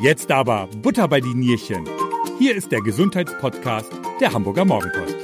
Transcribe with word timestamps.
Jetzt 0.00 0.30
aber 0.30 0.68
Butter 0.80 1.08
bei 1.08 1.20
die 1.20 1.34
Nierchen. 1.34 1.84
Hier 2.38 2.54
ist 2.54 2.70
der 2.70 2.80
Gesundheitspodcast 2.80 3.90
der 4.20 4.32
Hamburger 4.32 4.64
Morgenpost. 4.64 5.12
Der 5.12 5.18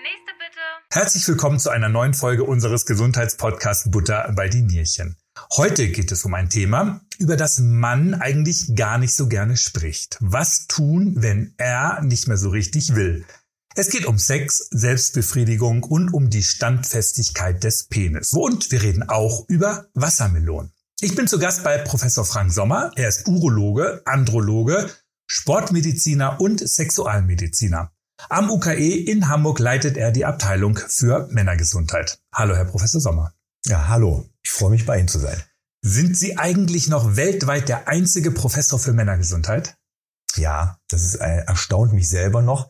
nächste 0.00 0.32
bitte. 0.38 0.60
Herzlich 0.92 1.26
willkommen 1.26 1.58
zu 1.58 1.70
einer 1.70 1.88
neuen 1.88 2.14
Folge 2.14 2.44
unseres 2.44 2.86
Gesundheitspodcasts 2.86 3.90
Butter 3.90 4.32
bei 4.36 4.48
die 4.48 4.62
Nierchen. 4.62 5.16
Heute 5.56 5.88
geht 5.88 6.12
es 6.12 6.24
um 6.24 6.34
ein 6.34 6.48
Thema, 6.48 7.00
über 7.18 7.36
das 7.36 7.58
man 7.58 8.14
eigentlich 8.14 8.76
gar 8.76 8.98
nicht 8.98 9.16
so 9.16 9.26
gerne 9.26 9.56
spricht. 9.56 10.16
Was 10.20 10.68
tun, 10.68 11.14
wenn 11.16 11.54
er 11.58 12.00
nicht 12.02 12.28
mehr 12.28 12.36
so 12.36 12.50
richtig 12.50 12.94
will? 12.94 13.24
Es 13.74 13.90
geht 13.90 14.06
um 14.06 14.18
Sex, 14.18 14.68
Selbstbefriedigung 14.70 15.82
und 15.82 16.14
um 16.14 16.30
die 16.30 16.44
Standfestigkeit 16.44 17.64
des 17.64 17.88
Penis. 17.88 18.32
Und 18.34 18.70
wir 18.70 18.82
reden 18.82 19.08
auch 19.08 19.48
über 19.48 19.86
Wassermelonen. 19.94 20.70
Ich 21.02 21.16
bin 21.16 21.26
zu 21.26 21.38
Gast 21.38 21.64
bei 21.64 21.78
Professor 21.78 22.26
Frank 22.26 22.52
Sommer. 22.52 22.92
Er 22.94 23.08
ist 23.08 23.26
Urologe, 23.26 24.02
Androloge, 24.04 24.90
Sportmediziner 25.26 26.38
und 26.38 26.60
Sexualmediziner. 26.60 27.90
Am 28.28 28.50
UKE 28.50 28.96
in 29.06 29.28
Hamburg 29.28 29.60
leitet 29.60 29.96
er 29.96 30.10
die 30.12 30.26
Abteilung 30.26 30.76
für 30.76 31.26
Männergesundheit. 31.30 32.20
Hallo, 32.34 32.54
Herr 32.54 32.66
Professor 32.66 33.00
Sommer. 33.00 33.32
Ja, 33.64 33.88
hallo. 33.88 34.28
Ich 34.42 34.50
freue 34.50 34.68
mich, 34.68 34.84
bei 34.84 34.98
Ihnen 34.98 35.08
zu 35.08 35.18
sein. 35.18 35.42
Sind 35.80 36.18
Sie 36.18 36.36
eigentlich 36.36 36.88
noch 36.88 37.16
weltweit 37.16 37.70
der 37.70 37.88
einzige 37.88 38.30
Professor 38.30 38.78
für 38.78 38.92
Männergesundheit? 38.92 39.78
Ja, 40.36 40.80
das 40.90 41.02
ist, 41.02 41.14
äh, 41.14 41.44
erstaunt 41.46 41.94
mich 41.94 42.10
selber 42.10 42.42
noch. 42.42 42.68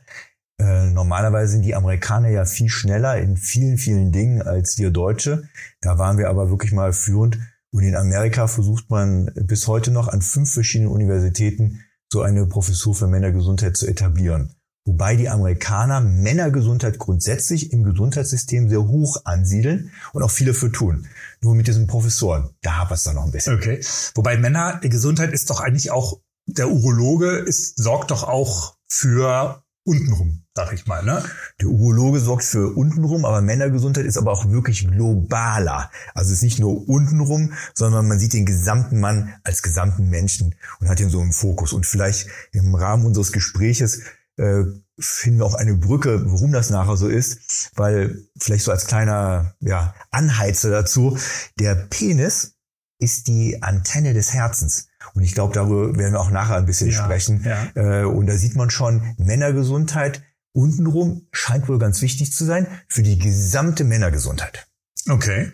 Äh, 0.61 0.91
normalerweise 0.91 1.51
sind 1.51 1.63
die 1.63 1.75
Amerikaner 1.75 2.29
ja 2.29 2.45
viel 2.45 2.69
schneller 2.69 3.17
in 3.19 3.37
vielen, 3.37 3.77
vielen 3.77 4.13
Dingen 4.13 4.41
als 4.41 4.79
wir 4.79 4.93
Deutsche. 4.93 5.49
Da 5.81 5.99
waren 5.99 6.17
wir 6.17 6.29
aber 6.29 6.49
wirklich 6.51 6.71
mal 6.71 6.93
führend. 6.93 7.39
Und 7.73 7.85
in 7.85 7.95
Amerika 7.95 8.47
versucht 8.49 8.91
man 8.91 9.31
bis 9.35 9.67
heute 9.67 9.91
noch 9.91 10.09
an 10.09 10.23
fünf 10.23 10.53
verschiedenen 10.53 10.91
Universitäten 10.91 11.85
so 12.13 12.23
eine 12.23 12.47
Professur 12.47 12.95
für 12.95 13.07
Männergesundheit 13.07 13.77
zu 13.77 13.87
etablieren. 13.87 14.55
Wobei 14.87 15.15
die 15.15 15.29
Amerikaner 15.29 16.01
Männergesundheit 16.01 16.99
grundsätzlich 16.99 17.73
im 17.73 17.85
Gesundheitssystem 17.85 18.69
sehr 18.69 18.89
hoch 18.89 19.19
ansiedeln 19.25 19.93
und 20.13 20.23
auch 20.23 20.31
viele 20.31 20.55
für 20.55 20.73
tun. 20.73 21.07
Nur 21.43 21.55
mit 21.55 21.69
diesen 21.69 21.87
Professoren, 21.87 22.51
da 22.63 22.79
hapert 22.79 22.99
es 22.99 23.05
dann 23.05 23.15
noch 23.15 23.25
ein 23.25 23.31
bisschen. 23.31 23.57
Okay. 23.57 23.81
Wobei 24.15 24.37
Männergesundheit 24.39 25.33
ist 25.33 25.51
doch 25.51 25.61
eigentlich 25.61 25.91
auch, 25.91 26.21
der 26.47 26.71
Urologe 26.71 27.37
ist, 27.37 27.77
sorgt 27.77 28.11
doch 28.11 28.25
auch 28.25 28.77
für 28.89 29.63
untenrum, 29.85 30.45
sag 30.55 30.73
ich 30.73 30.87
mal. 30.87 31.03
Ne? 31.03 31.23
Der 31.61 31.69
Urologe 31.69 32.21
sorgt 32.21 32.45
für 32.45 32.77
untenrum, 32.77 33.25
aber 33.25 33.41
Männergesundheit 33.41 34.05
ist 34.05 34.19
aber 34.19 34.33
auch 34.33 34.49
wirklich 34.51 34.87
globaler. 34.87 35.91
Also 36.15 36.31
es 36.31 36.39
ist 36.39 36.43
nicht 36.43 36.59
nur 36.59 36.89
untenrum, 36.89 37.53
sondern 37.75 38.09
man 38.09 38.19
sieht 38.19 38.33
den 38.33 38.47
gesamten 38.47 39.01
Mann 39.01 39.35
als 39.43 39.63
gesamten 39.63 40.11
Menschen 40.11 40.55
und 40.81 40.89
hat 40.89 41.01
ihn 41.01 41.11
so 41.11 41.21
im 41.21 41.33
Fokus. 41.33 41.73
Und 41.73 41.87
vielleicht 41.87 42.29
im 42.53 42.75
Rahmen 42.75 43.07
unseres 43.07 43.33
Gespräches 43.33 44.03
äh, 44.37 44.65
finden 44.99 45.39
wir 45.39 45.47
auch 45.47 45.55
eine 45.55 45.75
Brücke, 45.75 46.25
warum 46.27 46.53
das 46.53 46.71
nachher 46.71 46.97
so 46.97 47.09
ist, 47.09 47.73
weil 47.75 48.23
vielleicht 48.39 48.65
so 48.65 48.71
als 48.71 48.87
kleiner 48.87 49.55
ja, 49.61 49.95
Anheizer 50.11 50.71
dazu, 50.71 51.17
der 51.59 51.75
Penis 51.75 52.57
ist 52.99 53.29
die 53.29 53.63
Antenne 53.63 54.13
des 54.13 54.35
Herzens. 54.35 54.90
Und 55.15 55.23
ich 55.23 55.35
glaube, 55.35 55.55
darüber 55.55 55.97
werden 55.99 56.13
wir 56.13 56.21
auch 56.21 56.31
nachher 56.31 56.57
ein 56.57 56.67
bisschen 56.67 56.91
ja, 56.91 57.05
sprechen. 57.05 57.45
Ja. 57.45 58.03
Äh, 58.03 58.05
und 58.05 58.27
da 58.27 58.37
sieht 58.37 58.57
man 58.57 58.71
schon, 58.71 59.15
Männergesundheit 59.19 60.23
untenrum 60.53 61.29
scheint 61.33 61.69
wohl 61.69 61.79
ganz 61.79 62.03
wichtig 62.03 62.33
zu 62.33 62.45
sein 62.45 62.67
für 62.89 63.03
die 63.03 63.19
gesamte 63.19 63.85
Männergesundheit. 63.85 64.67
Okay. 65.09 65.53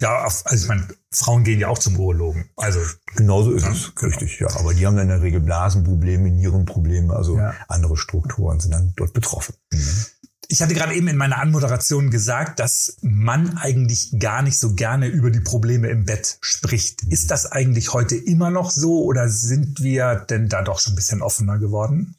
Ja, 0.00 0.24
also 0.24 0.44
ich 0.54 0.68
meine, 0.68 0.86
Frauen 1.10 1.42
gehen 1.42 1.58
ja 1.58 1.68
auch 1.68 1.78
zum 1.78 1.98
Urologen. 1.98 2.50
Also 2.56 2.80
genauso 3.14 3.52
ist 3.52 3.64
ja, 3.64 3.72
es, 3.72 3.94
genau. 3.94 4.10
richtig. 4.10 4.40
Ja, 4.40 4.48
aber 4.56 4.74
die 4.74 4.86
haben 4.86 4.96
dann 4.96 5.04
in 5.04 5.08
der 5.08 5.22
Regel 5.22 5.40
Blasenprobleme, 5.40 6.30
Nierenprobleme, 6.30 7.14
also 7.14 7.38
ja. 7.38 7.54
andere 7.68 7.96
Strukturen 7.96 8.60
sind 8.60 8.72
dann 8.72 8.92
dort 8.96 9.14
betroffen. 9.14 9.54
Mhm. 9.72 10.06
Ich 10.48 10.62
hatte 10.62 10.74
gerade 10.74 10.94
eben 10.94 11.08
in 11.08 11.16
meiner 11.16 11.38
Anmoderation 11.38 12.10
gesagt, 12.10 12.60
dass 12.60 12.96
man 13.02 13.56
eigentlich 13.58 14.18
gar 14.18 14.42
nicht 14.42 14.58
so 14.58 14.74
gerne 14.74 15.08
über 15.08 15.30
die 15.30 15.40
Probleme 15.40 15.88
im 15.88 16.04
Bett 16.04 16.38
spricht. 16.40 17.02
Ist 17.04 17.30
das 17.30 17.50
eigentlich 17.50 17.92
heute 17.92 18.16
immer 18.16 18.50
noch 18.50 18.70
so 18.70 19.04
oder 19.04 19.28
sind 19.28 19.82
wir 19.82 20.14
denn 20.14 20.48
da 20.48 20.62
doch 20.62 20.78
schon 20.78 20.92
ein 20.92 20.96
bisschen 20.96 21.22
offener 21.22 21.58
geworden? 21.58 22.14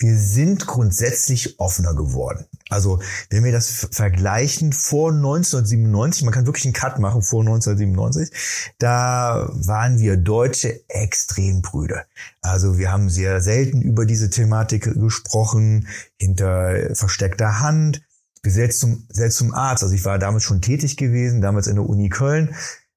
Wir 0.00 0.16
sind 0.16 0.66
grundsätzlich 0.66 1.60
offener 1.60 1.94
geworden. 1.94 2.46
Also 2.70 3.00
wenn 3.28 3.44
wir 3.44 3.52
das 3.52 3.88
vergleichen 3.92 4.72
vor 4.72 5.12
1997, 5.12 6.24
man 6.24 6.32
kann 6.32 6.46
wirklich 6.46 6.64
einen 6.64 6.72
Cut 6.72 6.98
machen 6.98 7.22
vor 7.22 7.40
1997, 7.40 8.74
da 8.78 9.50
waren 9.52 9.98
wir 9.98 10.16
Deutsche 10.16 10.88
extrem 10.88 11.60
brüde. 11.60 12.04
Also 12.40 12.78
wir 12.78 12.90
haben 12.90 13.10
sehr 13.10 13.42
selten 13.42 13.82
über 13.82 14.06
diese 14.06 14.30
Thematik 14.30 14.84
gesprochen, 14.94 15.86
hinter 16.18 16.94
versteckter 16.94 17.60
Hand, 17.60 18.02
selbst 18.42 18.80
zum, 18.80 19.06
selbst 19.10 19.36
zum 19.36 19.52
Arzt. 19.52 19.82
Also 19.82 19.94
ich 19.94 20.06
war 20.06 20.18
damals 20.18 20.44
schon 20.44 20.62
tätig 20.62 20.96
gewesen, 20.96 21.42
damals 21.42 21.66
in 21.66 21.74
der 21.74 21.88
Uni 21.88 22.08
Köln. 22.08 22.54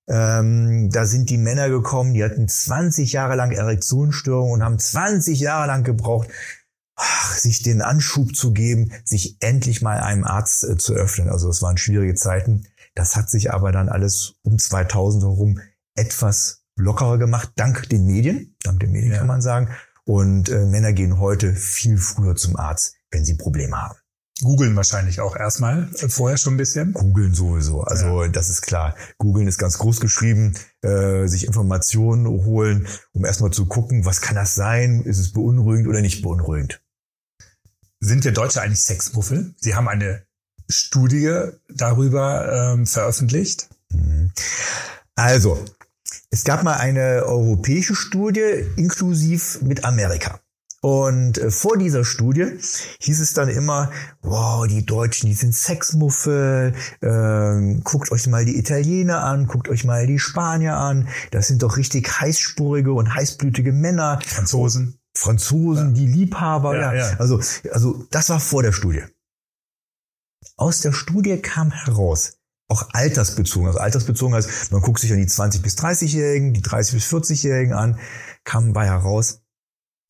Ähm, 0.07 0.89
da 0.89 1.05
sind 1.05 1.29
die 1.29 1.37
Männer 1.37 1.69
gekommen, 1.69 2.13
die 2.13 2.23
hatten 2.23 2.47
20 2.47 3.13
Jahre 3.13 3.35
lang 3.35 3.51
Erektionsstörungen 3.51 4.53
und 4.53 4.63
haben 4.63 4.79
20 4.79 5.39
Jahre 5.39 5.67
lang 5.67 5.83
gebraucht, 5.83 6.29
ach, 6.95 7.35
sich 7.35 7.61
den 7.61 7.81
Anschub 7.81 8.35
zu 8.35 8.53
geben, 8.53 8.91
sich 9.03 9.37
endlich 9.41 9.81
mal 9.81 9.99
einem 9.99 10.23
Arzt 10.23 10.63
äh, 10.63 10.77
zu 10.77 10.93
öffnen. 10.93 11.29
Also 11.29 11.49
es 11.49 11.61
waren 11.61 11.77
schwierige 11.77 12.15
Zeiten. 12.15 12.67
Das 12.95 13.15
hat 13.15 13.29
sich 13.29 13.51
aber 13.51 13.71
dann 13.71 13.89
alles 13.89 14.35
um 14.43 14.59
2000 14.59 15.23
herum 15.23 15.59
etwas 15.95 16.63
lockerer 16.75 17.17
gemacht, 17.17 17.51
dank 17.55 17.89
den 17.89 18.05
Medien, 18.05 18.55
dank 18.63 18.79
den 18.79 18.91
Medien 18.91 19.11
ja. 19.11 19.17
kann 19.19 19.27
man 19.27 19.41
sagen. 19.41 19.69
Und 20.05 20.49
äh, 20.49 20.65
Männer 20.65 20.93
gehen 20.93 21.19
heute 21.19 21.53
viel 21.53 21.97
früher 21.97 22.35
zum 22.35 22.57
Arzt, 22.57 22.95
wenn 23.11 23.25
sie 23.25 23.35
Probleme 23.35 23.81
haben. 23.81 23.97
Googeln 24.41 24.75
wahrscheinlich 24.75 25.21
auch 25.21 25.35
erstmal, 25.35 25.89
äh, 25.99 26.09
vorher 26.09 26.37
schon 26.37 26.55
ein 26.55 26.57
bisschen. 26.57 26.93
Googeln 26.93 27.33
sowieso, 27.33 27.81
also 27.81 28.23
ja. 28.23 28.29
das 28.29 28.49
ist 28.49 28.61
klar. 28.61 28.95
Googeln 29.17 29.47
ist 29.47 29.57
ganz 29.57 29.77
groß 29.77 29.99
geschrieben, 29.99 30.53
äh, 30.81 31.27
sich 31.27 31.45
Informationen 31.45 32.27
holen, 32.27 32.87
um 33.13 33.25
erstmal 33.25 33.51
zu 33.51 33.67
gucken, 33.67 34.05
was 34.05 34.21
kann 34.21 34.35
das 34.35 34.55
sein, 34.55 35.03
ist 35.03 35.19
es 35.19 35.33
beunruhigend 35.33 35.87
oder 35.87 36.01
nicht 36.01 36.21
beunruhigend. 36.23 36.81
Sind 37.99 38.25
wir 38.25 38.33
Deutsche 38.33 38.61
eigentlich 38.61 38.81
Sexmuffel? 38.81 39.53
Sie 39.57 39.75
haben 39.75 39.87
eine 39.87 40.25
Studie 40.69 41.51
darüber 41.69 42.73
ähm, 42.73 42.85
veröffentlicht. 42.85 43.69
Mhm. 43.89 44.31
Also, 45.15 45.63
es 46.31 46.43
gab 46.43 46.63
mal 46.63 46.77
eine 46.77 47.23
europäische 47.25 47.95
Studie 47.95 48.65
inklusiv 48.75 49.61
mit 49.61 49.85
Amerika. 49.85 50.39
Und 50.83 51.37
äh, 51.37 51.49
vor 51.49 51.77
dieser 51.77 52.03
Studie 52.03 52.57
hieß 52.99 53.21
es 53.21 53.31
dann 53.31 53.47
immer, 53.47 53.89
wow, 54.21 54.67
die 54.67 54.85
Deutschen, 54.85 55.29
die 55.29 55.33
sind 55.33 55.55
Sexmuffel, 55.55 56.73
ähm, 57.01 57.85
guckt 57.85 58.11
euch 58.11 58.27
mal 58.27 58.43
die 58.43 58.57
Italiener 58.57 59.23
an, 59.23 59.47
guckt 59.47 59.69
euch 59.69 59.85
mal 59.85 60.05
die 60.07 60.19
Spanier 60.19 60.75
an, 60.75 61.07
das 61.31 61.47
sind 61.47 61.63
doch 61.63 61.77
richtig 61.77 62.19
heißspurige 62.19 62.91
und 62.91 63.15
heißblütige 63.15 63.71
Männer. 63.71 64.19
Franzosen. 64.25 64.99
Franzosen, 65.15 65.95
ja. 65.95 66.01
die 66.01 66.07
Liebhaber, 66.07 66.77
ja, 66.77 66.93
ja. 66.93 67.15
Also, 67.17 67.39
also 67.71 68.05
das 68.11 68.29
war 68.29 68.41
vor 68.41 68.61
der 68.61 68.73
Studie. 68.73 69.03
Aus 70.57 70.81
der 70.81 70.91
Studie 70.91 71.37
kam 71.37 71.71
heraus, 71.71 72.39
auch 72.67 72.89
altersbezogen, 72.91 73.67
also 73.67 73.79
altersbezogen 73.79 74.35
heißt, 74.35 74.73
man 74.73 74.81
guckt 74.81 74.99
sich 74.99 75.13
an 75.13 75.19
die 75.19 75.27
20 75.27 75.61
bis 75.61 75.77
30-Jährigen, 75.77 76.53
die 76.53 76.61
30 76.61 76.95
bis 76.95 77.05
40-Jährigen 77.05 77.73
an, 77.73 77.99
kam 78.43 78.73
bei 78.73 78.85
heraus, 78.85 79.42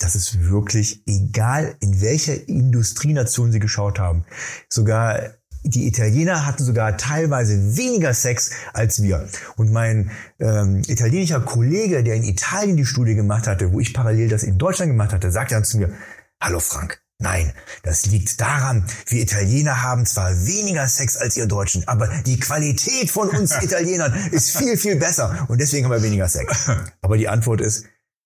dass 0.03 0.15
es 0.15 0.49
wirklich, 0.49 1.01
egal 1.07 1.75
in 1.79 2.01
welcher 2.01 2.47
Industrienation 2.47 3.51
sie 3.51 3.59
geschaut 3.59 3.99
haben, 3.99 4.25
sogar 4.69 5.19
die 5.65 5.87
Italiener 5.87 6.45
hatten 6.45 6.63
sogar 6.63 6.97
teilweise 6.97 7.77
weniger 7.77 8.13
Sex 8.13 8.51
als 8.73 9.01
wir. 9.01 9.29
Und 9.55 9.71
mein 9.71 10.11
ähm, 10.39 10.81
italienischer 10.87 11.39
Kollege, 11.39 12.03
der 12.03 12.15
in 12.15 12.23
Italien 12.23 12.75
die 12.75 12.85
Studie 12.85 13.15
gemacht 13.15 13.47
hatte, 13.47 13.71
wo 13.71 13.79
ich 13.79 13.93
parallel 13.93 14.27
das 14.27 14.43
in 14.43 14.57
Deutschland 14.57 14.91
gemacht 14.91 15.13
hatte, 15.13 15.31
sagte 15.31 15.55
dann 15.55 15.63
zu 15.63 15.77
mir, 15.77 15.93
Hallo 16.41 16.59
Frank, 16.59 17.01
Nein, 17.19 17.53
das 17.83 18.07
liegt 18.07 18.41
daran, 18.41 18.85
wir 19.07 19.21
Italiener 19.21 19.81
haben 19.81 20.05
zwar 20.05 20.45
weniger 20.45 20.89
Sex 20.89 21.15
als 21.15 21.37
ihr 21.37 21.45
Deutschen, 21.45 21.87
aber 21.87 22.09
die 22.25 22.37
Qualität 22.37 23.09
von 23.09 23.29
uns 23.29 23.55
Italienern 23.61 24.13
ist 24.31 24.57
viel, 24.57 24.75
viel 24.75 24.97
besser 24.97 25.45
und 25.47 25.61
deswegen 25.61 25.85
haben 25.85 25.93
wir 25.93 26.03
weniger 26.03 26.27
Sex. 26.27 26.69
Aber 27.01 27.17
die 27.17 27.29
Antwort 27.29 27.61
ist, 27.61 27.85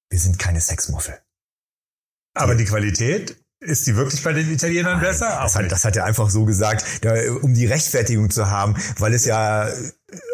wir 0.10 0.20
sind 0.20 0.40
keine 0.40 0.62
Sexmuffel. 0.62 1.20
Aber 2.42 2.56
die 2.56 2.66
Qualität 2.66 3.38
ist 3.60 3.88
die 3.88 3.96
wirklich 3.96 4.24
bei 4.24 4.34
den 4.34 4.52
Italienern 4.52 5.00
besser? 5.00 5.40
Das 5.42 5.56
hat, 5.56 5.72
das 5.72 5.84
hat 5.84 5.96
er 5.96 6.06
einfach 6.06 6.30
so 6.30 6.46
gesagt, 6.46 6.86
da, 7.02 7.14
um 7.42 7.54
die 7.54 7.66
Rechtfertigung 7.66 8.30
zu 8.30 8.50
haben, 8.50 8.76
weil 9.00 9.14
es 9.14 9.26
ja 9.26 9.68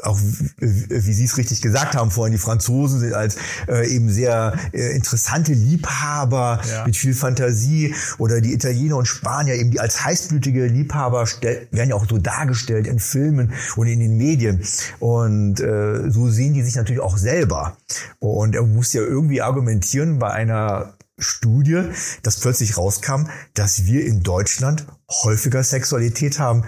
auch 0.04 0.20
wie 0.60 1.14
Sie 1.14 1.26
es 1.26 1.38
richtig 1.38 1.62
gesagt 1.62 1.96
haben 1.96 2.12
vorhin, 2.12 2.34
die 2.34 2.38
Franzosen 2.38 3.00
sind 3.00 3.14
als 3.14 3.38
äh, 3.68 3.88
eben 3.90 4.12
sehr 4.12 4.54
äh, 4.72 4.96
interessante 4.96 5.54
Liebhaber 5.54 6.62
ja. 6.70 6.86
mit 6.86 6.96
viel 6.96 7.16
Fantasie 7.16 7.96
oder 8.20 8.40
die 8.40 8.54
Italiener 8.54 8.98
und 8.98 9.08
Spanier 9.08 9.56
eben 9.56 9.72
die 9.72 9.80
als 9.80 10.06
heißblütige 10.06 10.68
Liebhaber 10.68 11.28
werden 11.72 11.90
ja 11.90 11.96
auch 11.96 12.06
so 12.08 12.20
dargestellt 12.20 12.86
in 12.86 13.00
Filmen 13.00 13.54
und 13.76 13.88
in 13.88 14.00
den 14.00 14.16
Medien 14.16 14.64
und 15.00 15.60
äh, 15.60 16.12
so 16.12 16.30
sehen 16.30 16.54
die 16.54 16.62
sich 16.62 16.76
natürlich 16.76 17.02
auch 17.02 17.18
selber 17.18 17.76
und 18.20 18.54
er 18.54 18.64
muss 18.64 18.94
ja 18.94 19.02
irgendwie 19.02 19.42
argumentieren 19.42 20.20
bei 20.20 20.30
einer 20.30 20.94
Studie, 21.18 21.84
dass 22.24 22.40
plötzlich 22.40 22.78
rauskam, 22.78 23.28
dass 23.54 23.86
wir 23.86 24.06
in 24.06 24.24
Deutschland 24.24 24.86
häufiger 25.10 25.64
Sexualität 25.64 26.40
haben 26.40 26.66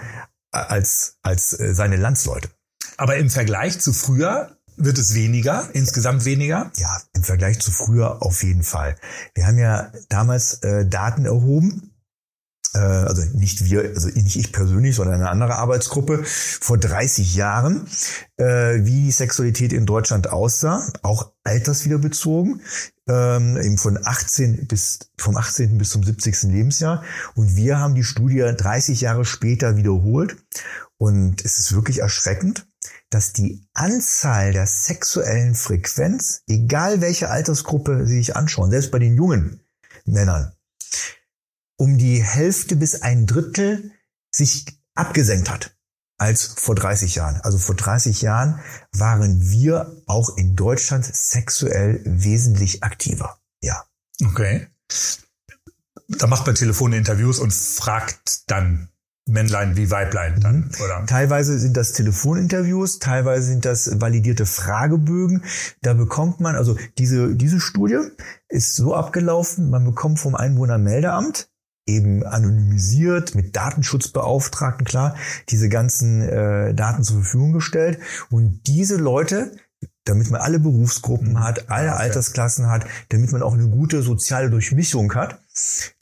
als 0.50 1.18
als 1.22 1.58
äh, 1.58 1.74
seine 1.74 1.96
Landsleute. 1.96 2.48
Aber 2.96 3.16
im 3.16 3.30
Vergleich 3.30 3.78
zu 3.80 3.92
früher 3.92 4.56
wird 4.76 4.98
es 4.98 5.14
weniger, 5.14 5.68
insgesamt 5.72 6.24
weniger? 6.24 6.70
Ja, 6.76 7.00
im 7.14 7.24
Vergleich 7.24 7.58
zu 7.60 7.70
früher 7.70 8.22
auf 8.22 8.42
jeden 8.42 8.62
Fall. 8.62 8.96
Wir 9.34 9.46
haben 9.46 9.58
ja 9.58 9.90
damals 10.08 10.62
äh, 10.62 10.86
Daten 10.86 11.24
erhoben, 11.24 11.82
äh, 11.82 11.95
also 12.78 13.22
nicht 13.34 13.64
wir, 13.64 13.80
also 13.94 14.08
nicht 14.08 14.36
ich 14.36 14.52
persönlich, 14.52 14.96
sondern 14.96 15.20
eine 15.20 15.30
andere 15.30 15.56
Arbeitsgruppe 15.56 16.22
vor 16.24 16.78
30 16.78 17.34
Jahren, 17.34 17.86
äh, 18.36 18.84
wie 18.84 19.04
die 19.04 19.10
Sexualität 19.10 19.72
in 19.72 19.86
Deutschland 19.86 20.30
aussah, 20.30 20.86
auch 21.02 21.32
alterswieder 21.44 21.98
bezogen, 21.98 22.60
ähm, 23.08 23.56
eben 23.56 23.78
von 23.78 23.98
18 24.02 24.66
bis 24.66 24.98
vom 25.18 25.36
18. 25.36 25.78
bis 25.78 25.90
zum 25.90 26.02
70. 26.02 26.52
Lebensjahr. 26.52 27.02
Und 27.34 27.56
wir 27.56 27.78
haben 27.78 27.94
die 27.94 28.04
Studie 28.04 28.40
30 28.56 29.00
Jahre 29.00 29.24
später 29.24 29.76
wiederholt. 29.76 30.36
Und 30.98 31.44
es 31.44 31.58
ist 31.58 31.74
wirklich 31.74 32.00
erschreckend 32.00 32.66
dass 33.10 33.32
die 33.32 33.66
Anzahl 33.74 34.52
der 34.52 34.66
sexuellen 34.66 35.54
Frequenz, 35.54 36.42
egal 36.48 37.00
welche 37.00 37.30
Altersgruppe 37.30 38.06
Sie 38.06 38.18
sich 38.18 38.36
anschauen, 38.36 38.70
selbst 38.70 38.90
bei 38.90 38.98
den 38.98 39.16
jungen 39.16 39.60
Männern, 40.04 40.52
um 41.76 41.98
die 41.98 42.22
Hälfte 42.22 42.76
bis 42.76 43.02
ein 43.02 43.26
Drittel 43.26 43.92
sich 44.30 44.66
abgesenkt 44.94 45.50
hat 45.50 45.76
als 46.18 46.44
vor 46.44 46.74
30 46.74 47.14
Jahren. 47.16 47.40
Also 47.42 47.58
vor 47.58 47.74
30 47.74 48.22
Jahren 48.22 48.60
waren 48.92 49.50
wir 49.50 50.02
auch 50.06 50.36
in 50.36 50.56
Deutschland 50.56 51.04
sexuell 51.04 52.00
wesentlich 52.04 52.82
aktiver. 52.82 53.38
Ja. 53.60 53.84
Okay. 54.24 54.68
Da 56.08 56.26
macht 56.26 56.46
man 56.46 56.54
Telefoninterviews 56.54 57.38
und 57.38 57.52
fragt 57.52 58.50
dann 58.50 58.88
Männlein 59.28 59.76
wie 59.76 59.90
Weiblein 59.90 60.40
dann, 60.40 60.56
mhm. 60.56 60.84
oder? 60.84 61.04
Teilweise 61.06 61.58
sind 61.58 61.76
das 61.76 61.92
Telefoninterviews, 61.92 63.00
teilweise 63.00 63.48
sind 63.48 63.64
das 63.64 64.00
validierte 64.00 64.46
Fragebögen. 64.46 65.42
Da 65.82 65.94
bekommt 65.94 66.38
man, 66.38 66.54
also 66.54 66.78
diese, 66.96 67.34
diese 67.34 67.58
Studie 67.58 67.98
ist 68.48 68.76
so 68.76 68.94
abgelaufen, 68.94 69.68
man 69.68 69.84
bekommt 69.84 70.20
vom 70.20 70.36
Einwohnermeldeamt 70.36 71.48
eben 71.86 72.24
anonymisiert 72.24 73.34
mit 73.34 73.54
Datenschutzbeauftragten, 73.54 74.84
klar, 74.84 75.16
diese 75.48 75.68
ganzen 75.68 76.22
äh, 76.22 76.74
Daten 76.74 77.04
zur 77.04 77.18
Verfügung 77.22 77.52
gestellt. 77.52 78.00
Und 78.30 78.60
diese 78.66 78.96
Leute 78.96 79.52
damit 80.06 80.30
man 80.30 80.40
alle 80.40 80.58
Berufsgruppen 80.58 81.32
mhm. 81.32 81.40
hat, 81.40 81.68
alle 81.68 81.90
okay. 81.90 81.98
Altersklassen 82.02 82.68
hat, 82.68 82.86
damit 83.10 83.32
man 83.32 83.42
auch 83.42 83.54
eine 83.54 83.68
gute 83.68 84.02
soziale 84.02 84.50
Durchmischung 84.50 85.12
hat. 85.14 85.40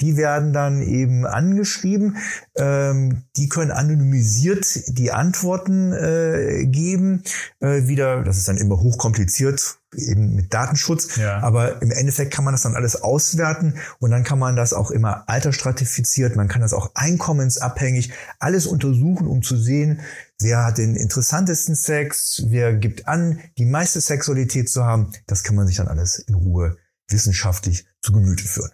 Die 0.00 0.16
werden 0.16 0.52
dann 0.52 0.82
eben 0.82 1.26
angeschrieben. 1.26 2.16
Ähm, 2.56 3.22
die 3.36 3.48
können 3.48 3.70
anonymisiert 3.70 4.98
die 4.98 5.12
Antworten 5.12 5.92
äh, 5.92 6.66
geben. 6.66 7.22
Äh, 7.60 7.86
wieder, 7.86 8.22
das 8.22 8.36
ist 8.36 8.48
dann 8.48 8.56
immer 8.56 8.80
hochkompliziert, 8.80 9.78
eben 9.96 10.34
mit 10.34 10.52
Datenschutz. 10.52 11.16
Ja. 11.16 11.40
Aber 11.40 11.80
im 11.82 11.90
Endeffekt 11.90 12.34
kann 12.34 12.44
man 12.44 12.52
das 12.52 12.62
dann 12.62 12.74
alles 12.74 13.02
auswerten 13.02 13.74
und 14.00 14.10
dann 14.10 14.24
kann 14.24 14.38
man 14.38 14.56
das 14.56 14.72
auch 14.72 14.90
immer 14.90 15.28
altersstratifiziert, 15.28 16.36
man 16.36 16.48
kann 16.48 16.60
das 16.60 16.74
auch 16.74 16.90
einkommensabhängig 16.94 18.12
alles 18.40 18.66
untersuchen, 18.66 19.26
um 19.28 19.42
zu 19.42 19.56
sehen, 19.56 20.00
wer 20.40 20.64
hat 20.64 20.78
den 20.78 20.96
interessantesten 20.96 21.74
Sex, 21.74 22.44
wer 22.48 22.74
gibt 22.74 23.08
an, 23.08 23.40
die 23.58 23.64
meiste 23.64 24.00
Sexualität 24.00 24.70
zu 24.70 24.84
haben. 24.84 25.12
Das 25.26 25.42
kann 25.42 25.56
man 25.56 25.66
sich 25.66 25.76
dann 25.76 25.88
alles 25.88 26.18
in 26.18 26.34
Ruhe 26.34 26.76
wissenschaftlich 27.08 27.86
zu 28.02 28.12
Gemüte 28.12 28.44
führen. 28.44 28.72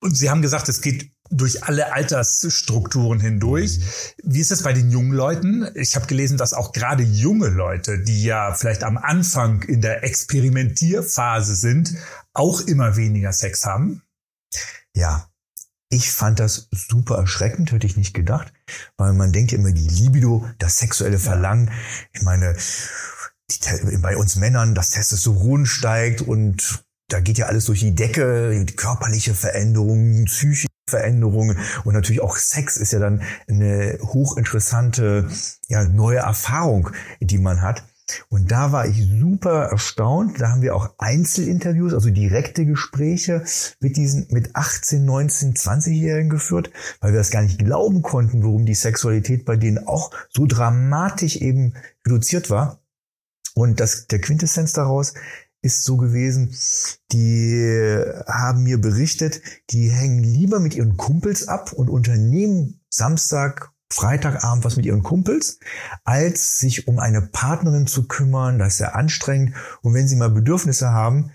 Und 0.00 0.16
Sie 0.16 0.30
haben 0.30 0.42
gesagt, 0.42 0.68
es 0.68 0.80
geht 0.80 1.10
durch 1.30 1.64
alle 1.64 1.92
Altersstrukturen 1.92 3.18
hindurch. 3.20 3.80
Wie 4.22 4.40
ist 4.40 4.52
es 4.52 4.62
bei 4.62 4.72
den 4.72 4.90
jungen 4.90 5.12
Leuten? 5.12 5.68
Ich 5.74 5.96
habe 5.96 6.06
gelesen, 6.06 6.38
dass 6.38 6.52
auch 6.52 6.72
gerade 6.72 7.02
junge 7.02 7.48
Leute, 7.48 7.98
die 7.98 8.22
ja 8.22 8.54
vielleicht 8.54 8.84
am 8.84 8.96
Anfang 8.96 9.62
in 9.62 9.80
der 9.80 10.04
Experimentierphase 10.04 11.56
sind, 11.56 11.94
auch 12.32 12.60
immer 12.60 12.96
weniger 12.96 13.32
Sex 13.32 13.64
haben. 13.64 14.02
Ja, 14.94 15.28
ich 15.96 16.12
fand 16.12 16.38
das 16.38 16.68
super 16.70 17.16
erschreckend, 17.16 17.72
hätte 17.72 17.86
ich 17.86 17.96
nicht 17.96 18.12
gedacht, 18.12 18.52
weil 18.98 19.14
man 19.14 19.32
denkt 19.32 19.52
ja 19.52 19.58
immer 19.58 19.72
die 19.72 19.88
Libido, 19.88 20.46
das 20.58 20.76
sexuelle 20.76 21.18
Verlangen. 21.18 21.70
Ich 22.12 22.22
meine, 22.22 22.54
die, 23.50 23.96
bei 23.98 24.16
uns 24.16 24.36
Männern 24.36 24.74
das 24.74 24.90
Testosteron 24.90 25.64
steigt 25.64 26.20
und 26.20 26.84
da 27.08 27.20
geht 27.20 27.38
ja 27.38 27.46
alles 27.46 27.64
durch 27.64 27.80
die 27.80 27.94
Decke, 27.94 28.64
die 28.64 28.76
körperliche 28.76 29.34
Veränderungen, 29.34 30.26
psychische 30.26 30.66
Veränderungen 30.88 31.58
und 31.84 31.94
natürlich 31.94 32.20
auch 32.20 32.36
Sex 32.36 32.76
ist 32.76 32.92
ja 32.92 32.98
dann 32.98 33.22
eine 33.48 33.98
hochinteressante 34.02 35.28
ja, 35.68 35.84
neue 35.84 36.18
Erfahrung, 36.18 36.90
die 37.20 37.38
man 37.38 37.62
hat. 37.62 37.84
Und 38.28 38.50
da 38.50 38.72
war 38.72 38.86
ich 38.86 39.02
super 39.20 39.68
erstaunt. 39.70 40.40
Da 40.40 40.50
haben 40.50 40.62
wir 40.62 40.76
auch 40.76 40.94
Einzelinterviews, 40.98 41.94
also 41.94 42.10
direkte 42.10 42.64
Gespräche 42.64 43.44
mit 43.80 43.96
diesen, 43.96 44.26
mit 44.30 44.54
18, 44.54 45.04
19, 45.04 45.54
20-Jährigen 45.54 46.30
geführt, 46.30 46.70
weil 47.00 47.12
wir 47.12 47.18
das 47.18 47.30
gar 47.30 47.42
nicht 47.42 47.58
glauben 47.58 48.02
konnten, 48.02 48.42
warum 48.42 48.66
die 48.66 48.74
Sexualität 48.74 49.44
bei 49.44 49.56
denen 49.56 49.86
auch 49.86 50.10
so 50.30 50.46
dramatisch 50.46 51.36
eben 51.36 51.74
reduziert 52.06 52.50
war. 52.50 52.80
Und 53.54 53.80
das, 53.80 54.06
der 54.06 54.20
Quintessenz 54.20 54.72
daraus 54.72 55.14
ist 55.62 55.82
so 55.84 55.96
gewesen, 55.96 56.54
die 57.12 57.90
haben 58.28 58.62
mir 58.62 58.80
berichtet, 58.80 59.40
die 59.70 59.90
hängen 59.90 60.22
lieber 60.22 60.60
mit 60.60 60.74
ihren 60.74 60.96
Kumpels 60.96 61.48
ab 61.48 61.72
und 61.72 61.88
unternehmen 61.88 62.80
Samstag, 62.88 63.72
Freitagabend 63.92 64.64
was 64.64 64.76
mit 64.76 64.86
ihren 64.86 65.02
Kumpels, 65.02 65.58
als 66.04 66.58
sich 66.58 66.88
um 66.88 66.98
eine 66.98 67.22
Partnerin 67.22 67.86
zu 67.86 68.08
kümmern. 68.08 68.58
Das 68.58 68.74
ist 68.74 68.78
sehr 68.78 68.96
anstrengend. 68.96 69.54
Und 69.82 69.94
wenn 69.94 70.08
sie 70.08 70.16
mal 70.16 70.30
Bedürfnisse 70.30 70.90
haben, 70.90 71.30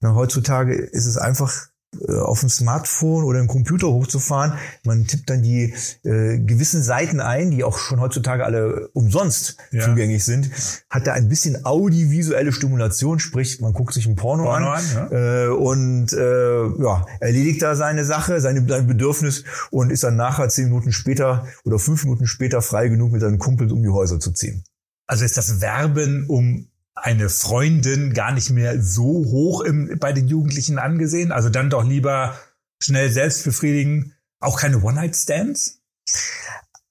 na, 0.00 0.14
heutzutage 0.14 0.74
ist 0.74 1.06
es 1.06 1.16
einfach 1.16 1.68
auf 2.08 2.40
dem 2.40 2.48
Smartphone 2.48 3.24
oder 3.24 3.38
im 3.38 3.48
Computer 3.48 3.88
hochzufahren. 3.88 4.54
Man 4.84 5.06
tippt 5.06 5.28
dann 5.28 5.42
die 5.42 5.74
äh, 6.04 6.38
gewissen 6.38 6.82
Seiten 6.82 7.20
ein, 7.20 7.50
die 7.50 7.64
auch 7.64 7.78
schon 7.78 8.00
heutzutage 8.00 8.44
alle 8.44 8.88
umsonst 8.94 9.56
ja. 9.70 9.82
zugänglich 9.82 10.24
sind. 10.24 10.50
Hat 10.88 11.06
da 11.06 11.12
ein 11.12 11.28
bisschen 11.28 11.64
audiovisuelle 11.64 12.52
Stimulation, 12.52 13.18
sprich 13.18 13.60
man 13.60 13.72
guckt 13.72 13.92
sich 13.92 14.06
ein 14.06 14.16
Porno, 14.16 14.44
Porno 14.44 14.70
an, 14.70 14.84
an 14.84 15.08
ja. 15.10 15.44
äh, 15.44 15.48
und 15.48 16.12
äh, 16.12 16.82
ja, 16.82 17.04
erledigt 17.20 17.62
da 17.62 17.74
seine 17.74 18.04
Sache, 18.04 18.40
seine, 18.40 18.66
sein 18.66 18.86
Bedürfnis 18.86 19.44
und 19.70 19.90
ist 19.90 20.02
dann 20.02 20.16
nachher 20.16 20.48
zehn 20.48 20.64
Minuten 20.64 20.92
später 20.92 21.46
oder 21.64 21.78
fünf 21.78 22.04
Minuten 22.04 22.26
später 22.26 22.62
frei 22.62 22.88
genug, 22.88 23.12
mit 23.12 23.20
seinen 23.20 23.38
Kumpels 23.38 23.72
um 23.72 23.82
die 23.82 23.90
Häuser 23.90 24.18
zu 24.18 24.32
ziehen. 24.32 24.64
Also 25.06 25.24
ist 25.24 25.36
das 25.36 25.60
Werben 25.60 26.26
um 26.26 26.68
eine 26.94 27.28
Freundin 27.28 28.12
gar 28.12 28.32
nicht 28.32 28.50
mehr 28.50 28.82
so 28.82 29.04
hoch 29.04 29.62
im, 29.62 29.98
bei 29.98 30.12
den 30.12 30.28
Jugendlichen 30.28 30.78
angesehen. 30.78 31.32
Also 31.32 31.48
dann 31.48 31.70
doch 31.70 31.84
lieber 31.84 32.38
schnell 32.82 33.10
selbst 33.10 33.44
befriedigen. 33.44 34.14
Auch 34.40 34.58
keine 34.58 34.82
One-Night-Stands? 34.82 35.80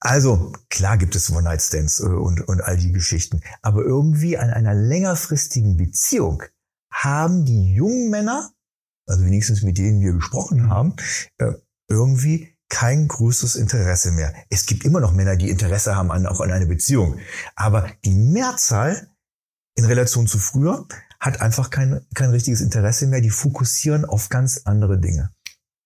Also, 0.00 0.52
klar 0.68 0.98
gibt 0.98 1.14
es 1.14 1.30
One-Night-Stands 1.30 2.00
äh, 2.00 2.04
und, 2.04 2.40
und 2.48 2.60
all 2.60 2.76
die 2.76 2.92
Geschichten. 2.92 3.40
Aber 3.60 3.82
irgendwie 3.82 4.36
an 4.36 4.50
einer 4.50 4.74
längerfristigen 4.74 5.76
Beziehung 5.76 6.42
haben 6.90 7.44
die 7.44 7.74
jungen 7.74 8.10
Männer, 8.10 8.50
also 9.06 9.24
wenigstens 9.24 9.62
mit 9.62 9.78
denen 9.78 10.00
wir 10.00 10.14
gesprochen 10.14 10.62
mhm. 10.62 10.70
haben, 10.70 10.96
äh, 11.38 11.52
irgendwie 11.88 12.56
kein 12.68 13.06
größeres 13.06 13.54
Interesse 13.54 14.12
mehr. 14.12 14.34
Es 14.48 14.66
gibt 14.66 14.84
immer 14.84 15.00
noch 15.00 15.12
Männer, 15.12 15.36
die 15.36 15.50
Interesse 15.50 15.94
haben 15.94 16.10
an, 16.10 16.26
auch 16.26 16.40
an 16.40 16.50
eine 16.50 16.66
Beziehung. 16.66 17.18
Aber 17.54 17.88
die 18.04 18.14
Mehrzahl 18.14 19.11
in 19.74 19.84
Relation 19.84 20.26
zu 20.26 20.38
früher, 20.38 20.86
hat 21.20 21.40
einfach 21.40 21.70
kein, 21.70 22.04
kein 22.14 22.30
richtiges 22.30 22.60
Interesse 22.60 23.06
mehr. 23.06 23.20
Die 23.20 23.30
fokussieren 23.30 24.04
auf 24.04 24.28
ganz 24.28 24.62
andere 24.64 24.98
Dinge. 24.98 25.30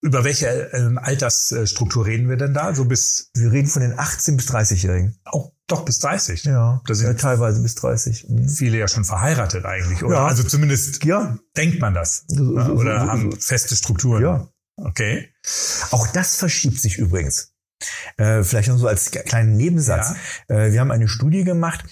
Über 0.02 0.24
welche 0.24 0.46
ähm, 0.46 0.98
Altersstruktur 0.98 2.06
reden 2.06 2.28
wir 2.28 2.36
denn 2.36 2.54
da? 2.54 2.74
So 2.74 2.84
bis 2.84 3.30
wir 3.34 3.50
reden 3.50 3.68
von 3.68 3.82
den 3.82 3.98
18 3.98 4.36
bis 4.36 4.50
30-Jährigen. 4.50 5.18
Auch 5.24 5.52
doch 5.66 5.84
bis 5.84 5.98
30. 5.98 6.44
Ja, 6.44 6.80
da 6.86 6.94
sind 6.94 7.06
ja, 7.06 7.14
teilweise 7.14 7.60
bis 7.60 7.74
30. 7.74 8.28
Mhm. 8.28 8.48
Viele 8.48 8.78
ja 8.78 8.88
schon 8.88 9.04
verheiratet 9.04 9.64
eigentlich, 9.64 10.02
oder? 10.04 10.16
Ja. 10.16 10.26
Also 10.26 10.42
zumindest 10.44 11.04
ja. 11.04 11.38
denkt 11.56 11.80
man 11.80 11.94
das. 11.94 12.24
So, 12.28 12.44
so, 12.44 12.72
oder 12.72 13.00
so, 13.00 13.06
haben 13.10 13.40
feste 13.40 13.74
Strukturen. 13.74 14.22
Ja. 14.22 14.48
Okay. 14.76 15.32
Auch 15.90 16.06
das 16.08 16.36
verschiebt 16.36 16.78
sich 16.78 16.98
übrigens. 16.98 17.55
Äh, 18.16 18.42
vielleicht 18.42 18.68
noch 18.68 18.78
so 18.78 18.88
als 18.88 19.10
kleinen 19.10 19.56
Nebensatz. 19.56 20.14
Ja. 20.48 20.56
Äh, 20.56 20.72
wir 20.72 20.80
haben 20.80 20.90
eine 20.90 21.08
Studie 21.08 21.44
gemacht, 21.44 21.84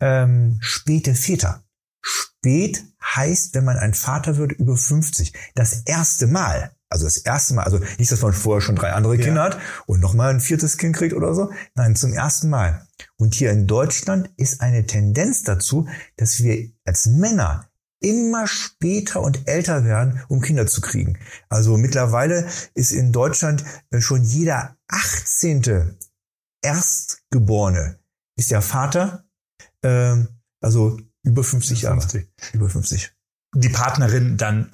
ähm, 0.00 0.58
späte 0.60 1.14
Väter. 1.14 1.64
Spät 2.00 2.84
heißt, 3.02 3.54
wenn 3.54 3.64
man 3.64 3.76
ein 3.76 3.94
Vater 3.94 4.36
wird 4.36 4.52
über 4.52 4.76
50. 4.76 5.32
Das 5.54 5.82
erste 5.84 6.26
Mal. 6.26 6.72
Also 6.90 7.04
das 7.04 7.18
erste 7.18 7.54
Mal, 7.54 7.64
also 7.64 7.80
nicht, 7.98 8.10
dass 8.10 8.22
man 8.22 8.32
vorher 8.32 8.62
schon 8.62 8.76
drei 8.76 8.92
andere 8.92 9.18
Kinder 9.18 9.42
ja. 9.42 9.54
hat 9.54 9.60
und 9.86 10.00
nochmal 10.00 10.30
ein 10.30 10.40
viertes 10.40 10.78
Kind 10.78 10.96
kriegt 10.96 11.12
oder 11.12 11.34
so. 11.34 11.52
Nein, 11.74 11.96
zum 11.96 12.14
ersten 12.14 12.48
Mal. 12.48 12.86
Und 13.16 13.34
hier 13.34 13.50
in 13.50 13.66
Deutschland 13.66 14.30
ist 14.36 14.62
eine 14.62 14.86
Tendenz 14.86 15.42
dazu, 15.42 15.86
dass 16.16 16.42
wir 16.42 16.70
als 16.84 17.06
Männer 17.06 17.68
immer 18.00 18.46
später 18.46 19.20
und 19.20 19.46
älter 19.48 19.84
werden, 19.84 20.22
um 20.28 20.40
Kinder 20.40 20.66
zu 20.66 20.80
kriegen. 20.80 21.18
Also 21.48 21.76
mittlerweile 21.76 22.46
ist 22.74 22.92
in 22.92 23.12
Deutschland 23.12 23.64
äh, 23.90 24.00
schon 24.00 24.22
jeder 24.22 24.77
18. 24.88 25.96
Erstgeborene 26.62 27.98
ist 28.36 28.50
der 28.50 28.62
Vater, 28.62 29.24
ähm, 29.82 30.28
also 30.60 30.98
über 31.22 31.44
50 31.44 31.82
Jahre. 31.82 32.00
50. 32.00 32.28
Über 32.52 32.68
50. 32.68 33.12
Die 33.54 33.68
Partnerin 33.68 34.36
dann 34.36 34.72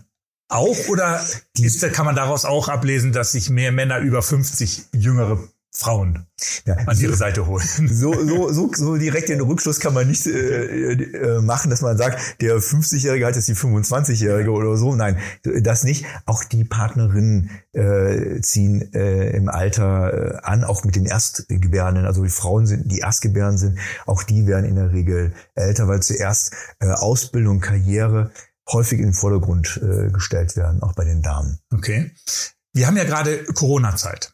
auch 0.48 0.88
oder 0.88 1.24
ist, 1.58 1.92
kann 1.92 2.06
man 2.06 2.16
daraus 2.16 2.44
auch 2.44 2.68
ablesen, 2.68 3.12
dass 3.12 3.32
sich 3.32 3.50
mehr 3.50 3.72
Männer 3.72 3.98
über 3.98 4.22
50 4.22 4.86
jüngere 4.92 5.48
Frauen 5.76 6.26
ja, 6.66 6.76
an 6.86 6.98
ihre 6.98 7.16
Seite 7.16 7.46
holen. 7.46 7.64
So, 7.94 8.12
so, 8.12 8.52
so, 8.52 8.70
so 8.72 8.96
direkt 8.96 9.28
den 9.28 9.40
Rückschluss 9.40 9.80
kann 9.80 9.92
man 9.92 10.06
nicht 10.06 10.26
äh, 10.26 10.92
äh, 10.92 11.40
machen, 11.40 11.70
dass 11.70 11.80
man 11.80 11.98
sagt, 11.98 12.40
der 12.40 12.56
50-Jährige 12.56 13.26
hat 13.26 13.34
jetzt 13.34 13.48
die 13.48 13.54
25-Jährige 13.54 14.50
oder 14.50 14.76
so. 14.76 14.94
Nein, 14.94 15.18
das 15.42 15.84
nicht. 15.84 16.04
Auch 16.26 16.44
die 16.44 16.64
Partnerinnen 16.64 17.50
äh, 17.72 18.40
ziehen 18.40 18.92
äh, 18.94 19.30
im 19.30 19.48
Alter 19.48 20.34
äh, 20.34 20.38
an, 20.42 20.64
auch 20.64 20.84
mit 20.84 20.96
den 20.96 21.06
Erstgebärenden. 21.06 22.06
Also 22.06 22.22
die 22.22 22.30
Frauen 22.30 22.66
sind, 22.66 22.90
die 22.90 23.00
Erstgebären 23.00 23.58
sind, 23.58 23.78
auch 24.06 24.22
die 24.22 24.46
werden 24.46 24.66
in 24.66 24.76
der 24.76 24.92
Regel 24.92 25.34
älter, 25.54 25.88
weil 25.88 26.00
zuerst 26.00 26.54
äh, 26.80 26.90
Ausbildung, 26.90 27.60
Karriere 27.60 28.30
häufig 28.70 28.98
in 28.98 29.06
den 29.06 29.14
Vordergrund 29.14 29.80
äh, 29.82 30.10
gestellt 30.10 30.56
werden, 30.56 30.82
auch 30.82 30.94
bei 30.94 31.04
den 31.04 31.22
Damen. 31.22 31.58
Okay. 31.72 32.12
Wir 32.72 32.86
haben 32.86 32.96
ja 32.96 33.04
gerade 33.04 33.44
Corona-Zeit. 33.44 34.33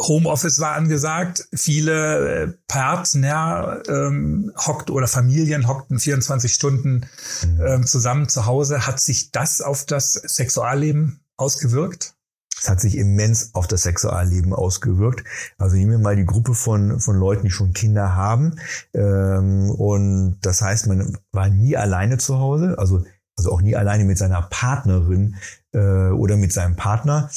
Homeoffice 0.00 0.60
war 0.60 0.72
angesagt. 0.72 1.48
Viele 1.54 2.42
äh, 2.44 2.52
Partner 2.68 3.82
ähm, 3.88 4.52
hockt 4.56 4.90
oder 4.90 5.06
Familien 5.08 5.68
hockten 5.68 5.98
24 5.98 6.52
Stunden 6.52 7.06
mhm. 7.44 7.60
ähm, 7.66 7.86
zusammen 7.86 8.28
zu 8.28 8.46
Hause. 8.46 8.86
Hat 8.86 9.00
sich 9.00 9.32
das 9.32 9.60
auf 9.60 9.84
das 9.84 10.12
Sexualleben 10.12 11.20
ausgewirkt? 11.36 12.14
Es 12.58 12.68
hat 12.68 12.80
sich 12.80 12.96
immens 12.96 13.50
auf 13.54 13.66
das 13.66 13.82
Sexualleben 13.82 14.54
ausgewirkt. 14.54 15.24
Also 15.58 15.76
nehmen 15.76 15.90
wir 15.90 15.98
mal 15.98 16.16
die 16.16 16.24
Gruppe 16.24 16.54
von, 16.54 17.00
von 17.00 17.16
Leuten, 17.16 17.44
die 17.44 17.50
schon 17.50 17.74
Kinder 17.74 18.16
haben. 18.16 18.58
Ähm, 18.94 19.70
und 19.70 20.38
das 20.40 20.62
heißt, 20.62 20.86
man 20.86 21.18
war 21.32 21.50
nie 21.50 21.76
alleine 21.76 22.16
zu 22.18 22.38
Hause. 22.38 22.76
Also 22.78 23.04
also 23.38 23.52
auch 23.52 23.60
nie 23.60 23.76
alleine 23.76 24.04
mit 24.04 24.16
seiner 24.18 24.42
Partnerin 24.42 25.36
äh, 25.76 26.10
oder 26.10 26.36
mit 26.36 26.52
seinem 26.52 26.74
Partner. 26.74 27.30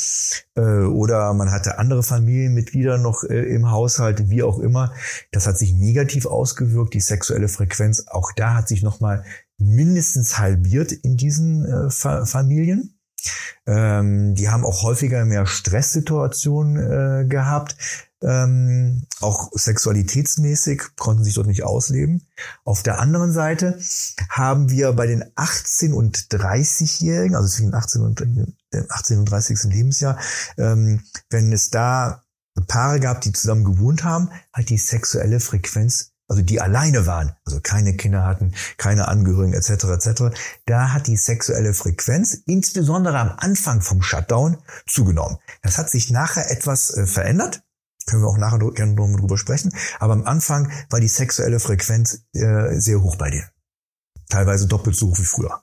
Äh, 0.56 0.62
oder 0.62 1.34
man 1.34 1.52
hatte 1.52 1.78
andere 1.78 2.04
Familienmitglieder 2.04 2.98
noch 2.98 3.24
äh, 3.24 3.54
im 3.54 3.70
Haushalt, 3.70 4.30
wie 4.30 4.44
auch 4.44 4.60
immer. 4.60 4.94
Das 5.32 5.46
hat 5.46 5.58
sich 5.58 5.74
negativ 5.74 6.26
ausgewirkt, 6.26 6.94
die 6.94 7.02
sexuelle 7.02 7.50
Frequenz. 7.50 8.06
Auch 8.08 8.32
da 8.36 8.56
hat 8.56 8.68
sich 8.68 8.82
nochmal 8.82 9.24
mindestens 9.58 10.40
halbiert 10.40 10.92
in 10.94 11.18
diesen 11.18 11.66
äh, 11.66 11.90
Fa 11.90 12.26
Familien. 12.26 12.96
Ähm, 13.68 14.36
die 14.36 14.48
haben 14.48 14.64
auch 14.64 14.84
häufiger 14.84 15.26
mehr 15.26 15.46
Stresssituationen 15.46 16.78
äh, 16.78 17.28
gehabt. 17.28 17.76
Ähm, 18.22 19.06
auch 19.22 19.50
sexualitätsmäßig 19.54 20.82
konnten 20.98 21.24
sich 21.24 21.36
dort 21.36 21.48
nicht 21.48 21.64
ausleben. 21.64 22.28
Auf 22.66 22.84
der 22.84 23.00
anderen 23.00 23.32
Seite 23.32 23.80
haben 24.30 24.70
wir 24.70 24.92
bei 24.94 25.08
den 25.08 25.24
18 25.36 25.94
und 25.94 26.18
30-Jährigen, 26.32 27.36
also 27.36 27.48
zwischen 27.48 27.74
18 27.74 28.02
und, 28.02 28.24
18 28.90 29.20
und 29.20 29.26
30. 29.26 29.64
Lebensjahr, 29.66 30.18
ähm, 30.58 31.02
wenn 31.30 31.54
es 31.54 31.70
da 31.70 32.24
Paare 32.68 33.00
gab, 33.00 33.22
die 33.22 33.32
zusammen 33.32 33.64
gewohnt 33.64 34.04
haben, 34.04 34.30
hat 34.52 34.70
die 34.70 34.78
sexuelle 34.78 35.40
Frequenz 35.40 36.12
also 36.30 36.44
die 36.44 36.62
alleine 36.62 37.08
waren, 37.08 37.36
also 37.44 37.60
keine 37.60 37.96
Kinder 37.96 38.24
hatten, 38.24 38.54
keine 38.78 39.08
Angehörigen 39.08 39.54
etc. 39.54 39.86
etc. 39.86 40.24
Da 40.68 40.94
hat 40.94 41.08
die 41.08 41.18
sexuelle 41.18 41.74
Frequenz, 41.74 42.44
insbesondere 42.46 43.18
am 43.18 43.34
Anfang 43.38 43.82
vom 43.82 44.04
Shutdown, 44.04 44.58
zugenommen. 44.88 45.40
Das 45.64 45.80
hat 45.80 45.90
sich 45.90 46.12
nachher 46.12 46.52
etwas 46.52 46.92
äh, 46.96 47.08
verändert. 47.08 47.64
Können 48.10 48.24
wir 48.24 48.28
auch 48.28 48.38
nachher 48.38 48.58
gerne 48.72 48.96
drüber 48.96 49.38
sprechen. 49.38 49.72
Aber 50.00 50.14
am 50.14 50.26
Anfang 50.26 50.72
war 50.90 51.00
die 51.00 51.08
sexuelle 51.08 51.60
Frequenz 51.60 52.24
äh, 52.34 52.80
sehr 52.80 53.02
hoch 53.02 53.18
bei 53.18 53.30
denen. 53.30 53.50
Teilweise 54.30 54.68
doppelt 54.68 54.96
so 54.96 55.10
hoch 55.10 55.20
wie 55.20 55.26
früher. 55.26 55.62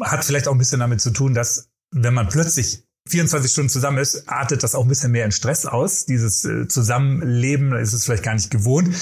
Hat 0.00 0.24
vielleicht 0.24 0.46
auch 0.46 0.52
ein 0.52 0.58
bisschen 0.58 0.80
damit 0.80 1.00
zu 1.00 1.10
tun, 1.10 1.34
dass 1.34 1.70
wenn 1.90 2.14
man 2.14 2.28
plötzlich 2.28 2.86
24 3.08 3.50
Stunden 3.50 3.70
zusammen 3.70 3.98
ist, 3.98 4.28
artet 4.28 4.62
das 4.62 4.74
auch 4.74 4.82
ein 4.82 4.88
bisschen 4.88 5.10
mehr 5.10 5.24
in 5.24 5.32
Stress 5.32 5.66
aus. 5.66 6.06
Dieses 6.06 6.44
äh, 6.44 6.68
Zusammenleben 6.68 7.74
ist 7.74 7.94
es 7.94 8.04
vielleicht 8.04 8.22
gar 8.22 8.34
nicht 8.34 8.50
gewohnt. 8.50 8.94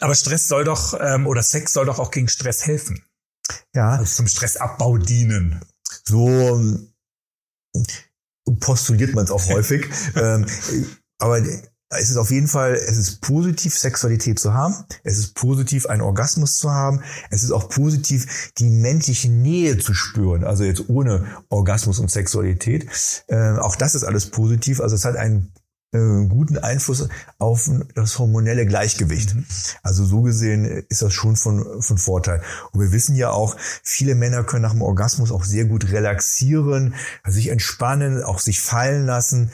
Aber 0.00 0.14
Stress 0.14 0.48
soll 0.48 0.64
doch, 0.64 0.98
ähm, 1.00 1.26
oder 1.26 1.42
Sex 1.42 1.72
soll 1.72 1.86
doch 1.86 1.98
auch 1.98 2.10
gegen 2.10 2.28
Stress 2.28 2.66
helfen. 2.66 3.02
Ja. 3.74 3.92
Also 3.92 4.16
zum 4.16 4.26
Stressabbau 4.26 4.98
dienen. 4.98 5.60
So 6.04 6.28
ähm, 6.28 6.92
postuliert 8.60 9.14
man 9.14 9.24
es 9.24 9.30
auch 9.30 9.46
häufig. 9.48 9.86
ähm, 10.16 10.46
aber 11.18 11.40
es 11.88 12.10
ist 12.10 12.16
auf 12.16 12.30
jeden 12.30 12.48
Fall, 12.48 12.74
es 12.74 12.96
ist 12.96 13.20
positiv, 13.20 13.78
Sexualität 13.78 14.40
zu 14.40 14.54
haben. 14.54 14.74
Es 15.04 15.18
ist 15.18 15.34
positiv, 15.34 15.86
einen 15.86 16.02
Orgasmus 16.02 16.58
zu 16.58 16.72
haben. 16.72 17.02
Es 17.30 17.44
ist 17.44 17.52
auch 17.52 17.68
positiv, 17.68 18.52
die 18.58 18.68
männliche 18.68 19.30
Nähe 19.30 19.78
zu 19.78 19.94
spüren. 19.94 20.42
Also 20.42 20.64
jetzt 20.64 20.88
ohne 20.88 21.26
Orgasmus 21.48 22.00
und 22.00 22.10
Sexualität. 22.10 22.88
Äh, 23.28 23.58
auch 23.58 23.76
das 23.76 23.94
ist 23.94 24.02
alles 24.02 24.30
positiv. 24.30 24.80
Also 24.80 24.96
es 24.96 25.04
hat 25.04 25.16
einen 25.16 25.52
äh, 25.92 26.26
guten 26.26 26.58
Einfluss 26.58 27.08
auf 27.38 27.70
das 27.94 28.18
hormonelle 28.18 28.66
Gleichgewicht. 28.66 29.36
Mhm. 29.36 29.44
Also 29.84 30.04
so 30.04 30.22
gesehen 30.22 30.64
ist 30.88 31.02
das 31.02 31.14
schon 31.14 31.36
von, 31.36 31.80
von 31.80 31.98
Vorteil. 31.98 32.42
Und 32.72 32.80
wir 32.80 32.90
wissen 32.90 33.14
ja 33.14 33.30
auch, 33.30 33.56
viele 33.84 34.16
Männer 34.16 34.42
können 34.42 34.62
nach 34.62 34.72
dem 34.72 34.82
Orgasmus 34.82 35.30
auch 35.30 35.44
sehr 35.44 35.66
gut 35.66 35.92
relaxieren, 35.92 36.94
sich 37.24 37.48
entspannen, 37.48 38.24
auch 38.24 38.40
sich 38.40 38.60
fallen 38.60 39.06
lassen. 39.06 39.52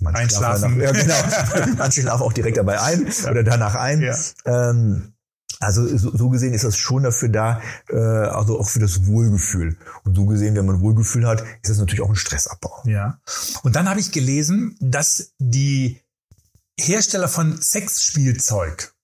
Manche 0.00 0.18
Einschlafen. 0.18 0.78
Nach, 0.78 0.84
ja, 0.84 0.92
genau. 0.92 1.76
Manche 1.78 2.02
schlafen 2.02 2.22
auch 2.22 2.32
direkt 2.32 2.56
dabei 2.56 2.80
ein 2.80 3.06
ja. 3.06 3.30
oder 3.30 3.42
danach 3.42 3.74
ein. 3.74 4.00
Ja. 4.00 4.16
Ähm, 4.44 5.14
also 5.60 5.86
so, 5.96 6.16
so 6.16 6.28
gesehen 6.28 6.52
ist 6.52 6.64
das 6.64 6.76
schon 6.76 7.04
dafür 7.04 7.28
da, 7.28 7.62
äh, 7.88 7.96
also 7.96 8.58
auch 8.58 8.68
für 8.68 8.80
das 8.80 9.06
Wohlgefühl. 9.06 9.76
Und 10.04 10.14
so 10.14 10.26
gesehen, 10.26 10.54
wenn 10.56 10.66
man 10.66 10.80
Wohlgefühl 10.80 11.26
hat, 11.26 11.42
ist 11.62 11.70
das 11.70 11.78
natürlich 11.78 12.02
auch 12.02 12.10
ein 12.10 12.16
Stressabbau. 12.16 12.82
Ja. 12.84 13.18
Und 13.62 13.76
dann 13.76 13.88
habe 13.88 14.00
ich 14.00 14.12
gelesen, 14.12 14.76
dass 14.80 15.32
die 15.38 16.00
Hersteller 16.78 17.28
von 17.28 17.60
Sexspielzeug 17.60 18.94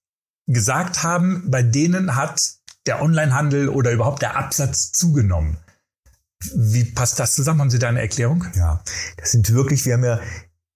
gesagt 0.47 1.03
haben, 1.03 1.51
bei 1.51 1.63
denen 1.63 2.17
hat 2.17 2.41
der 2.87 3.03
Onlinehandel 3.03 3.69
oder 3.69 3.93
überhaupt 3.93 4.23
der 4.23 4.37
Absatz 4.37 4.91
zugenommen. 4.93 5.59
Wie 6.55 6.85
passt 6.85 7.21
das 7.21 7.35
zusammen? 7.35 7.61
Haben 7.61 7.71
Sie 7.71 7.79
da 7.79 7.89
eine 7.89 8.01
Erklärung? 8.01 8.47
Ja, 8.55 8.83
das 9.19 9.33
sind 9.33 9.53
wirklich, 9.53 9.85
wir 9.85 9.95
haben 9.95 10.05
ja 10.05 10.21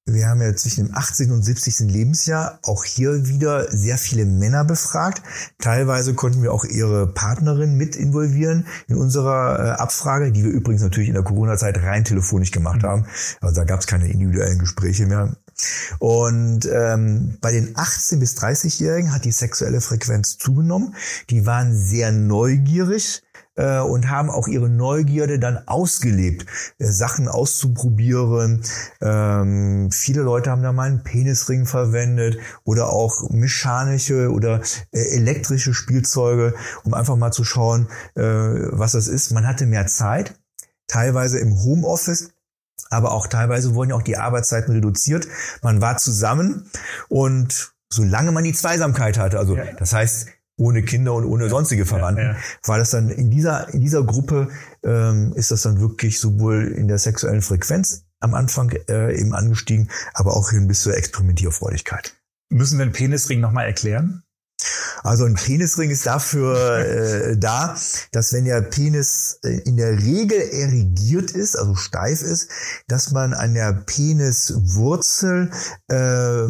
wir 0.06 0.28
haben 0.28 0.42
ja 0.42 0.54
zwischen 0.54 0.86
dem 0.86 0.94
18. 0.94 1.30
und 1.30 1.42
70. 1.42 1.90
Lebensjahr 1.90 2.58
auch 2.62 2.84
hier 2.84 3.26
wieder 3.26 3.70
sehr 3.70 3.96
viele 3.96 4.26
Männer 4.26 4.62
befragt. 4.64 5.22
Teilweise 5.58 6.12
konnten 6.12 6.42
wir 6.42 6.52
auch 6.52 6.64
ihre 6.64 7.06
Partnerin 7.06 7.76
mit 7.76 7.96
involvieren 7.96 8.66
in 8.86 8.96
unserer 8.96 9.58
äh, 9.58 9.70
Abfrage, 9.80 10.30
die 10.30 10.44
wir 10.44 10.50
übrigens 10.50 10.82
natürlich 10.82 11.08
in 11.08 11.14
der 11.14 11.22
Corona-Zeit 11.22 11.82
rein 11.82 12.04
telefonisch 12.04 12.50
gemacht 12.50 12.82
mhm. 12.82 12.86
haben. 12.86 13.06
Also 13.40 13.56
da 13.56 13.64
gab 13.64 13.80
es 13.80 13.86
keine 13.86 14.08
individuellen 14.08 14.58
Gespräche 14.58 15.06
mehr. 15.06 15.36
Und 16.00 16.68
ähm, 16.70 17.38
bei 17.40 17.52
den 17.52 17.74
18 17.74 18.20
bis 18.20 18.36
30-Jährigen 18.36 19.14
hat 19.14 19.24
die 19.24 19.32
sexuelle 19.32 19.80
Frequenz 19.80 20.36
zugenommen. 20.36 20.94
Die 21.30 21.46
waren 21.46 21.74
sehr 21.74 22.12
neugierig 22.12 23.22
äh, 23.56 23.80
und 23.80 24.10
haben 24.10 24.30
auch 24.30 24.48
ihre 24.48 24.68
Neugierde 24.68 25.38
dann 25.38 25.58
ausgelebt, 25.66 26.46
äh, 26.78 26.86
Sachen 26.86 27.28
auszuprobieren. 27.28 28.62
Ähm, 29.00 29.90
viele 29.90 30.22
Leute 30.22 30.50
haben 30.50 30.62
da 30.62 30.72
mal 30.72 30.88
einen 30.88 31.04
Penisring 31.04 31.66
verwendet 31.66 32.38
oder 32.64 32.92
auch 32.92 33.30
mechanische 33.30 34.30
oder 34.30 34.60
äh, 34.92 35.16
elektrische 35.16 35.74
Spielzeuge, 35.74 36.54
um 36.84 36.94
einfach 36.94 37.16
mal 37.16 37.32
zu 37.32 37.44
schauen, 37.44 37.88
äh, 38.14 38.22
was 38.22 38.92
das 38.92 39.08
ist. 39.08 39.32
Man 39.32 39.46
hatte 39.46 39.66
mehr 39.66 39.86
Zeit, 39.86 40.34
teilweise 40.86 41.38
im 41.38 41.62
Homeoffice. 41.62 42.30
Aber 42.90 43.12
auch 43.12 43.26
teilweise 43.28 43.74
wurden 43.74 43.90
ja 43.90 43.96
auch 43.96 44.02
die 44.02 44.16
Arbeitszeiten 44.16 44.74
reduziert. 44.74 45.26
Man 45.62 45.80
war 45.80 45.96
zusammen 45.96 46.70
und 47.08 47.72
solange 47.88 48.32
man 48.32 48.44
die 48.44 48.52
Zweisamkeit 48.52 49.18
hatte, 49.18 49.38
also 49.38 49.56
ja. 49.56 49.64
das 49.78 49.92
heißt, 49.92 50.28
ohne 50.56 50.82
Kinder 50.84 51.14
und 51.14 51.24
ohne 51.24 51.48
sonstige 51.48 51.84
Verwandten, 51.84 52.24
ja, 52.24 52.32
ja. 52.32 52.38
war 52.64 52.78
das 52.78 52.90
dann 52.90 53.08
in 53.10 53.30
dieser, 53.30 53.72
in 53.74 53.80
dieser 53.80 54.04
Gruppe, 54.04 54.48
ähm, 54.84 55.32
ist 55.34 55.50
das 55.50 55.62
dann 55.62 55.80
wirklich 55.80 56.20
sowohl 56.20 56.68
in 56.68 56.88
der 56.88 56.98
sexuellen 56.98 57.42
Frequenz 57.42 58.04
am 58.20 58.34
Anfang 58.34 58.70
äh, 58.88 59.18
eben 59.18 59.34
angestiegen, 59.34 59.90
aber 60.14 60.36
auch 60.36 60.50
hin 60.50 60.68
bis 60.68 60.80
zur 60.80 60.96
Experimentierfreudigkeit. 60.96 62.14
Müssen 62.50 62.78
wir 62.78 62.86
den 62.86 62.92
Penisring 62.92 63.40
nochmal 63.40 63.66
erklären? 63.66 64.22
Also 65.02 65.24
ein 65.24 65.34
Penisring 65.34 65.90
ist 65.90 66.06
dafür 66.06 66.78
äh, 66.78 67.36
da, 67.36 67.76
dass 68.12 68.32
wenn 68.32 68.44
der 68.44 68.62
Penis 68.62 69.38
äh, 69.44 69.58
in 69.64 69.76
der 69.76 69.98
Regel 69.98 70.40
erigiert 70.40 71.32
ist, 71.32 71.56
also 71.56 71.74
steif 71.74 72.22
ist, 72.22 72.50
dass 72.86 73.10
man 73.10 73.34
an 73.34 73.54
der 73.54 73.72
Peniswurzel 73.72 75.50
äh, 75.88 76.46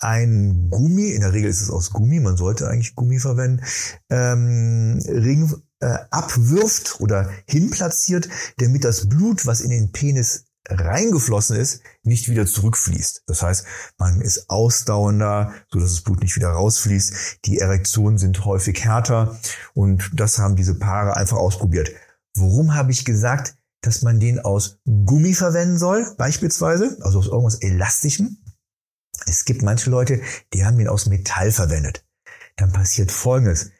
ein 0.00 0.68
Gummi, 0.70 1.10
in 1.10 1.20
der 1.20 1.32
Regel 1.32 1.50
ist 1.50 1.60
es 1.60 1.70
aus 1.70 1.90
Gummi, 1.90 2.20
man 2.20 2.36
sollte 2.36 2.68
eigentlich 2.68 2.94
Gummi 2.94 3.18
verwenden, 3.18 3.64
ähm, 4.10 5.00
Ring 5.06 5.54
äh, 5.80 5.98
abwirft 6.10 7.00
oder 7.00 7.30
hinplatziert, 7.46 8.28
damit 8.58 8.84
das 8.84 9.08
Blut, 9.08 9.46
was 9.46 9.60
in 9.60 9.70
den 9.70 9.92
Penis 9.92 10.44
reingeflossen 10.68 11.56
ist, 11.56 11.82
nicht 12.02 12.28
wieder 12.28 12.46
zurückfließt. 12.46 13.22
Das 13.26 13.42
heißt, 13.42 13.64
man 13.96 14.20
ist 14.20 14.50
ausdauernder, 14.50 15.52
so 15.70 15.78
dass 15.78 15.92
das 15.92 16.02
Blut 16.02 16.20
nicht 16.20 16.36
wieder 16.36 16.50
rausfließt. 16.50 17.38
Die 17.46 17.58
Erektionen 17.58 18.18
sind 18.18 18.44
häufig 18.44 18.84
härter 18.84 19.38
und 19.74 20.10
das 20.14 20.38
haben 20.38 20.56
diese 20.56 20.78
Paare 20.78 21.16
einfach 21.16 21.38
ausprobiert. 21.38 21.90
Warum 22.36 22.74
habe 22.74 22.92
ich 22.92 23.04
gesagt, 23.04 23.56
dass 23.80 24.02
man 24.02 24.20
den 24.20 24.40
aus 24.40 24.78
Gummi 24.84 25.34
verwenden 25.34 25.78
soll, 25.78 26.06
beispielsweise, 26.18 26.98
also 27.00 27.20
aus 27.20 27.26
irgendwas 27.26 27.56
Elastischem? 27.56 28.38
Es 29.26 29.44
gibt 29.44 29.62
manche 29.62 29.90
Leute, 29.90 30.20
die 30.52 30.64
haben 30.64 30.78
den 30.78 30.88
aus 30.88 31.06
Metall 31.06 31.52
verwendet. 31.52 32.04
Dann 32.56 32.72
passiert 32.72 33.10
Folgendes. 33.10 33.70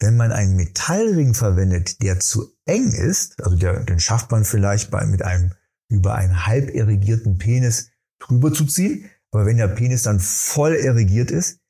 Wenn 0.00 0.16
man 0.16 0.32
einen 0.32 0.56
Metallring 0.56 1.34
verwendet, 1.34 2.02
der 2.02 2.18
zu 2.18 2.52
eng 2.64 2.92
ist, 2.92 3.40
also 3.42 3.56
der, 3.56 3.84
den 3.84 4.00
schafft 4.00 4.30
man 4.30 4.44
vielleicht 4.44 4.90
bei, 4.90 5.04
mit 5.06 5.22
einem 5.22 5.52
über 5.88 6.14
einen 6.14 6.46
halb 6.46 6.74
erigierten 6.74 7.38
Penis 7.38 7.90
drüber 8.18 8.52
zu 8.52 8.66
ziehen, 8.66 9.08
aber 9.30 9.46
wenn 9.46 9.58
der 9.58 9.68
Penis 9.68 10.02
dann 10.02 10.20
voll 10.20 10.74
erigiert 10.74 11.30
ist, 11.30 11.60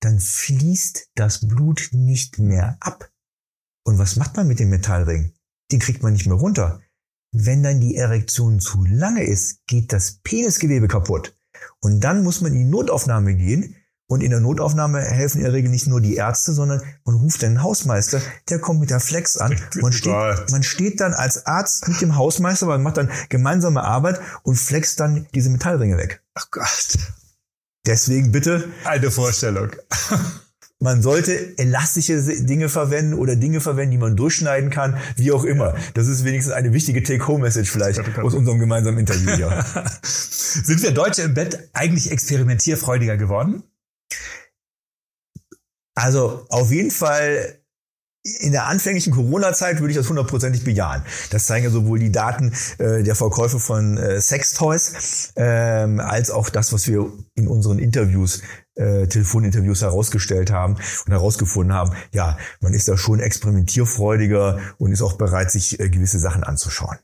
dann 0.00 0.18
fließt 0.18 1.10
das 1.14 1.46
Blut 1.46 1.90
nicht 1.92 2.38
mehr 2.38 2.76
ab. 2.80 3.10
Und 3.84 3.98
was 3.98 4.16
macht 4.16 4.36
man 4.36 4.48
mit 4.48 4.58
dem 4.58 4.70
Metallring? 4.70 5.32
Den 5.70 5.80
kriegt 5.80 6.02
man 6.02 6.12
nicht 6.12 6.26
mehr 6.26 6.36
runter. 6.36 6.80
Wenn 7.32 7.62
dann 7.62 7.80
die 7.80 7.96
Erektion 7.96 8.60
zu 8.60 8.84
lange 8.84 9.24
ist, 9.24 9.66
geht 9.66 9.92
das 9.92 10.20
Penisgewebe 10.22 10.88
kaputt. 10.88 11.36
Und 11.82 12.00
dann 12.00 12.22
muss 12.22 12.40
man 12.40 12.52
in 12.52 12.58
die 12.58 12.64
Notaufnahme 12.64 13.34
gehen. 13.34 13.76
Und 14.06 14.22
in 14.22 14.30
der 14.30 14.40
Notaufnahme 14.40 15.00
helfen 15.00 15.38
in 15.38 15.44
der 15.44 15.54
Regel 15.54 15.70
nicht 15.70 15.86
nur 15.86 16.00
die 16.00 16.16
Ärzte, 16.16 16.52
sondern 16.52 16.82
man 17.04 17.14
ruft 17.14 17.40
den 17.40 17.62
Hausmeister, 17.62 18.20
der 18.50 18.58
kommt 18.58 18.80
mit 18.80 18.90
der 18.90 19.00
Flex 19.00 19.38
an. 19.38 19.58
Man 19.80 19.92
steht, 19.92 20.50
man 20.50 20.62
steht 20.62 21.00
dann 21.00 21.14
als 21.14 21.46
Arzt 21.46 21.88
mit 21.88 22.00
dem 22.02 22.14
Hausmeister, 22.14 22.66
man 22.66 22.82
macht 22.82 22.98
dann 22.98 23.10
gemeinsame 23.30 23.82
Arbeit 23.82 24.20
und 24.42 24.56
flext 24.56 25.00
dann 25.00 25.26
diese 25.34 25.48
Metallringe 25.48 25.96
weg. 25.96 26.22
Ach 26.34 26.50
Gott. 26.50 26.98
Deswegen 27.86 28.32
bitte. 28.32 28.68
Eine 28.84 29.10
Vorstellung. 29.10 29.70
Man 30.82 31.00
sollte 31.00 31.56
elastische 31.58 32.20
Dinge 32.44 32.68
verwenden 32.68 33.14
oder 33.14 33.36
Dinge 33.36 33.60
verwenden, 33.60 33.92
die 33.92 33.98
man 33.98 34.16
durchschneiden 34.16 34.70
kann, 34.70 34.96
wie 35.14 35.30
auch 35.30 35.44
immer. 35.44 35.76
Das 35.94 36.08
ist 36.08 36.24
wenigstens 36.24 36.52
eine 36.52 36.72
wichtige 36.72 37.04
Take-Home-Message 37.04 37.70
vielleicht 37.70 38.00
aus 38.18 38.34
unserem 38.34 38.58
gemeinsamen 38.58 38.98
Interview 38.98 39.30
hier. 39.36 39.64
Sind 40.02 40.82
wir 40.82 40.90
Deutsche 40.90 41.22
im 41.22 41.34
Bett 41.34 41.70
eigentlich 41.72 42.10
experimentierfreudiger 42.10 43.16
geworden? 43.16 43.62
Also 45.94 46.46
auf 46.48 46.72
jeden 46.72 46.90
Fall 46.90 47.62
in 48.24 48.52
der 48.52 48.66
anfänglichen 48.66 49.12
Corona-Zeit 49.12 49.80
würde 49.80 49.90
ich 49.90 49.96
das 49.96 50.08
hundertprozentig 50.08 50.64
bejahen. 50.64 51.02
Das 51.30 51.46
zeigen 51.46 51.64
ja 51.64 51.70
sowohl 51.70 51.98
die 51.98 52.12
Daten 52.12 52.52
äh, 52.78 53.02
der 53.02 53.14
Verkäufe 53.14 53.58
von 53.58 53.96
äh, 53.98 54.20
Sextoys 54.20 55.32
ähm, 55.36 55.98
als 55.98 56.30
auch 56.30 56.48
das, 56.48 56.72
was 56.72 56.86
wir 56.86 57.12
in 57.34 57.48
unseren 57.48 57.78
Interviews, 57.78 58.42
äh, 58.74 59.06
Telefoninterviews 59.06 59.82
herausgestellt 59.82 60.50
haben 60.50 60.74
und 60.74 61.12
herausgefunden 61.12 61.74
haben. 61.74 61.94
Ja, 62.12 62.38
man 62.60 62.74
ist 62.74 62.88
da 62.88 62.96
schon 62.96 63.20
experimentierfreudiger 63.20 64.60
und 64.78 64.92
ist 64.92 65.02
auch 65.02 65.14
bereit, 65.14 65.50
sich 65.50 65.78
äh, 65.80 65.88
gewisse 65.88 66.18
Sachen 66.18 66.44
anzuschauen. 66.44 66.98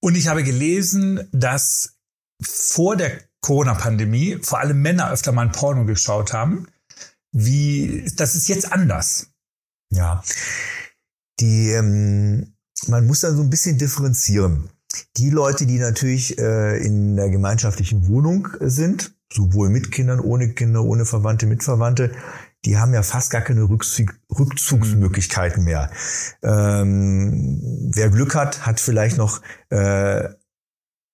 Und 0.00 0.16
ich 0.16 0.28
habe 0.28 0.42
gelesen, 0.42 1.28
dass 1.32 1.98
vor 2.42 2.96
der 2.96 3.12
Corona-Pandemie 3.42 4.38
vor 4.42 4.58
allem 4.58 4.80
Männer 4.82 5.10
öfter 5.10 5.32
mal 5.32 5.46
ein 5.46 5.52
Porno 5.52 5.84
geschaut 5.84 6.32
haben. 6.32 6.66
Wie, 7.32 8.10
das 8.16 8.34
ist 8.34 8.48
jetzt 8.48 8.72
anders. 8.72 9.28
Ja, 9.90 10.22
die, 11.38 11.70
ähm, 11.70 12.54
man 12.86 13.06
muss 13.06 13.20
dann 13.20 13.36
so 13.36 13.42
ein 13.42 13.50
bisschen 13.50 13.78
differenzieren. 13.78 14.70
Die 15.16 15.30
Leute, 15.30 15.66
die 15.66 15.78
natürlich 15.78 16.38
äh, 16.38 16.78
in 16.84 17.16
der 17.16 17.30
gemeinschaftlichen 17.30 18.08
Wohnung 18.08 18.48
sind, 18.60 19.14
sowohl 19.32 19.70
mit 19.70 19.92
Kindern, 19.92 20.20
ohne 20.20 20.50
Kinder, 20.54 20.82
ohne 20.82 21.04
Verwandte, 21.04 21.46
mit 21.46 21.62
Verwandte, 21.62 22.12
die 22.64 22.76
haben 22.76 22.92
ja 22.92 23.02
fast 23.02 23.30
gar 23.30 23.40
keine 23.40 23.62
Rückzug 23.62 24.14
Rückzugsmöglichkeiten 24.36 25.64
mehr. 25.64 25.90
Ähm, 26.42 27.90
wer 27.94 28.10
Glück 28.10 28.34
hat, 28.34 28.66
hat 28.66 28.80
vielleicht 28.80 29.16
noch 29.16 29.40
äh, 29.70 30.28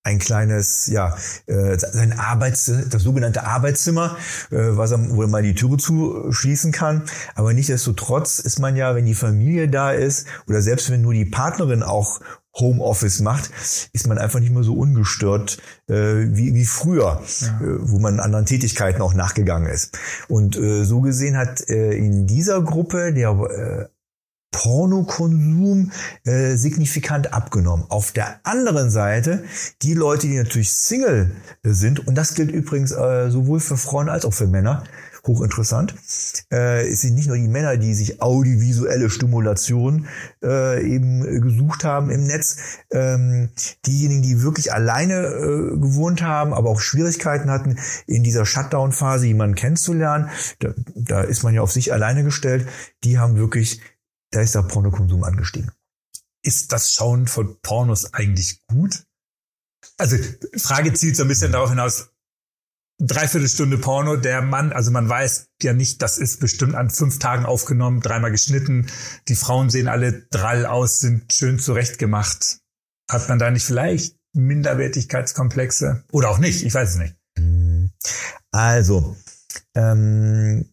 ein 0.07 0.21
kleines, 0.21 0.87
ja, 0.87 1.17
äh, 1.47 1.77
sein 1.77 2.17
Arbeits, 2.17 2.71
das 2.91 3.03
sogenannte 3.03 3.45
Arbeitszimmer, 3.45 4.17
äh, 4.53 4.57
was 4.57 4.93
er, 4.93 5.11
wo 5.11 5.23
er 5.23 5.29
mal 5.29 5.43
die 5.43 5.57
Türe 5.57 5.79
zuschließen 5.79 6.71
kann. 6.71 7.03
Aber 7.35 7.53
nichtsdestotrotz 7.53 8.39
ist 8.39 8.61
man 8.61 8.77
ja, 8.77 8.95
wenn 8.95 9.05
die 9.05 9.17
Familie 9.17 9.69
da 9.69 9.91
ist 9.91 10.29
oder 10.47 10.63
selbst 10.63 10.91
wenn 10.91 11.03
nur 11.03 11.13
die 11.13 11.25
Partnerin 11.25 11.83
auch 11.83 12.21
Homeoffice 12.59 13.21
macht, 13.21 13.51
ist 13.93 14.07
man 14.07 14.19
einfach 14.19 14.41
nicht 14.41 14.53
mehr 14.53 14.63
so 14.63 14.75
ungestört 14.75 15.59
äh, 15.89 15.95
wie, 15.95 16.55
wie 16.55 16.65
früher, 16.65 17.23
ja. 17.41 17.61
äh, 17.61 17.79
wo 17.81 17.99
man 17.99 18.21
anderen 18.21 18.47
Tätigkeiten 18.47 19.03
auch 19.03 19.15
nachgegangen 19.15 19.69
ist. 19.69 19.99
Und 20.29 20.57
äh, 20.57 20.85
so 20.85 21.01
gesehen 21.01 21.37
hat 21.37 21.69
äh, 21.69 21.93
in 21.93 22.27
dieser 22.27 22.63
Gruppe 22.63 23.13
der 23.13 23.31
äh, 23.31 23.87
Pornokonsum 24.53 25.93
äh, 26.25 26.57
signifikant 26.57 27.35
abgenommen. 27.35 27.85
Auf 27.91 28.13
der 28.13 28.41
anderen 28.45 28.91
Seite 28.91 29.45
die 29.83 29.93
Leute, 29.93 30.29
die 30.29 30.39
natürlich 30.39 30.73
Single 30.73 31.33
sind, 31.63 32.07
und 32.07 32.15
das 32.15 32.35
gilt 32.35 32.51
übrigens 32.51 32.91
äh, 32.93 33.31
sowohl 33.31 33.61
für 33.61 33.77
Frauen 33.77 34.09
als 34.09 34.25
auch 34.25 34.33
für 34.33 34.47
Männer, 34.47 34.85
hochinteressant. 35.27 35.95
Äh, 36.53 36.89
es 36.89 37.01
sind 37.01 37.15
nicht 37.15 37.29
nur 37.29 37.37
die 37.37 37.49
Männer, 37.49 37.77
die 37.77 37.95
sich 37.95 38.23
audiovisuelle 38.23 39.11
Stimulation 39.11 40.07
äh, 40.43 40.83
eben 40.87 41.23
gesucht 41.41 41.85
haben 41.85 42.11
im 42.11 42.25
Netz. 42.25 42.57
Ähm, 42.91 43.51
diejenigen, 43.87 44.23
die 44.23 44.43
wirklich 44.43 44.73
alleine 44.73 45.15
äh, 45.15 45.79
gewohnt 45.79 46.23
haben, 46.23 46.55
aber 46.55 46.71
auch 46.71 46.81
Schwierigkeiten 46.81 47.51
hatten, 47.51 47.79
in 48.07 48.23
dieser 48.23 48.47
Shutdown-Phase 48.47 49.27
jemanden 49.27 49.57
kennenzulernen, 49.57 50.31
da, 50.61 50.75
da 50.95 51.21
ist 51.23 51.43
man 51.43 51.55
ja 51.55 51.63
auf 51.63 51.73
sich 51.73 51.93
alleine 51.93 52.25
gestellt, 52.25 52.67
die 53.05 53.19
haben 53.19 53.37
wirklich 53.37 53.81
da 54.31 54.41
ist 54.41 54.55
der 54.55 54.63
Pornokonsum 54.63 55.25
angestiegen. 55.25 55.71
Ist 56.43 56.73
das 56.73 56.93
Schauen 56.93 57.27
von 57.27 57.59
Pornos 57.61 58.13
eigentlich 58.13 58.65
gut? 58.67 59.05
Also, 59.97 60.17
Frage 60.59 60.93
zielt 60.93 61.17
so 61.17 61.23
ein 61.23 61.29
bisschen 61.29 61.53
darauf 61.53 61.71
hinaus, 61.71 62.11
dreiviertel 62.99 63.49
Stunde 63.49 63.79
Porno, 63.79 64.17
der 64.17 64.43
Mann, 64.43 64.73
also 64.73 64.91
man 64.91 65.09
weiß 65.09 65.49
ja 65.63 65.73
nicht, 65.73 66.03
das 66.03 66.19
ist 66.19 66.41
bestimmt 66.41 66.75
an 66.75 66.91
fünf 66.91 67.19
Tagen 67.19 67.45
aufgenommen, 67.45 68.01
dreimal 68.01 68.31
geschnitten, 68.31 68.87
die 69.29 69.37
Frauen 69.37 69.71
sehen 69.71 69.89
alle 69.89 70.27
drall 70.31 70.67
aus, 70.67 70.99
sind 70.99 71.33
schön 71.33 71.59
zurechtgemacht. 71.59 72.61
Hat 73.11 73.29
man 73.29 73.39
da 73.39 73.51
nicht 73.51 73.65
vielleicht 73.65 74.17
Minderwertigkeitskomplexe? 74.33 76.05
Oder 76.11 76.31
auch 76.31 76.39
nicht, 76.39 76.65
ich 76.65 76.75
weiß 76.75 76.91
es 76.91 76.97
nicht. 76.97 77.15
Also, 78.51 79.17
ähm, 79.75 80.73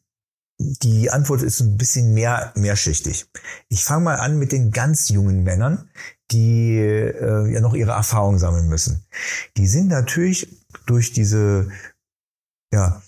die 0.60 1.10
Antwort 1.10 1.42
ist 1.42 1.60
ein 1.60 1.78
bisschen 1.78 2.14
mehr 2.14 2.54
mehrschichtig. 2.56 3.26
Ich 3.68 3.84
fange 3.84 4.06
mal 4.06 4.16
an 4.16 4.40
mit 4.40 4.52
den 4.52 4.72
ganz 4.72 5.10
jungen 5.10 5.44
Männern, 5.44 5.90
die 6.32 6.78
äh, 6.78 7.52
ja 7.52 7.60
noch 7.60 7.74
ihre 7.74 7.92
Erfahrung 7.92 8.40
sammeln 8.40 8.70
müssen. 8.70 9.06
Die 9.58 9.68
sind 9.68 9.88
natürlich 9.88 10.48
durch 10.86 11.12
diese 11.12 11.70
ja, 12.74 13.02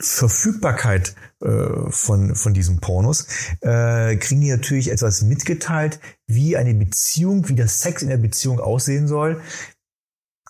Verfügbarkeit 0.00 1.14
äh, 1.40 1.90
von, 1.90 2.34
von 2.34 2.54
diesen 2.54 2.80
Pornos, 2.80 3.26
äh, 3.60 4.16
kriegen 4.16 4.40
die 4.40 4.50
natürlich 4.50 4.90
etwas 4.90 5.22
mitgeteilt, 5.22 6.00
wie 6.26 6.56
eine 6.56 6.74
Beziehung, 6.74 7.48
wie 7.48 7.54
das 7.54 7.80
Sex 7.80 8.02
in 8.02 8.08
der 8.08 8.16
Beziehung 8.16 8.58
aussehen 8.58 9.06
soll, 9.06 9.40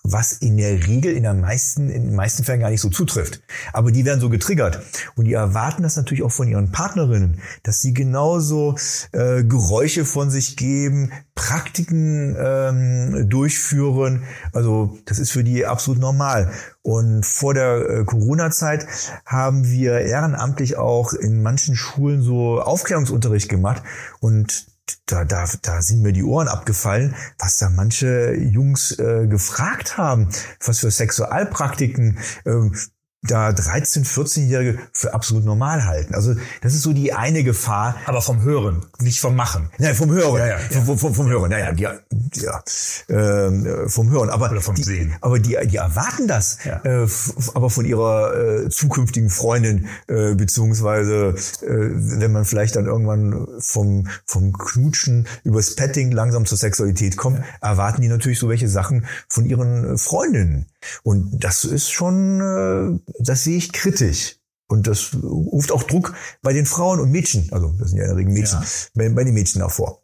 was 0.04 0.32
in 0.32 0.56
der 0.56 0.86
Regel 0.88 1.12
in, 1.12 1.22
der 1.22 1.34
meisten, 1.34 1.88
in 1.88 2.06
den 2.06 2.14
meisten 2.16 2.42
Fällen 2.42 2.60
gar 2.60 2.70
nicht 2.70 2.80
so 2.80 2.90
zutrifft. 2.90 3.40
Aber 3.72 3.92
die 3.92 4.04
werden 4.04 4.20
so 4.20 4.30
getriggert. 4.30 4.80
Und 5.14 5.26
die 5.26 5.34
erwarten 5.34 5.84
das 5.84 5.96
natürlich 5.96 6.24
auch 6.24 6.32
von 6.32 6.48
ihren 6.48 6.72
Partnerinnen, 6.72 7.40
dass 7.62 7.80
sie 7.80 7.94
genauso 7.94 8.74
äh, 9.12 9.44
Geräusche 9.44 10.04
von 10.04 10.30
sich 10.30 10.56
geben, 10.56 11.12
Praktiken 11.36 12.36
ähm, 12.36 13.28
durchführen. 13.28 14.24
Also 14.52 14.98
das 15.04 15.20
ist 15.20 15.30
für 15.30 15.44
die 15.44 15.66
absolut 15.66 16.00
normal. 16.00 16.50
Und 16.82 17.24
vor 17.24 17.54
der 17.54 17.88
äh, 17.88 18.04
Corona-Zeit 18.04 18.86
haben 19.24 19.70
wir 19.70 20.00
ehrenamtlich 20.00 20.76
auch 20.76 21.12
in 21.12 21.42
manchen 21.42 21.76
Schulen 21.76 22.22
so 22.22 22.60
Aufklärungsunterricht 22.60 23.48
gemacht. 23.48 23.84
Und 24.18 24.66
da, 25.06 25.24
da, 25.24 25.46
da 25.62 25.82
sind 25.82 26.02
mir 26.02 26.12
die 26.12 26.24
Ohren 26.24 26.48
abgefallen, 26.48 27.14
was 27.38 27.56
da 27.58 27.70
manche 27.70 28.34
Jungs 28.34 28.98
äh, 28.98 29.26
gefragt 29.26 29.96
haben, 29.98 30.28
was 30.64 30.80
für 30.80 30.90
Sexualpraktiken 30.90 32.18
ähm, 32.46 32.74
da 33.22 33.52
13, 33.52 34.04
14-Jährige 34.04 34.78
für 34.92 35.14
absolut 35.14 35.44
normal 35.44 35.84
halten. 35.84 36.14
Also 36.14 36.34
das 36.60 36.74
ist 36.74 36.82
so 36.82 36.92
die 36.92 37.12
eine 37.12 37.44
Gefahr. 37.44 37.96
Aber 38.06 38.20
vom 38.20 38.42
Hören, 38.42 38.84
nicht 39.00 39.20
vom 39.20 39.36
Machen. 39.36 39.70
Ja, 39.78 39.94
vom 39.94 40.10
Hören. 40.10 40.38
Ja, 40.38 40.46
ja, 40.46 40.58
ja. 40.58 40.82
Vom, 40.82 40.98
vom, 40.98 41.14
vom 41.14 41.28
Hören. 41.28 41.50
Naja, 41.50 41.72
ja, 41.76 41.94
ja, 42.34 42.62
ähm, 43.08 43.88
vom 43.88 44.10
Hören. 44.10 44.28
Aber 44.28 44.50
Oder 44.50 44.60
vom 44.60 44.74
die, 44.74 44.82
Sehen. 44.82 45.14
Aber 45.20 45.38
die, 45.38 45.56
die 45.66 45.76
erwarten 45.76 46.26
das. 46.26 46.58
Ja. 46.64 46.84
Äh, 46.84 47.06
aber 47.54 47.70
von 47.70 47.84
ihrer 47.84 48.64
äh, 48.64 48.68
zukünftigen 48.70 49.30
Freundin 49.30 49.86
äh, 50.08 50.34
beziehungsweise 50.34 51.34
äh, 51.62 51.66
wenn 51.68 52.32
man 52.32 52.44
vielleicht 52.44 52.74
dann 52.74 52.86
irgendwann 52.86 53.46
vom 53.60 54.08
vom 54.26 54.52
Knutschen 54.52 55.28
übers 55.44 55.76
Petting 55.76 56.10
langsam 56.10 56.44
zur 56.44 56.58
Sexualität 56.58 57.16
kommt, 57.16 57.40
erwarten 57.60 58.02
die 58.02 58.08
natürlich 58.08 58.40
so 58.40 58.48
welche 58.48 58.68
Sachen 58.68 59.06
von 59.28 59.46
ihren 59.46 59.96
Freundinnen. 59.96 60.66
Und 61.02 61.42
das 61.42 61.64
ist 61.64 61.90
schon, 61.90 62.40
äh, 62.40 63.12
das 63.20 63.44
sehe 63.44 63.56
ich 63.58 63.72
kritisch. 63.72 64.38
Und 64.68 64.86
das 64.86 65.10
ruft 65.22 65.70
auch 65.70 65.82
Druck 65.82 66.14
bei 66.40 66.52
den 66.52 66.64
Frauen 66.64 66.98
und 67.00 67.10
Mädchen, 67.10 67.48
also 67.52 67.74
das 67.78 67.90
sind 67.90 67.98
ja 67.98 68.04
in 68.04 68.10
der 68.10 68.16
Regel 68.16 68.32
Mädchen, 68.32 68.60
Ja. 68.60 68.66
bei, 68.94 69.08
bei 69.10 69.24
den 69.24 69.34
Mädchen 69.34 69.60
hervor. 69.60 70.02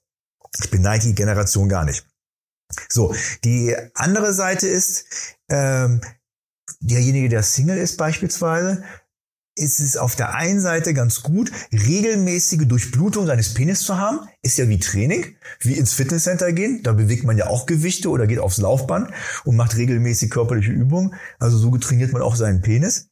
Ich 0.63 0.71
beneide 0.71 1.05
die 1.07 1.15
Generation 1.15 1.69
gar 1.69 1.85
nicht. 1.85 2.07
So, 2.91 3.15
die 3.45 3.75
andere 3.95 4.35
Seite 4.35 4.69
ist, 4.69 5.07
ähm, 5.49 6.03
derjenige, 6.81 7.31
der 7.31 7.43
Single 7.43 7.79
ist 7.79 7.97
beispielsweise, 7.97 8.85
ist 9.59 9.81
es 9.81 9.97
auf 9.97 10.17
der 10.17 10.35
einen 10.35 10.61
Seite 10.61 10.95
ganz 10.95 11.23
gut, 11.23 11.51
regelmäßige 11.73 12.67
Durchblutung 12.67 13.27
seines 13.27 13.55
Penis 13.55 13.81
zu 13.81 13.99
haben. 13.99 14.21
Ist 14.43 14.59
ja 14.59 14.69
wie 14.69 14.79
Training, 14.79 15.37
wie 15.61 15.75
ins 15.75 15.93
Fitnesscenter 15.93 16.53
gehen. 16.53 16.83
Da 16.83 16.93
bewegt 16.93 17.25
man 17.25 17.37
ja 17.37 17.49
auch 17.49 17.67
Gewichte 17.67 18.09
oder 18.09 18.27
geht 18.27 18.39
aufs 18.39 18.59
Laufband 18.59 19.11
und 19.45 19.57
macht 19.57 19.77
regelmäßig 19.77 20.31
körperliche 20.31 20.73
Übungen. 20.73 21.15
Also 21.39 21.59
so 21.59 21.77
trainiert 21.77 22.13
man 22.13 22.23
auch 22.23 22.37
seinen 22.37 22.63
Penis. 22.63 23.09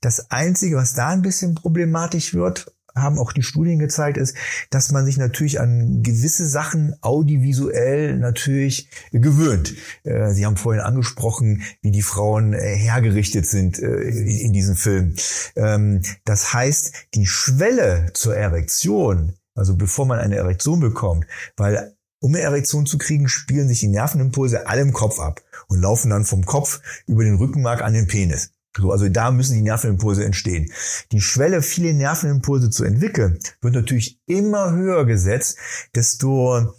Das 0.00 0.30
Einzige, 0.30 0.76
was 0.76 0.94
da 0.94 1.08
ein 1.08 1.22
bisschen 1.22 1.54
problematisch 1.54 2.34
wird, 2.34 2.74
haben 2.94 3.18
auch 3.18 3.32
die 3.32 3.42
Studien 3.42 3.78
gezeigt, 3.78 4.16
ist, 4.16 4.36
dass 4.70 4.90
man 4.92 5.04
sich 5.04 5.16
natürlich 5.16 5.60
an 5.60 6.02
gewisse 6.02 6.46
Sachen 6.46 6.94
audiovisuell 7.00 8.18
natürlich 8.18 8.88
gewöhnt. 9.12 9.74
Äh, 10.04 10.32
Sie 10.32 10.46
haben 10.46 10.56
vorhin 10.56 10.82
angesprochen, 10.82 11.62
wie 11.82 11.90
die 11.90 12.02
Frauen 12.02 12.52
äh, 12.52 12.76
hergerichtet 12.76 13.46
sind 13.46 13.78
äh, 13.78 14.00
in 14.02 14.52
diesem 14.52 14.76
Film. 14.76 15.14
Ähm, 15.56 16.02
Das 16.24 16.52
heißt, 16.52 16.92
die 17.14 17.26
Schwelle 17.26 18.10
zur 18.14 18.36
Erektion, 18.36 19.34
also 19.54 19.76
bevor 19.76 20.06
man 20.06 20.18
eine 20.18 20.36
Erektion 20.36 20.80
bekommt, 20.80 21.26
weil 21.56 21.94
um 22.22 22.34
eine 22.34 22.42
Erektion 22.42 22.86
zu 22.86 22.98
kriegen, 22.98 23.28
spielen 23.28 23.68
sich 23.68 23.80
die 23.80 23.88
Nervenimpulse 23.88 24.66
alle 24.66 24.82
im 24.82 24.92
Kopf 24.92 25.18
ab 25.18 25.40
und 25.68 25.80
laufen 25.80 26.10
dann 26.10 26.24
vom 26.24 26.44
Kopf 26.44 26.80
über 27.06 27.24
den 27.24 27.36
Rückenmark 27.36 27.82
an 27.82 27.94
den 27.94 28.06
Penis. 28.06 28.52
So, 28.76 28.92
also 28.92 29.08
da 29.08 29.30
müssen 29.30 29.54
die 29.54 29.62
Nervenimpulse 29.62 30.24
entstehen. 30.24 30.70
Die 31.12 31.20
Schwelle, 31.20 31.62
viele 31.62 31.92
Nervenimpulse 31.92 32.70
zu 32.70 32.84
entwickeln, 32.84 33.38
wird 33.60 33.74
natürlich 33.74 34.20
immer 34.26 34.72
höher 34.72 35.04
gesetzt, 35.06 35.58
desto 35.94 36.74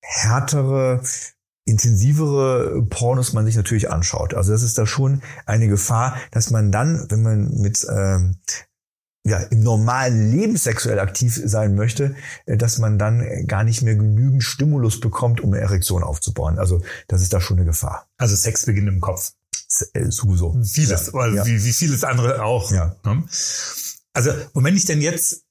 härtere, 0.00 1.02
intensivere 1.64 2.82
Pornos 2.88 3.32
man 3.32 3.46
sich 3.46 3.56
natürlich 3.56 3.90
anschaut. 3.90 4.34
Also 4.34 4.52
das 4.52 4.62
ist 4.62 4.78
da 4.78 4.86
schon 4.86 5.22
eine 5.46 5.68
Gefahr, 5.68 6.16
dass 6.30 6.50
man 6.50 6.70
dann, 6.70 7.06
wenn 7.08 7.22
man 7.22 7.60
mit 7.60 7.86
ähm, 7.88 8.36
ja, 9.24 9.38
im 9.38 9.62
normalen 9.62 10.32
Leben 10.32 10.56
sexuell 10.56 10.98
aktiv 10.98 11.40
sein 11.44 11.76
möchte, 11.76 12.16
äh, 12.46 12.56
dass 12.56 12.78
man 12.78 12.98
dann 12.98 13.46
gar 13.46 13.62
nicht 13.62 13.82
mehr 13.82 13.94
genügend 13.94 14.42
Stimulus 14.42 14.98
bekommt, 14.98 15.40
um 15.40 15.52
eine 15.52 15.62
Erektion 15.62 16.02
aufzubauen. 16.02 16.58
Also 16.58 16.82
das 17.06 17.22
ist 17.22 17.32
da 17.32 17.40
schon 17.40 17.58
eine 17.58 17.66
Gefahr. 17.66 18.08
Also 18.16 18.34
Sex 18.34 18.66
beginnt 18.66 18.88
im 18.88 19.00
Kopf. 19.00 19.32
S- 19.68 19.90
äh, 19.94 20.10
Sowieso. 20.10 20.60
Vieles, 20.62 21.10
Ja, 21.12 21.26
ja. 21.28 21.46
Wie, 21.46 21.64
wie 21.64 21.72
vieles 21.72 22.04
andere 22.04 22.42
auch. 22.44 22.70
Ja. 22.72 22.96
ne? 23.04 23.24
Also, 24.12 24.32
und 24.52 24.64
wenn 24.64 24.76
ich 24.76 24.84
denn 24.84 25.00
jetzt, 25.00 25.44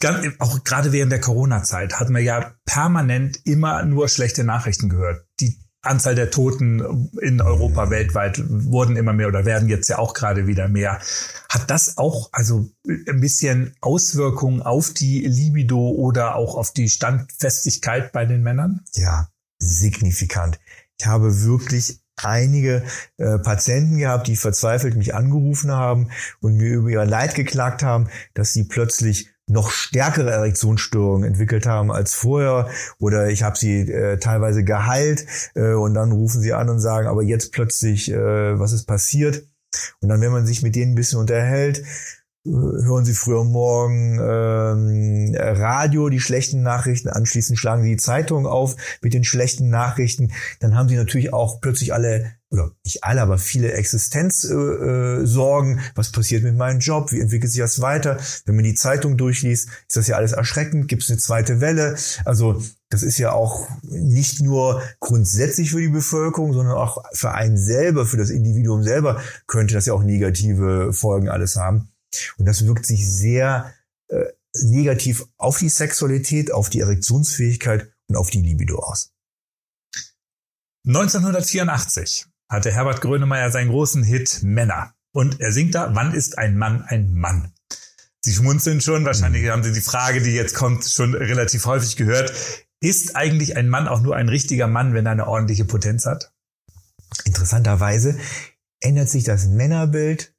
ganz, 0.00 0.26
auch 0.38 0.62
gerade 0.64 0.92
während 0.92 1.12
der 1.12 1.20
Corona-Zeit, 1.20 1.98
hatten 1.98 2.14
wir 2.14 2.22
ja 2.22 2.54
permanent 2.64 3.40
immer 3.44 3.84
nur 3.84 4.08
schlechte 4.08 4.44
Nachrichten 4.44 4.88
gehört. 4.88 5.26
Die 5.40 5.58
Anzahl 5.84 6.14
der 6.14 6.30
Toten 6.30 7.10
in 7.20 7.40
Europa 7.40 7.90
weltweit 7.90 8.40
wurden 8.48 8.94
immer 8.94 9.12
mehr 9.12 9.26
oder 9.26 9.44
werden 9.44 9.68
jetzt 9.68 9.88
ja 9.88 9.98
auch 9.98 10.14
gerade 10.14 10.46
wieder 10.46 10.68
mehr. 10.68 11.00
Hat 11.48 11.68
das 11.70 11.98
auch 11.98 12.28
also 12.32 12.70
ein 12.86 13.20
bisschen 13.20 13.74
Auswirkungen 13.80 14.62
auf 14.62 14.90
die 14.92 15.26
Libido 15.26 15.88
oder 15.90 16.36
auch 16.36 16.54
auf 16.54 16.72
die 16.72 16.88
Standfestigkeit 16.88 18.12
bei 18.12 18.26
den 18.26 18.44
Männern? 18.44 18.84
Ja, 18.94 19.28
signifikant. 19.58 20.60
Ich 21.00 21.06
habe 21.06 21.42
wirklich 21.42 22.01
einige 22.24 22.82
äh, 23.18 23.38
Patienten 23.38 23.98
gehabt, 23.98 24.26
die 24.26 24.36
verzweifelt 24.36 24.96
mich 24.96 25.14
angerufen 25.14 25.72
haben 25.72 26.10
und 26.40 26.56
mir 26.56 26.74
über 26.74 26.90
ihr 26.90 27.04
Leid 27.04 27.34
geklagt 27.34 27.82
haben, 27.82 28.08
dass 28.34 28.52
sie 28.52 28.64
plötzlich 28.64 29.30
noch 29.46 29.70
stärkere 29.70 30.30
Erektionsstörungen 30.30 31.28
entwickelt 31.28 31.66
haben 31.66 31.90
als 31.90 32.14
vorher 32.14 32.68
oder 32.98 33.28
ich 33.28 33.42
habe 33.42 33.58
sie 33.58 33.80
äh, 33.80 34.18
teilweise 34.18 34.64
geheilt 34.64 35.26
äh, 35.54 35.72
und 35.72 35.94
dann 35.94 36.12
rufen 36.12 36.40
sie 36.40 36.52
an 36.52 36.68
und 36.68 36.80
sagen, 36.80 37.08
aber 37.08 37.22
jetzt 37.22 37.52
plötzlich, 37.52 38.10
äh, 38.10 38.58
was 38.58 38.72
ist 38.72 38.86
passiert? 38.86 39.46
Und 40.00 40.08
dann, 40.08 40.20
wenn 40.20 40.32
man 40.32 40.46
sich 40.46 40.62
mit 40.62 40.76
denen 40.76 40.92
ein 40.92 40.96
bisschen 40.96 41.18
unterhält, 41.18 41.82
hören 42.44 43.04
Sie 43.04 43.14
früher 43.14 43.44
morgen 43.44 44.18
ähm, 44.20 45.36
Radio, 45.38 46.08
die 46.08 46.18
schlechten 46.18 46.62
Nachrichten, 46.62 47.08
anschließend 47.08 47.58
schlagen 47.58 47.84
Sie 47.84 47.90
die 47.90 47.96
Zeitung 47.96 48.46
auf 48.46 48.74
mit 49.00 49.14
den 49.14 49.22
schlechten 49.22 49.70
Nachrichten, 49.70 50.32
dann 50.58 50.74
haben 50.74 50.88
Sie 50.88 50.96
natürlich 50.96 51.32
auch 51.32 51.60
plötzlich 51.60 51.94
alle, 51.94 52.32
oder 52.50 52.72
nicht 52.84 53.04
alle, 53.04 53.22
aber 53.22 53.38
viele 53.38 53.72
Existenzsorgen, 53.72 55.78
äh, 55.78 55.82
was 55.94 56.10
passiert 56.10 56.42
mit 56.42 56.56
meinem 56.56 56.80
Job, 56.80 57.12
wie 57.12 57.20
entwickelt 57.20 57.52
sich 57.52 57.60
das 57.60 57.80
weiter? 57.80 58.18
Wenn 58.44 58.56
man 58.56 58.64
die 58.64 58.74
Zeitung 58.74 59.16
durchliest, 59.16 59.68
ist 59.86 59.96
das 59.96 60.08
ja 60.08 60.16
alles 60.16 60.32
erschreckend, 60.32 60.88
gibt 60.88 61.04
es 61.04 61.10
eine 61.10 61.18
zweite 61.18 61.60
Welle? 61.60 61.96
Also 62.24 62.60
das 62.90 63.04
ist 63.04 63.18
ja 63.18 63.32
auch 63.32 63.68
nicht 63.82 64.42
nur 64.42 64.82
grundsätzlich 64.98 65.70
für 65.70 65.80
die 65.80 65.88
Bevölkerung, 65.88 66.52
sondern 66.52 66.76
auch 66.76 67.04
für 67.12 67.30
einen 67.30 67.56
selber, 67.56 68.04
für 68.04 68.16
das 68.16 68.30
Individuum 68.30 68.82
selber 68.82 69.20
könnte 69.46 69.74
das 69.74 69.86
ja 69.86 69.94
auch 69.94 70.02
negative 70.02 70.92
Folgen 70.92 71.28
alles 71.28 71.56
haben. 71.56 71.91
Und 72.38 72.46
das 72.46 72.66
wirkt 72.66 72.86
sich 72.86 73.08
sehr 73.10 73.74
äh, 74.08 74.24
negativ 74.54 75.24
auf 75.36 75.58
die 75.58 75.68
Sexualität, 75.68 76.52
auf 76.52 76.68
die 76.68 76.80
Erektionsfähigkeit 76.80 77.92
und 78.08 78.16
auf 78.16 78.30
die 78.30 78.42
Libido 78.42 78.78
aus. 78.78 79.12
1984 80.86 82.26
hatte 82.48 82.72
Herbert 82.72 83.00
Grönemeyer 83.00 83.50
seinen 83.50 83.70
großen 83.70 84.02
Hit 84.02 84.42
Männer. 84.42 84.94
Und 85.14 85.40
er 85.40 85.52
singt 85.52 85.74
da, 85.74 85.94
wann 85.94 86.14
ist 86.14 86.38
ein 86.38 86.58
Mann 86.58 86.82
ein 86.82 87.14
Mann? 87.14 87.52
Sie 88.24 88.32
schmunzeln 88.32 88.80
schon, 88.80 89.04
wahrscheinlich 89.04 89.48
haben 89.48 89.64
Sie 89.64 89.72
die 89.72 89.80
Frage, 89.80 90.22
die 90.22 90.32
jetzt 90.32 90.54
kommt, 90.54 90.84
schon 90.84 91.14
relativ 91.14 91.66
häufig 91.66 91.96
gehört. 91.96 92.32
Ist 92.80 93.16
eigentlich 93.16 93.56
ein 93.56 93.68
Mann 93.68 93.88
auch 93.88 94.00
nur 94.00 94.16
ein 94.16 94.28
richtiger 94.28 94.68
Mann, 94.68 94.94
wenn 94.94 95.06
er 95.06 95.12
eine 95.12 95.26
ordentliche 95.26 95.64
Potenz 95.64 96.06
hat? 96.06 96.32
Interessanterweise 97.24 98.18
ändert 98.80 99.08
sich 99.08 99.24
das 99.24 99.46
Männerbild 99.46 100.34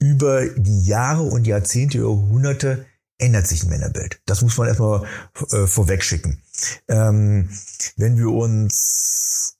über 0.00 0.48
die 0.48 0.84
Jahre 0.84 1.22
und 1.22 1.46
Jahrzehnte, 1.46 1.98
Jahrhunderte 1.98 2.86
ändert 3.18 3.46
sich 3.46 3.62
ein 3.62 3.68
Männerbild. 3.68 4.20
Das 4.26 4.42
muss 4.42 4.56
man 4.56 4.66
erstmal 4.66 5.06
äh, 5.52 5.66
vorwegschicken. 5.66 6.42
Ähm, 6.88 7.50
wenn 7.96 8.18
wir 8.18 8.30
uns, 8.30 9.58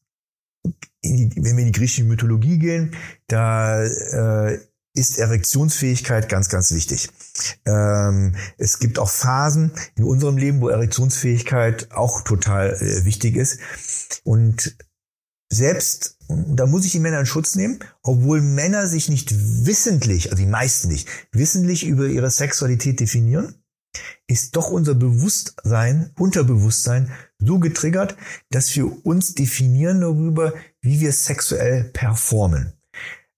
in 1.03 1.17
die, 1.17 1.37
wenn 1.37 1.57
wir 1.57 1.65
in 1.65 1.73
die 1.73 1.79
griechische 1.79 2.05
Mythologie 2.05 2.59
gehen, 2.59 2.97
da 3.29 3.85
äh, 3.85 4.59
ist 4.95 5.19
Erektionsfähigkeit 5.19 6.29
ganz, 6.29 6.49
ganz 6.49 6.73
wichtig. 6.73 7.11
Ähm, 7.65 8.35
es 8.59 8.79
gibt 8.79 8.99
auch 8.99 9.11
Phasen 9.11 9.73
in 9.95 10.05
unserem 10.05 10.37
Leben, 10.37 10.61
wo 10.61 10.69
Erektionsfähigkeit 10.69 11.93
auch 11.93 12.23
total 12.23 12.75
äh, 12.75 13.05
wichtig 13.05 13.37
ist. 13.37 13.61
Und 14.25 14.77
selbst, 15.49 16.17
da 16.49 16.67
muss 16.67 16.85
ich 16.85 16.93
die 16.93 17.01
Männer 17.01 17.21
in 17.21 17.27
Schutz 17.27 17.55
nehmen, 17.55 17.79
obwohl 18.03 18.41
Männer 18.41 18.87
sich 18.87 19.09
nicht 19.09 19.35
wissentlich, 19.67 20.31
also 20.31 20.43
die 20.43 20.51
meisten 20.51 20.89
nicht, 20.89 21.09
wissentlich 21.33 21.87
über 21.87 22.07
ihre 22.07 22.31
Sexualität 22.31 23.01
definieren, 23.01 23.55
ist 24.27 24.55
doch 24.57 24.71
unser 24.71 24.95
Bewusstsein, 24.95 26.13
Unterbewusstsein 26.19 27.11
so 27.39 27.59
getriggert, 27.59 28.17
dass 28.51 28.75
wir 28.77 29.05
uns 29.05 29.35
definieren 29.35 30.01
darüber, 30.01 30.55
wie 30.81 31.01
wir 31.01 31.13
sexuell 31.13 31.85
performen. 31.85 32.73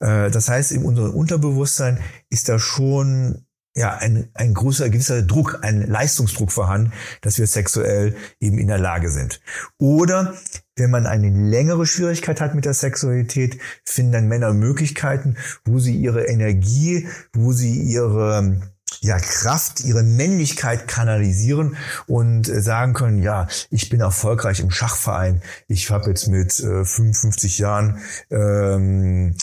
Äh, 0.01 0.31
Das 0.31 0.49
heißt, 0.49 0.73
in 0.73 0.85
unserem 0.85 1.15
Unterbewusstsein 1.15 2.01
ist 2.29 2.49
da 2.49 2.59
schon 2.59 3.47
ja, 3.75 3.97
ein, 3.97 4.29
ein 4.35 4.53
großer, 4.53 4.91
gewisser 4.91 5.23
Druck, 5.23 5.61
ein 5.63 5.87
Leistungsdruck 5.87 6.53
vorhanden, 6.53 6.93
dass 7.23 7.39
wir 7.39 7.47
sexuell 7.47 8.15
eben 8.39 8.59
in 8.59 8.69
der 8.69 8.79
Lage 8.79 9.11
sind. 9.11 9.41
Oder 9.79 10.35
wenn 10.77 10.91
man 10.91 11.07
eine 11.07 11.29
längere 11.29 11.87
Schwierigkeit 11.87 12.41
hat 12.41 12.55
mit 12.55 12.65
der 12.65 12.75
Sexualität, 12.75 13.59
finden 13.85 14.13
dann 14.13 14.29
Männer 14.29 14.53
Möglichkeiten, 14.53 15.37
wo 15.65 15.79
sie 15.79 15.97
ihre 15.97 16.25
Energie, 16.25 17.09
wo 17.33 17.53
sie 17.53 17.81
ihre 17.81 18.61
ja, 19.01 19.19
Kraft, 19.19 19.85
ihre 19.85 20.03
Männlichkeit 20.03 20.87
kanalisieren 20.87 21.77
und 22.07 22.49
äh, 22.49 22.61
sagen 22.61 22.95
können, 22.95 23.23
ja, 23.23 23.49
ich 23.71 23.89
bin 23.89 24.01
erfolgreich 24.01 24.61
im 24.61 24.71
Schachverein. 24.71 25.43
Ich 25.67 25.91
habe 25.91 26.11
jetzt 26.11 26.29
mit 26.29 26.61
äh, 26.61 26.85
55 26.85 27.59
Jahren 27.59 27.99
ähm, 28.31 29.37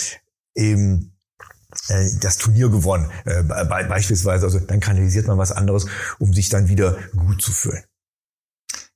eben 0.56 1.14
äh, 1.90 2.10
das 2.22 2.38
Turnier 2.38 2.70
gewonnen, 2.70 3.12
äh, 3.26 3.44
beispielsweise. 3.44 4.46
Also 4.46 4.60
dann 4.60 4.80
kanalisiert 4.80 5.28
man 5.28 5.38
was 5.38 5.52
anderes, 5.52 5.88
um 6.20 6.34
sich 6.34 6.50
dann 6.50 6.70
wieder 6.70 6.98
gut 7.16 7.42
zu 7.42 7.52
fühlen. 7.52 7.84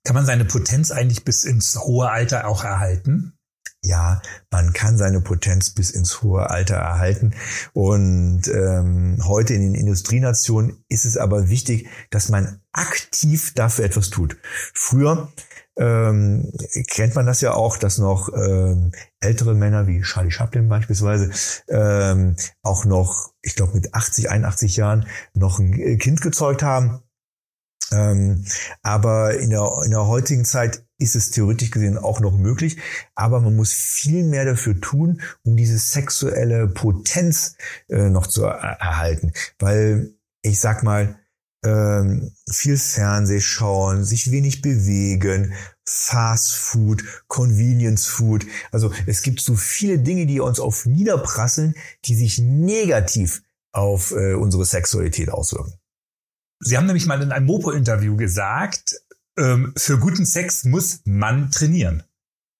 Kann 0.05 0.15
man 0.15 0.25
seine 0.25 0.45
Potenz 0.45 0.91
eigentlich 0.91 1.23
bis 1.23 1.43
ins 1.43 1.77
hohe 1.79 2.09
Alter 2.09 2.47
auch 2.47 2.63
erhalten? 2.63 3.37
ja, 3.83 4.21
man 4.49 4.71
kann 4.71 4.97
seine 4.97 5.19
Potenz 5.19 5.69
bis 5.69 5.91
ins 5.91 6.21
hohe 6.21 6.49
Alter 6.49 6.75
erhalten. 6.75 7.33
Und 7.73 8.47
ähm, 8.47 9.17
heute 9.25 9.53
in 9.53 9.61
den 9.61 9.75
Industrienationen 9.75 10.83
ist 10.87 11.05
es 11.05 11.17
aber 11.17 11.49
wichtig, 11.49 11.89
dass 12.09 12.29
man 12.29 12.61
aktiv 12.71 13.53
dafür 13.53 13.85
etwas 13.85 14.09
tut. 14.09 14.37
Früher 14.73 15.31
ähm, 15.75 16.53
kennt 16.87 17.15
man 17.15 17.25
das 17.25 17.41
ja 17.41 17.53
auch, 17.53 17.77
dass 17.77 17.97
noch 17.97 18.29
ähm, 18.33 18.93
ältere 19.19 19.53
Männer 19.53 19.85
wie 19.85 20.01
Charlie 20.01 20.31
Chaplin 20.31 20.69
beispielsweise 20.69 21.31
ähm, 21.67 22.37
auch 22.61 22.85
noch, 22.85 23.33
ich 23.41 23.55
glaube 23.55 23.73
mit 23.73 23.93
80, 23.93 24.29
81 24.29 24.77
Jahren 24.77 25.07
noch 25.33 25.59
ein 25.59 25.97
Kind 25.97 26.21
gezeugt 26.21 26.63
haben. 26.63 27.01
Ähm, 27.93 28.45
aber 28.81 29.37
in 29.39 29.51
der, 29.51 29.69
in 29.85 29.91
der 29.91 30.07
heutigen 30.07 30.45
Zeit 30.45 30.83
ist 30.97 31.15
es 31.15 31.31
theoretisch 31.31 31.69
gesehen 31.69 31.97
auch 31.97 32.19
noch 32.19 32.37
möglich, 32.37 32.77
aber 33.13 33.39
man 33.39 33.55
muss 33.55 33.71
viel 33.71 34.23
mehr 34.23 34.45
dafür 34.45 34.79
tun, 34.79 35.21
um 35.43 35.55
diese 35.55 35.77
sexuelle 35.77 36.67
Potenz 36.67 37.55
äh, 37.89 38.09
noch 38.09 38.27
zu 38.27 38.45
er 38.45 38.79
erhalten. 38.79 39.33
Weil 39.59 40.15
ich 40.41 40.59
sag 40.59 40.83
mal, 40.83 41.19
ähm, 41.65 42.31
viel 42.49 42.77
Fernseh 42.77 43.39
schauen, 43.39 44.03
sich 44.03 44.31
wenig 44.31 44.61
bewegen, 44.61 45.53
Fast 45.85 46.53
Food, 46.53 47.03
Convenience 47.27 48.05
Food. 48.05 48.45
Also 48.71 48.91
es 49.05 49.21
gibt 49.21 49.41
so 49.41 49.55
viele 49.55 49.99
Dinge, 49.99 50.25
die 50.25 50.39
uns 50.39 50.59
auf 50.59 50.85
niederprasseln, 50.85 51.75
die 52.05 52.15
sich 52.15 52.39
negativ 52.39 53.43
auf 53.73 54.11
äh, 54.11 54.33
unsere 54.33 54.65
Sexualität 54.65 55.29
auswirken. 55.29 55.73
Sie 56.63 56.77
haben 56.77 56.85
nämlich 56.85 57.05
mal 57.05 57.21
in 57.21 57.31
einem 57.31 57.45
Mopo-Interview 57.45 58.15
gesagt, 58.15 58.95
ähm, 59.37 59.73
für 59.77 59.97
guten 59.97 60.25
Sex 60.25 60.63
muss 60.63 61.01
man 61.05 61.51
trainieren. 61.51 62.03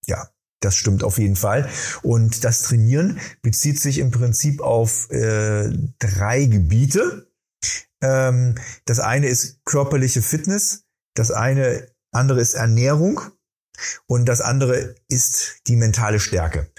Ja, 0.06 0.28
das 0.60 0.76
stimmt 0.76 1.04
auf 1.04 1.18
jeden 1.18 1.36
Fall. 1.36 1.68
Und 2.02 2.44
das 2.44 2.62
Trainieren 2.62 3.20
bezieht 3.42 3.80
sich 3.80 3.98
im 3.98 4.10
Prinzip 4.10 4.60
auf 4.60 5.10
äh, 5.10 5.70
drei 5.98 6.44
Gebiete. 6.46 7.30
Ähm, 8.00 8.56
das 8.84 9.00
eine 9.00 9.28
ist 9.28 9.64
körperliche 9.64 10.22
Fitness, 10.22 10.84
das 11.14 11.30
eine 11.30 11.88
andere 12.12 12.40
ist 12.40 12.54
Ernährung 12.54 13.20
und 14.06 14.26
das 14.26 14.40
andere 14.40 14.94
ist 15.08 15.60
die 15.66 15.76
mentale 15.76 16.20
Stärke. 16.20 16.70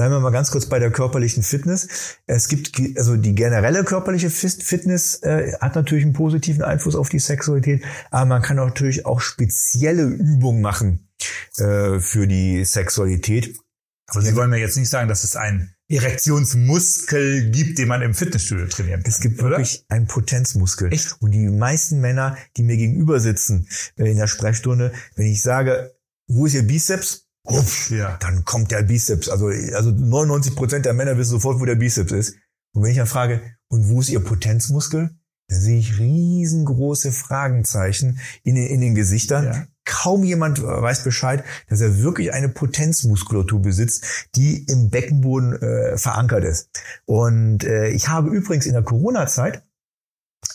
Bleiben 0.00 0.14
wir 0.14 0.20
mal 0.20 0.30
ganz 0.30 0.50
kurz 0.50 0.64
bei 0.64 0.78
der 0.78 0.90
körperlichen 0.90 1.42
Fitness. 1.42 2.16
Es 2.26 2.48
gibt 2.48 2.72
also 2.96 3.18
die 3.18 3.34
generelle 3.34 3.84
körperliche 3.84 4.30
Fitness 4.30 5.16
äh, 5.22 5.52
hat 5.60 5.74
natürlich 5.74 6.04
einen 6.04 6.14
positiven 6.14 6.62
Einfluss 6.62 6.96
auf 6.96 7.10
die 7.10 7.18
Sexualität, 7.18 7.84
aber 8.10 8.24
man 8.24 8.40
kann 8.40 8.56
natürlich 8.56 9.04
auch 9.04 9.20
spezielle 9.20 10.04
Übungen 10.04 10.62
machen 10.62 11.10
äh, 11.58 12.00
für 12.00 12.26
die 12.26 12.64
Sexualität. 12.64 13.58
Aber 14.06 14.22
Sie 14.22 14.34
wollen 14.36 14.48
mir 14.48 14.56
jetzt 14.56 14.78
nicht 14.78 14.88
sagen, 14.88 15.10
dass 15.10 15.22
es 15.22 15.36
einen 15.36 15.74
Erektionsmuskel 15.90 17.50
gibt, 17.50 17.78
den 17.78 17.88
man 17.88 18.00
im 18.00 18.14
Fitnessstudio 18.14 18.68
trainieren 18.68 19.02
kann. 19.02 19.12
Es 19.12 19.20
gibt 19.20 19.42
oder? 19.42 19.50
wirklich 19.50 19.84
einen 19.90 20.06
Potenzmuskel. 20.06 20.94
Echt? 20.94 21.14
Und 21.20 21.32
die 21.32 21.46
meisten 21.46 22.00
Männer, 22.00 22.38
die 22.56 22.62
mir 22.62 22.78
gegenüber 22.78 23.20
sitzen 23.20 23.68
äh, 23.98 24.10
in 24.10 24.16
der 24.16 24.28
Sprechstunde, 24.28 24.94
wenn 25.16 25.26
ich 25.26 25.42
sage, 25.42 25.94
wo 26.26 26.46
ist 26.46 26.54
Ihr 26.54 26.62
Bizeps? 26.62 27.26
Uff, 27.58 27.90
ja. 27.90 28.16
dann 28.20 28.44
kommt 28.44 28.70
der 28.70 28.82
Bizeps. 28.82 29.28
Also, 29.28 29.46
also 29.46 29.90
99 29.90 30.54
Prozent 30.54 30.86
der 30.86 30.94
Männer 30.94 31.16
wissen 31.18 31.30
sofort, 31.30 31.60
wo 31.60 31.64
der 31.64 31.76
Bizeps 31.76 32.12
ist. 32.12 32.36
Und 32.72 32.82
wenn 32.82 32.90
ich 32.90 32.96
dann 32.96 33.06
frage, 33.06 33.40
und 33.68 33.88
wo 33.88 34.00
ist 34.00 34.08
ihr 34.08 34.20
Potenzmuskel? 34.20 35.10
Dann 35.48 35.60
sehe 35.60 35.78
ich 35.78 35.98
riesengroße 35.98 37.10
Fragenzeichen 37.10 38.20
in 38.44 38.54
den, 38.54 38.66
in 38.66 38.80
den 38.80 38.94
Gesichtern. 38.94 39.44
Ja. 39.44 39.66
Kaum 39.84 40.22
jemand 40.22 40.62
weiß 40.62 41.02
Bescheid, 41.02 41.42
dass 41.68 41.80
er 41.80 41.98
wirklich 41.98 42.32
eine 42.32 42.48
Potenzmuskulatur 42.48 43.60
besitzt, 43.60 44.28
die 44.36 44.64
im 44.64 44.90
Beckenboden 44.90 45.60
äh, 45.60 45.98
verankert 45.98 46.44
ist. 46.44 46.70
Und 47.06 47.64
äh, 47.64 47.88
ich 47.88 48.08
habe 48.08 48.30
übrigens 48.30 48.66
in 48.66 48.74
der 48.74 48.84
Corona-Zeit 48.84 49.64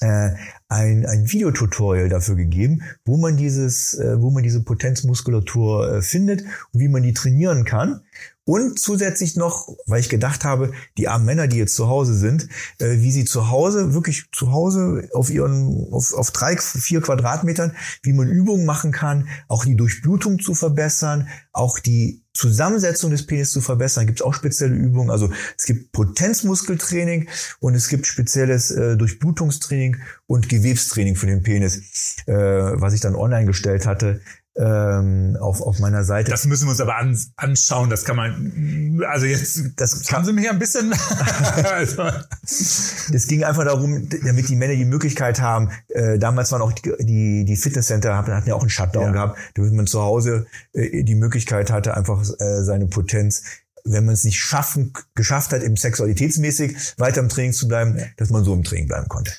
äh, 0.05 0.35
ein, 0.67 1.05
ein 1.05 1.31
Videotutorial 1.31 2.09
dafür 2.09 2.35
gegeben, 2.35 2.83
wo 3.05 3.17
man 3.17 3.37
dieses, 3.37 3.93
äh, 3.95 4.21
wo 4.21 4.29
man 4.31 4.43
diese 4.43 4.63
Potenzmuskulatur 4.63 5.95
äh, 5.95 6.01
findet 6.01 6.41
und 6.41 6.79
wie 6.79 6.87
man 6.87 7.03
die 7.03 7.13
trainieren 7.13 7.65
kann. 7.65 8.01
Und 8.47 8.79
zusätzlich 8.79 9.36
noch, 9.36 9.75
weil 9.88 9.99
ich 9.99 10.10
gedacht 10.10 10.45
habe, 10.45 10.71
die 10.99 11.08
armen 11.08 11.25
Männer, 11.25 11.47
die 11.47 11.58
jetzt 11.58 11.75
zu 11.75 11.88
Hause 11.88 12.13
sind, 12.13 12.47
äh, 12.77 12.99
wie 12.99 13.12
sie 13.12 13.25
zu 13.25 13.49
Hause, 13.49 13.95
wirklich 13.95 14.25
zu 14.31 14.51
Hause 14.51 15.10
auf 15.13 15.31
ihren, 15.31 15.88
auf, 15.91 16.13
auf 16.13 16.29
drei, 16.29 16.55
vier 16.55 17.01
Quadratmetern, 17.01 17.75
wie 18.03 18.13
man 18.13 18.27
Übungen 18.27 18.65
machen 18.65 18.91
kann, 18.91 19.27
auch 19.47 19.65
die 19.65 19.75
Durchblutung 19.75 20.39
zu 20.39 20.53
verbessern, 20.53 21.27
auch 21.53 21.79
die 21.79 22.21
Zusammensetzung 22.36 23.10
des 23.10 23.25
Penis 23.25 23.49
zu 23.49 23.62
verbessern, 23.62 24.05
gibt 24.05 24.19
es 24.19 24.25
auch 24.25 24.34
spezielle 24.34 24.75
Übungen. 24.75 25.10
Also 25.10 25.31
es 25.58 25.65
gibt 25.65 25.91
Potenzmuskeltraining 25.91 27.29
und 27.60 27.73
es 27.73 27.88
gibt 27.88 28.05
spezielles 28.05 28.69
äh, 28.69 28.95
Durchblutungstraining 28.95 29.97
und 30.27 30.49
Gewebstraining 30.49 31.15
für 31.15 31.25
den 31.25 31.41
Penis, 31.41 32.17
äh, 32.27 32.34
was 32.34 32.93
ich 32.93 33.01
dann 33.01 33.15
online 33.15 33.47
gestellt 33.47 33.88
hatte 33.88 34.21
ähm, 34.57 35.37
auf, 35.39 35.61
auf 35.61 35.79
meiner 35.79 36.03
Seite. 36.03 36.31
Das 36.31 36.45
müssen 36.45 36.65
wir 36.65 36.71
uns 36.71 36.79
aber 36.79 36.95
an, 36.97 37.17
anschauen. 37.35 37.89
Das 37.89 38.05
kann 38.05 38.15
man, 38.15 39.01
also 39.07 39.25
jetzt, 39.25 39.59
das 39.75 40.05
kann 40.05 40.23
Sie 40.23 40.33
mich 40.33 40.49
ein 40.49 40.59
bisschen. 40.59 40.93
also. 41.73 42.03
Das 42.41 43.27
ging 43.27 43.43
einfach 43.43 43.65
darum, 43.65 44.07
damit 44.23 44.47
die 44.47 44.55
Männer 44.55 44.75
die 44.75 44.85
Möglichkeit 44.85 45.41
haben. 45.41 45.71
Äh, 45.89 46.19
damals 46.19 46.51
waren 46.51 46.61
auch 46.61 46.71
die, 46.71 47.45
die, 47.45 47.55
Fitnesscenter 47.55 48.15
hatten 48.15 48.47
ja 48.47 48.55
auch 48.55 48.61
einen 48.61 48.69
Shutdown 48.69 49.07
ja. 49.07 49.11
gehabt, 49.11 49.39
damit 49.55 49.73
man 49.73 49.87
zu 49.87 50.01
Hause 50.01 50.45
äh, 50.73 51.03
die 51.03 51.15
Möglichkeit 51.15 51.71
hatte, 51.71 51.95
einfach 51.95 52.23
äh, 52.39 52.63
seine 52.63 52.87
Potenz 52.87 53.43
wenn 53.87 54.05
man 54.05 54.15
es 54.15 54.23
nicht 54.23 54.39
schaffen, 54.39 54.93
geschafft 55.13 55.53
hat, 55.53 55.61
eben 55.61 55.75
sexualitätsmäßig 55.75 56.75
weiter 56.97 57.19
im 57.19 57.29
Training 57.29 57.53
zu 57.53 57.67
bleiben, 57.67 57.99
ja. 57.99 58.05
dass 58.17 58.31
man 58.31 58.43
so 58.43 58.51
im 58.51 58.63
Training 58.63 58.87
bleiben 58.87 59.07
konnte 59.07 59.31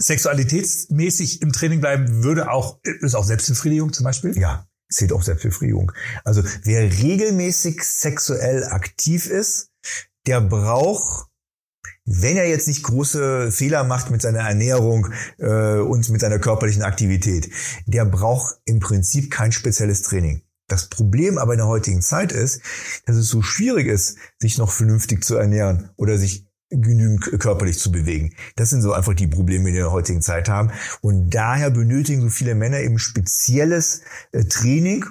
sexualitätsmäßig 0.00 1.42
im 1.42 1.52
Training 1.52 1.80
bleiben 1.80 2.24
würde 2.24 2.50
auch, 2.50 2.80
ist 2.82 3.14
auch 3.14 3.24
Selbstbefriedigung 3.24 3.92
zum 3.92 4.04
Beispiel? 4.04 4.36
Ja, 4.38 4.66
zählt 4.90 5.12
auch 5.12 5.22
Selbstbefriedigung. 5.22 5.92
Also 6.24 6.42
wer 6.64 6.82
regelmäßig 6.82 7.82
sexuell 7.82 8.64
aktiv 8.64 9.26
ist, 9.26 9.70
der 10.26 10.40
braucht 10.40 11.30
wenn 12.12 12.36
er 12.36 12.48
jetzt 12.48 12.66
nicht 12.66 12.82
große 12.82 13.52
Fehler 13.52 13.84
macht 13.84 14.10
mit 14.10 14.20
seiner 14.20 14.40
Ernährung 14.40 15.12
äh, 15.38 15.78
und 15.78 16.08
mit 16.08 16.20
seiner 16.20 16.40
körperlichen 16.40 16.82
Aktivität, 16.82 17.50
der 17.86 18.04
braucht 18.04 18.56
im 18.64 18.80
Prinzip 18.80 19.30
kein 19.30 19.52
spezielles 19.52 20.02
Training. 20.02 20.42
Das 20.66 20.88
Problem 20.88 21.38
aber 21.38 21.52
in 21.52 21.58
der 21.58 21.68
heutigen 21.68 22.02
Zeit 22.02 22.32
ist, 22.32 22.62
dass 23.06 23.16
es 23.16 23.28
so 23.28 23.42
schwierig 23.42 23.86
ist, 23.86 24.16
sich 24.38 24.58
noch 24.58 24.72
vernünftig 24.72 25.24
zu 25.24 25.36
ernähren 25.36 25.90
oder 25.96 26.18
sich 26.18 26.46
genügend 26.70 27.40
körperlich 27.40 27.78
zu 27.78 27.90
bewegen. 27.90 28.34
Das 28.56 28.70
sind 28.70 28.82
so 28.82 28.92
einfach 28.92 29.14
die 29.14 29.26
Probleme, 29.26 29.66
die 29.66 29.74
wir 29.74 29.80
in 29.80 29.84
der 29.84 29.92
heutigen 29.92 30.22
Zeit 30.22 30.48
haben. 30.48 30.70
Und 31.00 31.30
daher 31.30 31.70
benötigen 31.70 32.22
so 32.22 32.28
viele 32.28 32.54
Männer 32.54 32.78
eben 32.80 32.98
spezielles 32.98 34.02
äh, 34.32 34.44
Training, 34.44 35.04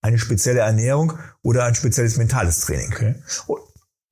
eine 0.00 0.18
spezielle 0.18 0.60
Ernährung 0.60 1.18
oder 1.42 1.64
ein 1.64 1.74
spezielles 1.74 2.16
mentales 2.16 2.60
Training. 2.60 2.92
Okay. 2.92 3.14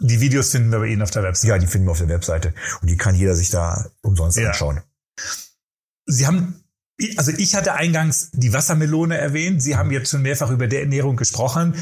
Die 0.02 0.20
Videos 0.20 0.50
finden 0.50 0.70
wir 0.70 0.78
bei 0.78 0.86
Ihnen 0.86 1.02
auf 1.02 1.10
der 1.10 1.22
Webseite. 1.22 1.48
Ja, 1.48 1.58
die 1.58 1.66
finden 1.66 1.86
wir 1.86 1.92
auf 1.92 1.98
der 1.98 2.08
Webseite. 2.08 2.54
Und 2.80 2.88
die 2.88 2.96
kann 2.96 3.14
jeder 3.14 3.34
sich 3.34 3.50
da 3.50 3.90
umsonst 4.02 4.38
ja. 4.38 4.48
anschauen. 4.48 4.80
Sie 6.06 6.26
haben 6.26 6.59
also 7.16 7.32
ich 7.36 7.54
hatte 7.54 7.74
eingangs 7.74 8.30
die 8.32 8.52
Wassermelone 8.52 9.16
erwähnt. 9.16 9.62
Sie 9.62 9.76
haben 9.76 9.90
jetzt 9.90 10.10
schon 10.10 10.22
mehrfach 10.22 10.50
über 10.50 10.66
der 10.66 10.80
Ernährung 10.80 11.16
gesprochen 11.16 11.74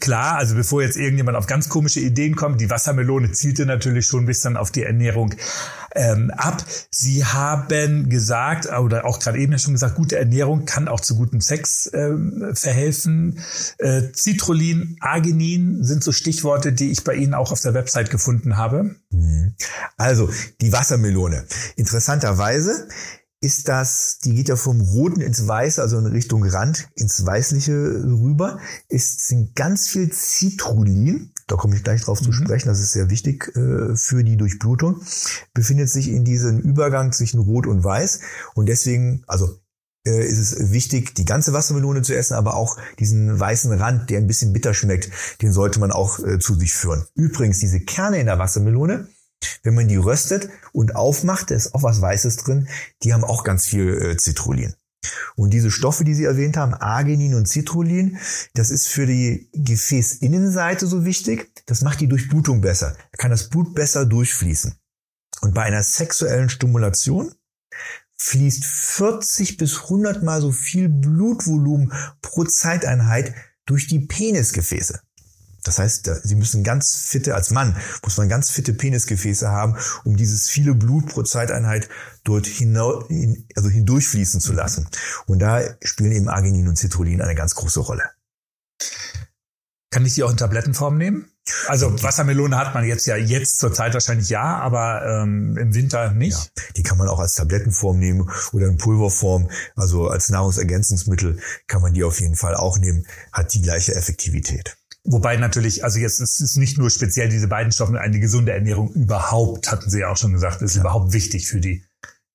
klar, 0.00 0.36
also 0.36 0.54
bevor 0.54 0.82
jetzt 0.82 0.96
irgendjemand 0.96 1.36
auf 1.36 1.46
ganz 1.46 1.68
komische 1.68 2.00
Ideen 2.00 2.34
kommt, 2.34 2.60
die 2.60 2.70
Wassermelone 2.70 3.32
zielte 3.32 3.66
natürlich 3.66 4.06
schon 4.06 4.26
bis 4.26 4.40
dann 4.40 4.56
auf 4.56 4.70
die 4.70 4.82
Ernährung 4.82 5.34
ähm, 5.94 6.30
ab. 6.36 6.64
Sie 6.90 7.24
haben 7.24 8.08
gesagt, 8.08 8.66
oder 8.66 9.04
auch 9.04 9.20
gerade 9.20 9.38
eben 9.38 9.52
ja 9.52 9.58
schon 9.58 9.74
gesagt, 9.74 9.94
gute 9.94 10.18
Ernährung 10.18 10.64
kann 10.64 10.88
auch 10.88 11.00
zu 11.00 11.16
gutem 11.16 11.40
Sex 11.40 11.90
ähm, 11.94 12.52
verhelfen. 12.54 13.40
Äh, 13.78 14.02
Citrullin, 14.14 14.96
Arginin 15.00 15.82
sind 15.84 16.02
so 16.02 16.12
Stichworte, 16.12 16.72
die 16.72 16.90
ich 16.90 17.04
bei 17.04 17.14
Ihnen 17.14 17.34
auch 17.34 17.52
auf 17.52 17.60
der 17.60 17.74
Website 17.74 18.10
gefunden 18.10 18.56
habe. 18.56 18.96
Mhm. 19.10 19.54
Also 19.96 20.30
die 20.60 20.72
Wassermelone. 20.72 21.44
Interessanterweise 21.76 22.88
ist 23.46 23.68
das, 23.68 24.18
die 24.18 24.34
geht 24.34 24.48
ja 24.48 24.56
vom 24.56 24.80
Roten 24.80 25.20
ins 25.20 25.46
Weiße, 25.46 25.80
also 25.80 25.98
in 25.98 26.06
Richtung 26.06 26.44
Rand 26.44 26.88
ins 26.96 27.24
Weißliche 27.24 27.72
rüber, 27.72 28.58
ist, 28.88 29.26
sind 29.28 29.54
ganz 29.54 29.88
viel 29.88 30.12
Citrullin 30.12 31.32
da 31.46 31.54
komme 31.54 31.76
ich 31.76 31.84
gleich 31.84 32.02
drauf 32.02 32.20
mhm. 32.20 32.24
zu 32.24 32.32
sprechen, 32.32 32.68
das 32.68 32.80
ist 32.80 32.92
sehr 32.92 33.08
wichtig 33.08 33.54
äh, 33.56 33.94
für 33.94 34.24
die 34.24 34.36
Durchblutung, 34.36 35.00
befindet 35.54 35.88
sich 35.88 36.08
in 36.08 36.24
diesem 36.24 36.58
Übergang 36.58 37.12
zwischen 37.12 37.40
Rot 37.40 37.66
und 37.66 37.84
Weiß. 37.84 38.20
Und 38.54 38.66
deswegen, 38.66 39.22
also 39.28 39.60
äh, 40.06 40.26
ist 40.26 40.38
es 40.38 40.72
wichtig, 40.72 41.14
die 41.14 41.24
ganze 41.24 41.52
Wassermelone 41.52 42.02
zu 42.02 42.16
essen, 42.16 42.34
aber 42.34 42.54
auch 42.54 42.76
diesen 42.98 43.38
weißen 43.38 43.72
Rand, 43.72 44.10
der 44.10 44.18
ein 44.18 44.26
bisschen 44.26 44.52
bitter 44.52 44.74
schmeckt, 44.74 45.10
den 45.40 45.52
sollte 45.52 45.78
man 45.78 45.92
auch 45.92 46.18
äh, 46.18 46.38
zu 46.40 46.54
sich 46.54 46.74
führen. 46.74 47.06
Übrigens, 47.14 47.60
diese 47.60 47.80
Kerne 47.80 48.18
in 48.18 48.26
der 48.26 48.40
Wassermelone, 48.40 49.08
wenn 49.62 49.74
man 49.74 49.88
die 49.88 49.96
röstet 49.96 50.48
und 50.72 50.96
aufmacht, 50.96 51.50
da 51.50 51.54
ist 51.54 51.74
auch 51.74 51.82
was 51.82 52.00
Weißes 52.00 52.36
drin, 52.38 52.68
die 53.02 53.12
haben 53.12 53.24
auch 53.24 53.44
ganz 53.44 53.66
viel 53.66 53.88
äh, 53.88 54.18
Citrullin. 54.18 54.74
Und 55.36 55.50
diese 55.50 55.70
Stoffe, 55.70 56.04
die 56.04 56.14
Sie 56.14 56.24
erwähnt 56.24 56.56
haben, 56.56 56.74
Arginin 56.74 57.34
und 57.34 57.46
Citrullin, 57.46 58.18
das 58.54 58.70
ist 58.70 58.88
für 58.88 59.06
die 59.06 59.48
Gefäßinnenseite 59.52 60.86
so 60.86 61.04
wichtig. 61.04 61.52
Das 61.66 61.82
macht 61.82 62.00
die 62.00 62.08
Durchblutung 62.08 62.60
besser. 62.60 62.96
Da 63.12 63.16
kann 63.18 63.30
das 63.30 63.48
Blut 63.48 63.74
besser 63.74 64.06
durchfließen. 64.06 64.74
Und 65.42 65.54
bei 65.54 65.62
einer 65.62 65.82
sexuellen 65.82 66.48
Stimulation 66.48 67.32
fließt 68.18 68.64
40 68.64 69.58
bis 69.58 69.82
100 69.82 70.22
mal 70.22 70.40
so 70.40 70.50
viel 70.50 70.88
Blutvolumen 70.88 71.92
pro 72.22 72.44
Zeiteinheit 72.44 73.34
durch 73.66 73.86
die 73.86 74.00
Penisgefäße. 74.00 75.00
Das 75.66 75.78
heißt, 75.78 76.10
sie 76.22 76.34
müssen 76.36 76.62
ganz 76.62 76.94
fitte, 76.94 77.34
als 77.34 77.50
Mann 77.50 77.76
muss 78.04 78.16
man 78.16 78.28
ganz 78.28 78.50
fitte 78.50 78.72
Penisgefäße 78.72 79.50
haben, 79.50 79.76
um 80.04 80.16
dieses 80.16 80.48
viele 80.48 80.74
Blut 80.74 81.08
pro 81.08 81.22
Zeiteinheit 81.22 81.88
dort 82.24 82.46
hinaus, 82.46 83.04
also 83.56 83.68
hindurchfließen 83.68 84.40
zu 84.40 84.52
lassen. 84.52 84.88
Und 85.26 85.40
da 85.40 85.62
spielen 85.82 86.12
eben 86.12 86.28
Arginin 86.28 86.68
und 86.68 86.76
Citrullin 86.76 87.20
eine 87.20 87.34
ganz 87.34 87.54
große 87.54 87.80
Rolle. 87.80 88.04
Kann 89.90 90.04
ich 90.04 90.14
die 90.14 90.22
auch 90.22 90.30
in 90.30 90.36
Tablettenform 90.36 90.98
nehmen? 90.98 91.30
Also 91.68 92.02
Wassermelone 92.02 92.56
hat 92.56 92.74
man 92.74 92.84
jetzt 92.84 93.06
ja 93.06 93.16
jetzt 93.16 93.58
zur 93.58 93.72
Zeit 93.72 93.94
wahrscheinlich 93.94 94.28
ja, 94.28 94.58
aber 94.58 95.04
ähm, 95.06 95.56
im 95.56 95.74
Winter 95.74 96.10
nicht. 96.10 96.36
Ja, 96.36 96.62
die 96.76 96.82
kann 96.82 96.98
man 96.98 97.08
auch 97.08 97.20
als 97.20 97.34
Tablettenform 97.34 97.98
nehmen 97.98 98.28
oder 98.52 98.66
in 98.66 98.78
Pulverform, 98.78 99.48
also 99.76 100.08
als 100.08 100.28
Nahrungsergänzungsmittel 100.28 101.38
kann 101.68 101.82
man 101.82 101.94
die 101.94 102.02
auf 102.02 102.20
jeden 102.20 102.36
Fall 102.36 102.56
auch 102.56 102.78
nehmen, 102.78 103.06
hat 103.32 103.54
die 103.54 103.62
gleiche 103.62 103.94
Effektivität. 103.94 104.76
Wobei 105.08 105.36
natürlich, 105.36 105.84
also 105.84 105.98
jetzt 105.98 106.20
ist 106.20 106.40
es 106.40 106.56
nicht 106.56 106.78
nur 106.78 106.90
speziell 106.90 107.28
diese 107.28 107.48
beiden 107.48 107.72
Stoffe, 107.72 107.98
eine 108.00 108.20
gesunde 108.20 108.52
Ernährung 108.52 108.92
überhaupt, 108.92 109.70
hatten 109.70 109.88
Sie 109.88 110.00
ja 110.00 110.10
auch 110.10 110.16
schon 110.16 110.32
gesagt, 110.32 110.62
ist 110.62 110.74
ja. 110.74 110.82
überhaupt 110.82 111.12
wichtig 111.12 111.48
für 111.48 111.60
die 111.60 111.84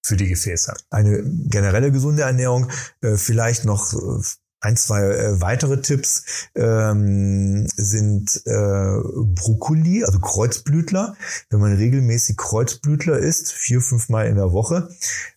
für 0.04 0.18
die 0.18 0.28
Gefäße. 0.28 0.74
Eine 0.90 1.22
generelle 1.24 1.92
gesunde 1.92 2.24
Ernährung, 2.24 2.72
äh, 3.02 3.18
vielleicht 3.18 3.66
noch 3.66 3.94
äh, 3.94 4.24
ein, 4.62 4.78
zwei 4.78 5.02
äh, 5.02 5.42
weitere 5.42 5.82
Tipps 5.82 6.50
ähm, 6.56 7.68
sind 7.76 8.42
äh, 8.46 9.00
Brokkoli, 9.36 10.04
also 10.04 10.20
Kreuzblütler. 10.20 11.16
Wenn 11.50 11.60
man 11.60 11.76
regelmäßig 11.76 12.38
Kreuzblütler 12.38 13.18
isst, 13.18 13.52
vier, 13.52 13.82
fünf 13.82 14.10
Mal 14.10 14.28
in 14.28 14.36
der 14.36 14.52
Woche, 14.52 14.90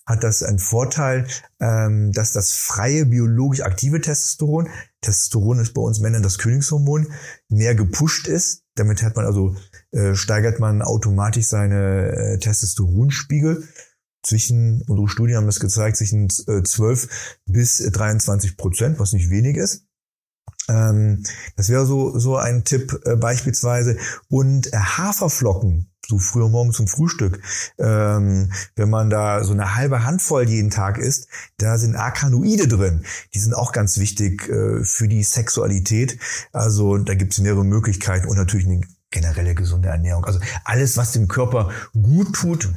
hat 0.07 0.23
das 0.23 0.43
einen 0.43 0.59
Vorteil, 0.59 1.27
ähm, 1.59 2.13
dass 2.13 2.33
das 2.33 2.53
freie 2.53 3.07
biologisch 3.07 3.63
aktive 3.63 4.03
Testosteron, 4.03 4.69
Testosteron 5.05 5.61
ist 5.61 5.75
bei 5.75 5.83
uns 5.83 6.01
Männern 6.01 6.23
das 6.23 6.39
Königshormon, 6.39 7.13
mehr 7.49 7.75
gepusht 7.75 8.27
ist. 8.27 8.63
Damit 8.75 9.03
hat 9.03 9.17
man 9.17 9.27
also 9.27 9.55
äh, 9.93 10.15
steigert 10.15 10.59
man 10.59 10.83
automatisch 10.83 11.47
seine 11.47 12.11
äh, 12.13 12.39
Testosteronspiegel 12.39 13.69
zwischen, 14.25 14.83
unsere 14.89 15.09
Studien 15.09 15.37
haben 15.37 15.47
das 15.47 15.61
gezeigt, 15.61 15.97
zwischen 15.97 16.29
12 16.31 17.05
äh, 17.05 17.09
bis 17.47 17.79
23 17.79 18.57
Prozent, 18.57 18.99
was 18.99 19.13
nicht 19.13 19.31
wenig 19.31 19.57
ist. 19.57 19.87
Ähm, 20.69 21.23
das 21.57 21.69
wäre 21.69 21.87
so, 21.87 22.19
so 22.19 22.37
ein 22.37 22.65
Tipp 22.65 23.01
äh, 23.05 23.17
beispielsweise. 23.17 23.99
Und 24.29 24.73
äh, 24.73 24.77
Haferflocken, 24.77 25.94
so 26.09 26.19
früher 26.19 26.49
morgen 26.49 26.73
zum 26.73 26.89
Frühstück, 26.89 27.41
ähm, 27.79 28.53
wenn 28.77 28.91
man 28.91 29.11
da 29.11 29.45
so 29.45 29.53
eine 29.53 29.75
halbe 29.77 30.05
Handvoll 30.05 30.49
jeden 30.49 30.71
Tag 30.71 30.99
isst, 30.99 31.29
da 31.59 31.79
sind 31.79 31.97
Arkanoide 31.97 32.69
drin. 32.69 33.05
Die 33.35 33.39
sind 33.39 33.55
auch 33.55 33.73
ganz 33.73 33.99
wichtig 33.99 34.49
äh, 34.49 34.85
für 34.85 35.09
die 35.09 35.23
Sexualität. 35.23 36.19
Also 36.53 36.99
da 36.99 37.15
gibt 37.15 37.33
es 37.33 37.41
mehrere 37.41 37.65
Möglichkeiten 37.65 38.29
und 38.29 38.37
natürlich 38.37 38.67
eine 38.67 38.81
generelle 39.11 39.55
gesunde 39.55 39.89
Ernährung. 39.89 40.25
Also 40.25 40.41
alles, 40.65 40.97
was 40.97 41.13
dem 41.13 41.29
Körper 41.29 41.71
gut 41.93 42.35
tut, 42.35 42.69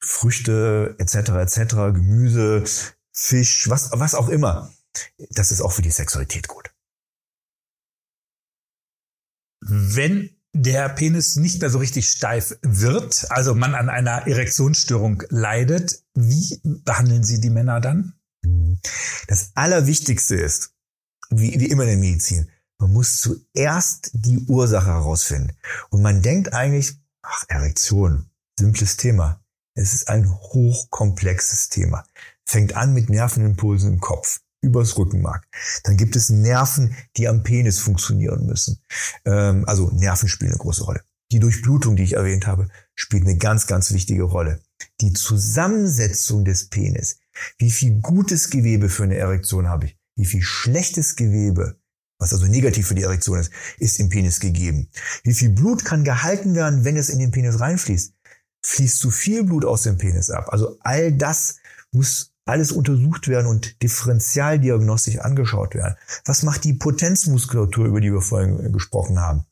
Früchte 0.00 0.94
etc. 0.98 1.14
etc., 1.14 1.74
Gemüse, 1.94 2.64
Fisch, 3.12 3.68
was, 3.70 3.90
was 3.92 4.14
auch 4.14 4.28
immer. 4.28 4.70
Das 5.30 5.50
ist 5.50 5.60
auch 5.60 5.72
für 5.72 5.82
die 5.82 5.90
Sexualität 5.90 6.48
gut. 6.48 6.70
Wenn 9.60 10.33
der 10.54 10.88
Penis 10.88 11.36
nicht 11.36 11.60
mehr 11.60 11.68
so 11.68 11.78
richtig 11.78 12.08
steif 12.08 12.56
wird, 12.62 13.26
also 13.30 13.54
man 13.54 13.74
an 13.74 13.88
einer 13.88 14.26
Erektionsstörung 14.26 15.24
leidet, 15.28 16.02
wie 16.14 16.60
behandeln 16.62 17.24
Sie 17.24 17.40
die 17.40 17.50
Männer 17.50 17.80
dann? 17.80 18.14
Das 19.26 19.50
Allerwichtigste 19.54 20.36
ist, 20.36 20.72
wie, 21.30 21.58
wie 21.58 21.66
immer 21.66 21.82
in 21.82 21.88
der 21.88 21.98
Medizin, 21.98 22.48
man 22.78 22.92
muss 22.92 23.20
zuerst 23.20 24.10
die 24.12 24.38
Ursache 24.46 24.86
herausfinden. 24.86 25.56
Und 25.90 26.02
man 26.02 26.22
denkt 26.22 26.52
eigentlich, 26.52 26.94
ach, 27.22 27.44
Erektion, 27.48 28.30
simples 28.58 28.96
Thema. 28.96 29.42
Es 29.74 29.92
ist 29.92 30.08
ein 30.08 30.30
hochkomplexes 30.30 31.68
Thema. 31.68 32.04
Fängt 32.44 32.76
an 32.76 32.94
mit 32.94 33.10
Nervenimpulsen 33.10 33.94
im 33.94 34.00
Kopf, 34.00 34.40
übers 34.64 34.96
Rückenmark. 34.96 35.46
Dann 35.84 35.96
gibt 35.96 36.16
es 36.16 36.30
Nerven, 36.30 36.96
die 37.16 37.28
am 37.28 37.42
Penis 37.42 37.78
funktionieren 37.78 38.46
müssen. 38.46 38.80
Ähm, 39.24 39.64
also 39.66 39.90
Nerven 39.90 40.28
spielen 40.28 40.52
eine 40.52 40.58
große 40.58 40.84
Rolle. 40.84 41.02
Die 41.32 41.40
Durchblutung, 41.40 41.96
die 41.96 42.04
ich 42.04 42.14
erwähnt 42.14 42.46
habe, 42.46 42.68
spielt 42.94 43.24
eine 43.24 43.36
ganz, 43.36 43.66
ganz 43.66 43.92
wichtige 43.92 44.24
Rolle. 44.24 44.60
Die 45.00 45.12
Zusammensetzung 45.12 46.44
des 46.44 46.68
Penis. 46.68 47.18
Wie 47.58 47.70
viel 47.70 48.00
gutes 48.00 48.50
Gewebe 48.50 48.88
für 48.88 49.04
eine 49.04 49.16
Erektion 49.16 49.68
habe 49.68 49.86
ich? 49.86 49.98
Wie 50.16 50.26
viel 50.26 50.42
schlechtes 50.42 51.16
Gewebe, 51.16 51.76
was 52.18 52.32
also 52.32 52.46
negativ 52.46 52.86
für 52.86 52.94
die 52.94 53.02
Erektion 53.02 53.40
ist, 53.40 53.50
ist 53.78 53.98
im 53.98 54.08
Penis 54.08 54.38
gegeben? 54.38 54.88
Wie 55.24 55.34
viel 55.34 55.50
Blut 55.50 55.84
kann 55.84 56.04
gehalten 56.04 56.54
werden, 56.54 56.84
wenn 56.84 56.96
es 56.96 57.08
in 57.08 57.18
den 57.18 57.32
Penis 57.32 57.58
reinfließt? 57.58 58.14
fließt 58.64 58.98
zu 58.98 59.10
viel 59.10 59.44
Blut 59.44 59.64
aus 59.64 59.82
dem 59.82 59.98
Penis 59.98 60.30
ab. 60.30 60.48
Also 60.50 60.78
all 60.80 61.12
das 61.12 61.56
muss 61.92 62.33
alles 62.46 62.72
untersucht 62.72 63.28
werden 63.28 63.46
und 63.46 63.82
differentialdiagnostisch 63.82 65.18
angeschaut 65.18 65.74
werden. 65.74 65.96
Was 66.24 66.42
macht 66.42 66.64
die 66.64 66.74
Potenzmuskulatur, 66.74 67.86
über 67.86 68.00
die 68.00 68.12
wir 68.12 68.20
vorhin 68.20 68.72
gesprochen 68.72 69.20
haben? 69.20 69.44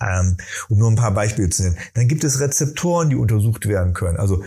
Ähm, 0.00 0.36
um 0.68 0.78
nur 0.78 0.90
ein 0.90 0.96
paar 0.96 1.12
Beispiele 1.12 1.50
zu 1.50 1.64
nennen. 1.64 1.78
Dann 1.94 2.08
gibt 2.08 2.24
es 2.24 2.40
Rezeptoren, 2.40 3.10
die 3.10 3.16
untersucht 3.16 3.66
werden 3.66 3.94
können. 3.94 4.16
Also 4.16 4.44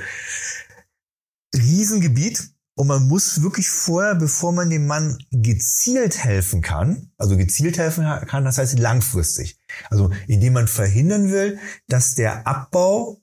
Riesengebiet. 1.56 2.52
Und 2.76 2.88
man 2.88 3.08
muss 3.08 3.42
wirklich 3.44 3.70
vorher, 3.70 4.16
bevor 4.16 4.54
man 4.54 4.70
dem 4.70 4.88
Mann 4.88 5.18
gezielt 5.30 6.24
helfen 6.24 6.62
kann, 6.62 7.12
also 7.18 7.36
gezielt 7.36 7.78
helfen 7.78 8.06
kann, 8.28 8.46
das 8.46 8.58
heißt 8.58 8.80
langfristig. 8.80 9.60
Also 9.90 10.10
indem 10.28 10.54
man 10.54 10.70
verhindern 10.70 11.32
will, 11.32 11.60
dass 11.88 12.16
der 12.16 12.48
Abbau 12.48 13.22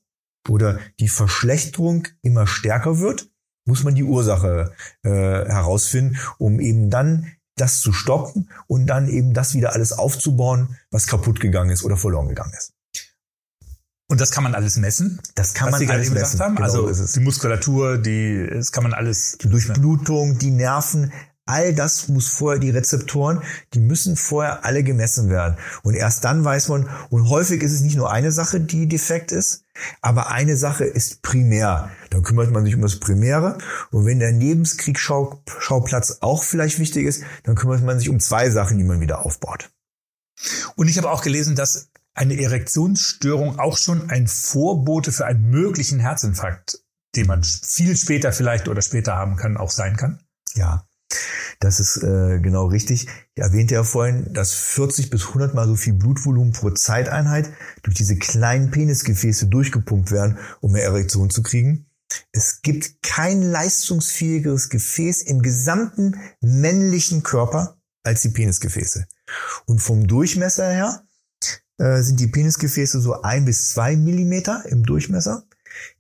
oder 0.49 0.79
die 1.01 1.09
Verschlechterung 1.09 2.07
immer 2.21 2.47
stärker 2.47 2.99
wird, 2.99 3.31
muss 3.69 3.85
man 3.85 3.95
die 3.95 4.03
Ursache 4.03 4.73
äh, 5.05 5.11
herausfinden, 5.11 6.17
um 6.39 6.59
eben 6.59 6.91
dann 6.91 7.33
das 7.57 7.81
zu 7.81 7.93
stoppen 7.93 8.49
und 8.67 8.87
dann 8.87 9.09
eben 9.09 9.35
das 9.35 9.55
wieder 9.55 9.75
alles 9.75 9.93
aufzubauen, 9.93 10.79
was 10.91 11.07
kaputt 11.07 11.39
gegangen 11.39 11.71
ist 11.71 11.85
oder 11.85 11.97
verloren 11.97 12.29
gegangen 12.29 12.55
ist. 12.57 12.73
Und 14.11 14.23
das 14.23 14.31
kann 14.31 14.43
man 14.43 14.55
alles 14.55 14.79
messen? 14.79 15.21
Das 15.35 15.53
kann 15.53 15.71
man 15.71 15.87
alles 15.91 16.11
messen. 16.11 16.39
Genau 16.39 16.87
also 16.87 17.07
die 17.07 17.21
Muskulatur, 17.21 17.99
die, 17.99 18.49
das 18.51 18.73
kann 18.73 18.85
man 18.85 18.95
alles. 18.95 19.37
Die 19.37 19.51
Durchblutung, 19.51 20.39
die 20.39 20.51
Nerven, 20.51 21.13
All 21.49 21.75
das 21.75 22.09
muss 22.09 22.29
vorher, 22.29 22.61
die 22.61 22.69
Rezeptoren, 22.69 23.43
die 23.73 23.81
müssen 23.81 24.17
vorher 24.17 24.67
alle 24.67 24.83
gemessen 24.83 25.31
werden. 25.31 25.57
Und 25.83 25.95
erst 25.95 26.23
dann 26.25 26.45
weiß 26.45 26.69
man, 26.69 26.91
und 27.09 27.31
häufig 27.31 27.63
ist 27.63 27.73
es 27.73 27.81
nicht 27.81 27.97
nur 27.97 28.13
eine 28.13 28.33
Sache, 28.33 28.61
die 28.61 28.87
defekt 28.87 29.33
ist, 29.33 29.65
aber 30.03 30.29
eine 30.31 30.59
Sache 30.59 30.85
ist 30.85 31.23
primär. 31.23 31.89
Dann 32.11 32.23
kümmert 32.23 32.51
man 32.51 32.67
sich 32.67 32.75
um 32.75 32.83
das 32.83 33.01
Primäre. 33.01 33.57
Und 33.91 34.05
wenn 34.05 34.19
der 34.19 34.33
Nebenkriegsschauplatz 34.33 36.19
auch 36.21 36.43
vielleicht 36.43 36.79
wichtig 36.81 37.07
ist, 37.07 37.23
dann 37.45 37.55
kümmert 37.55 37.83
man 37.83 37.99
sich 37.99 38.11
um 38.11 38.21
zwei 38.21 38.51
Sachen, 38.51 38.77
die 38.77 38.85
man 38.85 39.01
wieder 39.01 39.25
aufbaut. 39.25 39.71
Und 40.77 40.89
ich 40.89 40.99
habe 40.99 41.11
auch 41.11 41.23
gelesen, 41.23 41.57
dass 41.57 41.89
eine 42.13 42.39
Erektionsstörung 42.39 43.59
auch 43.59 43.79
schon 43.79 44.11
ein 44.11 44.27
Vorbote 44.27 45.13
für 45.13 45.25
einen 45.25 45.49
möglichen 45.49 45.99
Herzinfarkt, 45.99 46.85
den 47.17 47.27
man 47.27 47.43
viel 47.43 47.97
später 47.97 48.35
vielleicht 48.35 48.69
oder 48.69 48.83
später 48.83 49.17
haben 49.17 49.37
kann, 49.37 49.57
auch 49.57 49.71
sein 49.71 49.97
kann. 49.97 50.21
Ja, 50.55 50.85
das 51.61 51.81
ist 51.81 52.03
äh, 52.03 52.39
genau 52.41 52.67
richtig. 52.67 53.09
Ich 53.35 53.43
erwähnte 53.43 53.75
ja 53.75 53.85
vorhin, 53.85 54.33
dass 54.33 54.53
40 54.53 55.11
bis 55.11 55.27
100 55.29 55.55
mal 55.55 55.67
so 55.67 55.75
viel 55.75 55.95
Blutvolumen 55.95 56.53
pro 56.53 56.71
Zeiteinheit 56.71 57.51
durch 57.83 57.97
diese 57.97 58.17
kleinen 58.17 58.71
Penisgefäße 58.71 59.47
durchgepumpt 59.47 60.13
werden, 60.13 60.39
um 60.61 60.73
mehr 60.73 60.85
Erektion 60.85 61.31
zu 61.31 61.43
kriegen. 61.43 61.87
Es 62.33 62.63
gibt 62.63 63.03
kein 63.03 63.43
leistungsfähigeres 63.43 64.71
Gefäß 64.71 65.23
im 65.23 65.43
gesamten 65.43 66.17
männlichen 66.41 67.23
Körper 67.23 67.79
als 68.03 68.23
die 68.23 68.31
Penisgefäße. 68.31 69.07
Und 69.67 69.81
vom 69.81 70.07
Durchmesser 70.07 70.71
her 70.71 71.03
äh, 71.79 72.01
sind 72.01 72.21
die 72.21 72.29
Penisgefäße 72.29 73.01
so 73.01 73.23
ein 73.23 73.45
bis 73.45 73.71
zwei 73.71 73.97
Millimeter 73.97 74.65
im 74.67 74.85
Durchmesser. 74.85 75.45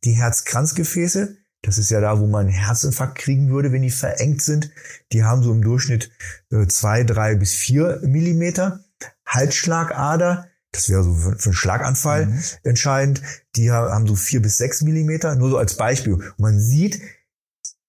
Die 0.04 0.12
Herzkranzgefäße, 0.12 1.36
das 1.62 1.78
ist 1.78 1.90
ja 1.90 2.00
da, 2.00 2.20
wo 2.20 2.26
man 2.26 2.46
einen 2.46 2.54
Herzinfarkt 2.54 3.18
kriegen 3.18 3.50
würde, 3.50 3.72
wenn 3.72 3.82
die 3.82 3.90
verengt 3.90 4.42
sind, 4.42 4.70
die 5.12 5.24
haben 5.24 5.42
so 5.42 5.52
im 5.52 5.62
Durchschnitt 5.62 6.10
äh, 6.50 6.66
zwei, 6.66 7.04
drei 7.04 7.34
bis 7.34 7.54
vier 7.54 8.00
Millimeter. 8.04 8.84
Halsschlagader, 9.26 10.48
das 10.72 10.88
wäre 10.88 11.02
so 11.02 11.14
für, 11.14 11.36
für 11.38 11.46
einen 11.46 11.54
Schlaganfall 11.54 12.26
mhm. 12.26 12.42
entscheidend, 12.64 13.22
die 13.56 13.70
haben 13.70 14.06
so 14.06 14.14
vier 14.14 14.40
bis 14.40 14.56
sechs 14.56 14.82
Millimeter, 14.82 15.34
nur 15.34 15.50
so 15.50 15.58
als 15.58 15.76
Beispiel. 15.76 16.14
Und 16.14 16.38
man 16.38 16.60
sieht, 16.60 17.00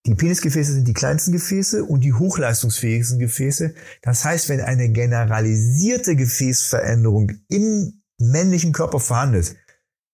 die 0.05 0.15
Penisgefäße 0.15 0.73
sind 0.73 0.87
die 0.87 0.93
kleinsten 0.93 1.31
Gefäße 1.31 1.83
und 1.83 2.01
die 2.01 2.13
hochleistungsfähigsten 2.13 3.19
Gefäße. 3.19 3.75
Das 4.01 4.25
heißt, 4.25 4.49
wenn 4.49 4.61
eine 4.61 4.89
generalisierte 4.89 6.15
Gefäßveränderung 6.15 7.33
im 7.49 8.01
männlichen 8.17 8.71
Körper 8.71 8.99
vorhanden 8.99 9.35
ist, 9.35 9.55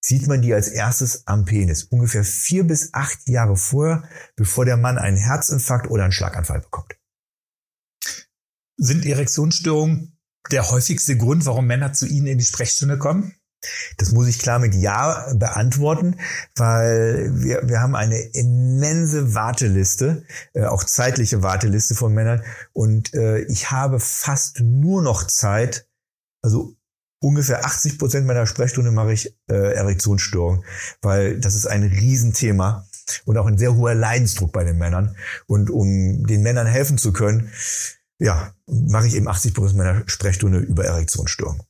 sieht 0.05 0.27
man 0.27 0.41
die 0.43 0.53
als 0.53 0.67
erstes 0.67 1.25
am 1.25 1.45
Penis. 1.45 1.83
Ungefähr 1.85 2.23
vier 2.23 2.63
bis 2.63 2.93
acht 2.93 3.27
Jahre 3.27 3.57
vorher, 3.57 4.07
bevor 4.35 4.63
der 4.63 4.77
Mann 4.77 4.99
einen 4.99 5.17
Herzinfarkt 5.17 5.89
oder 5.89 6.03
einen 6.03 6.11
Schlaganfall 6.11 6.61
bekommt. 6.61 6.93
Sind 8.77 9.05
Erektionsstörungen 9.05 10.19
der 10.51 10.69
häufigste 10.69 11.17
Grund, 11.17 11.47
warum 11.47 11.65
Männer 11.65 11.93
zu 11.93 12.05
Ihnen 12.05 12.27
in 12.27 12.37
die 12.37 12.45
Sprechstunde 12.45 12.99
kommen? 12.99 13.33
Das 13.97 14.11
muss 14.11 14.27
ich 14.27 14.37
klar 14.37 14.59
mit 14.59 14.75
Ja 14.75 15.33
beantworten, 15.33 16.19
weil 16.55 17.31
wir, 17.33 17.67
wir 17.67 17.81
haben 17.81 17.95
eine 17.95 18.19
immense 18.19 19.33
Warteliste, 19.33 20.23
äh, 20.53 20.65
auch 20.65 20.83
zeitliche 20.83 21.41
Warteliste 21.41 21.95
von 21.95 22.13
Männern. 22.13 22.43
Und 22.73 23.15
äh, 23.15 23.39
ich 23.45 23.71
habe 23.71 23.99
fast 23.99 24.59
nur 24.59 25.01
noch 25.01 25.25
Zeit, 25.25 25.87
also 26.43 26.75
ungefähr 27.19 27.65
80 27.65 27.97
Prozent 27.99 28.27
meiner 28.27 28.47
Sprechstunde 28.47 28.91
mache 28.91 29.13
ich 29.13 29.35
äh, 29.49 29.73
Erektionsstörung, 29.73 30.63
weil 31.01 31.39
das 31.39 31.55
ist 31.55 31.65
ein 31.65 31.83
Riesenthema 31.83 32.87
und 33.25 33.37
auch 33.37 33.45
ein 33.45 33.57
sehr 33.57 33.75
hoher 33.75 33.95
Leidensdruck 33.95 34.51
bei 34.51 34.63
den 34.63 34.77
Männern. 34.77 35.15
Und 35.47 35.69
um 35.69 36.25
den 36.25 36.41
Männern 36.41 36.67
helfen 36.67 36.97
zu 36.97 37.13
können, 37.13 37.51
ja, 38.19 38.53
mache 38.67 39.07
ich 39.07 39.15
eben 39.15 39.27
80 39.27 39.53
Prozent 39.53 39.77
meiner 39.77 40.03
Sprechstunde 40.07 40.59
über 40.59 40.85
Erektionsstörung. 40.85 41.61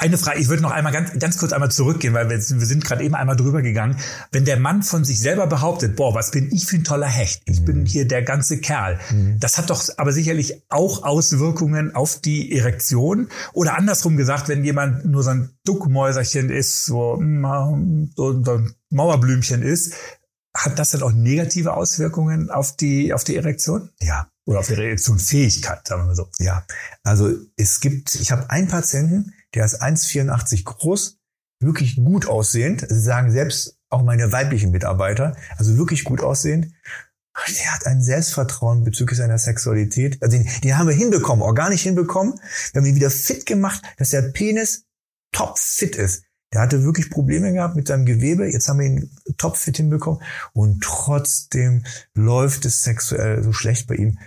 Eine 0.00 0.16
Frage, 0.16 0.38
ich 0.38 0.48
würde 0.48 0.62
noch 0.62 0.70
einmal 0.70 0.94
ganz, 0.94 1.18
ganz 1.18 1.36
kurz 1.36 1.52
einmal 1.52 1.70
zurückgehen, 1.70 2.14
weil 2.14 2.30
wir, 2.30 2.38
wir 2.38 2.66
sind 2.66 2.86
gerade 2.86 3.04
eben 3.04 3.14
einmal 3.14 3.36
drüber 3.36 3.60
gegangen. 3.60 3.98
Wenn 4.32 4.46
der 4.46 4.58
Mann 4.58 4.82
von 4.82 5.04
sich 5.04 5.20
selber 5.20 5.46
behauptet, 5.46 5.94
boah, 5.94 6.14
was 6.14 6.30
bin 6.30 6.50
ich 6.50 6.64
für 6.64 6.76
ein 6.76 6.84
toller 6.84 7.06
Hecht, 7.06 7.42
ich 7.44 7.60
mhm. 7.60 7.64
bin 7.66 7.84
hier 7.84 8.08
der 8.08 8.22
ganze 8.22 8.60
Kerl, 8.60 8.98
mhm. 9.10 9.38
das 9.40 9.58
hat 9.58 9.68
doch 9.68 9.84
aber 9.98 10.12
sicherlich 10.12 10.62
auch 10.70 11.02
Auswirkungen 11.02 11.94
auf 11.94 12.18
die 12.18 12.56
Erektion. 12.56 13.28
Oder 13.52 13.76
andersrum 13.76 14.16
gesagt, 14.16 14.48
wenn 14.48 14.64
jemand 14.64 15.04
nur 15.04 15.22
so 15.22 15.30
ein 15.30 15.50
Duckmäuserchen 15.66 16.48
ist, 16.48 16.86
so, 16.86 17.18
mm, 17.20 18.12
so, 18.16 18.42
so 18.42 18.52
ein 18.52 18.74
Mauerblümchen 18.88 19.60
ist, 19.60 19.92
hat 20.56 20.78
das 20.78 20.92
dann 20.92 21.02
auch 21.02 21.12
negative 21.12 21.74
Auswirkungen 21.74 22.48
auf 22.48 22.74
die, 22.74 23.12
auf 23.12 23.24
die 23.24 23.36
Erektion? 23.36 23.90
Ja. 24.00 24.30
Oder 24.46 24.60
auf 24.60 24.66
die 24.66 24.72
Erektionsfähigkeit, 24.72 25.86
sagen 25.86 26.02
wir 26.02 26.06
mal 26.06 26.16
so. 26.16 26.30
Ja. 26.38 26.64
Also 27.02 27.34
es 27.56 27.80
gibt, 27.80 28.14
ich 28.14 28.32
habe 28.32 28.48
einen 28.48 28.66
Patienten, 28.66 29.34
der 29.54 29.64
ist 29.64 29.82
1,84 29.82 30.64
groß, 30.64 31.18
wirklich 31.60 31.96
gut 31.96 32.26
aussehend. 32.26 32.86
Sie 32.88 33.00
sagen 33.00 33.30
selbst 33.30 33.78
auch 33.88 34.02
meine 34.02 34.32
weiblichen 34.32 34.70
Mitarbeiter, 34.70 35.36
also 35.56 35.76
wirklich 35.76 36.04
gut 36.04 36.20
aussehend. 36.20 36.72
Der 37.48 37.74
hat 37.74 37.86
ein 37.86 38.02
Selbstvertrauen 38.02 38.84
bezüglich 38.84 39.18
seiner 39.18 39.38
Sexualität. 39.38 40.22
Also 40.22 40.36
den, 40.36 40.48
den 40.62 40.76
haben 40.76 40.88
wir 40.88 40.94
hinbekommen, 40.94 41.42
organisch 41.42 41.82
hinbekommen. 41.82 42.34
Wir 42.72 42.80
haben 42.80 42.86
ihn 42.86 42.96
wieder 42.96 43.10
fit 43.10 43.46
gemacht, 43.46 43.82
dass 43.96 44.10
der 44.10 44.22
Penis 44.22 44.84
top 45.32 45.58
fit 45.58 45.96
ist. 45.96 46.24
Der 46.52 46.60
hatte 46.60 46.82
wirklich 46.82 47.10
Probleme 47.10 47.52
gehabt 47.52 47.76
mit 47.76 47.86
seinem 47.86 48.04
Gewebe. 48.04 48.50
Jetzt 48.50 48.68
haben 48.68 48.80
wir 48.80 48.86
ihn 48.86 49.10
top 49.38 49.56
fit 49.56 49.76
hinbekommen. 49.76 50.20
Und 50.52 50.82
trotzdem 50.82 51.84
läuft 52.14 52.64
es 52.64 52.82
sexuell 52.82 53.42
so 53.42 53.52
schlecht 53.52 53.86
bei 53.86 53.94
ihm. 53.94 54.18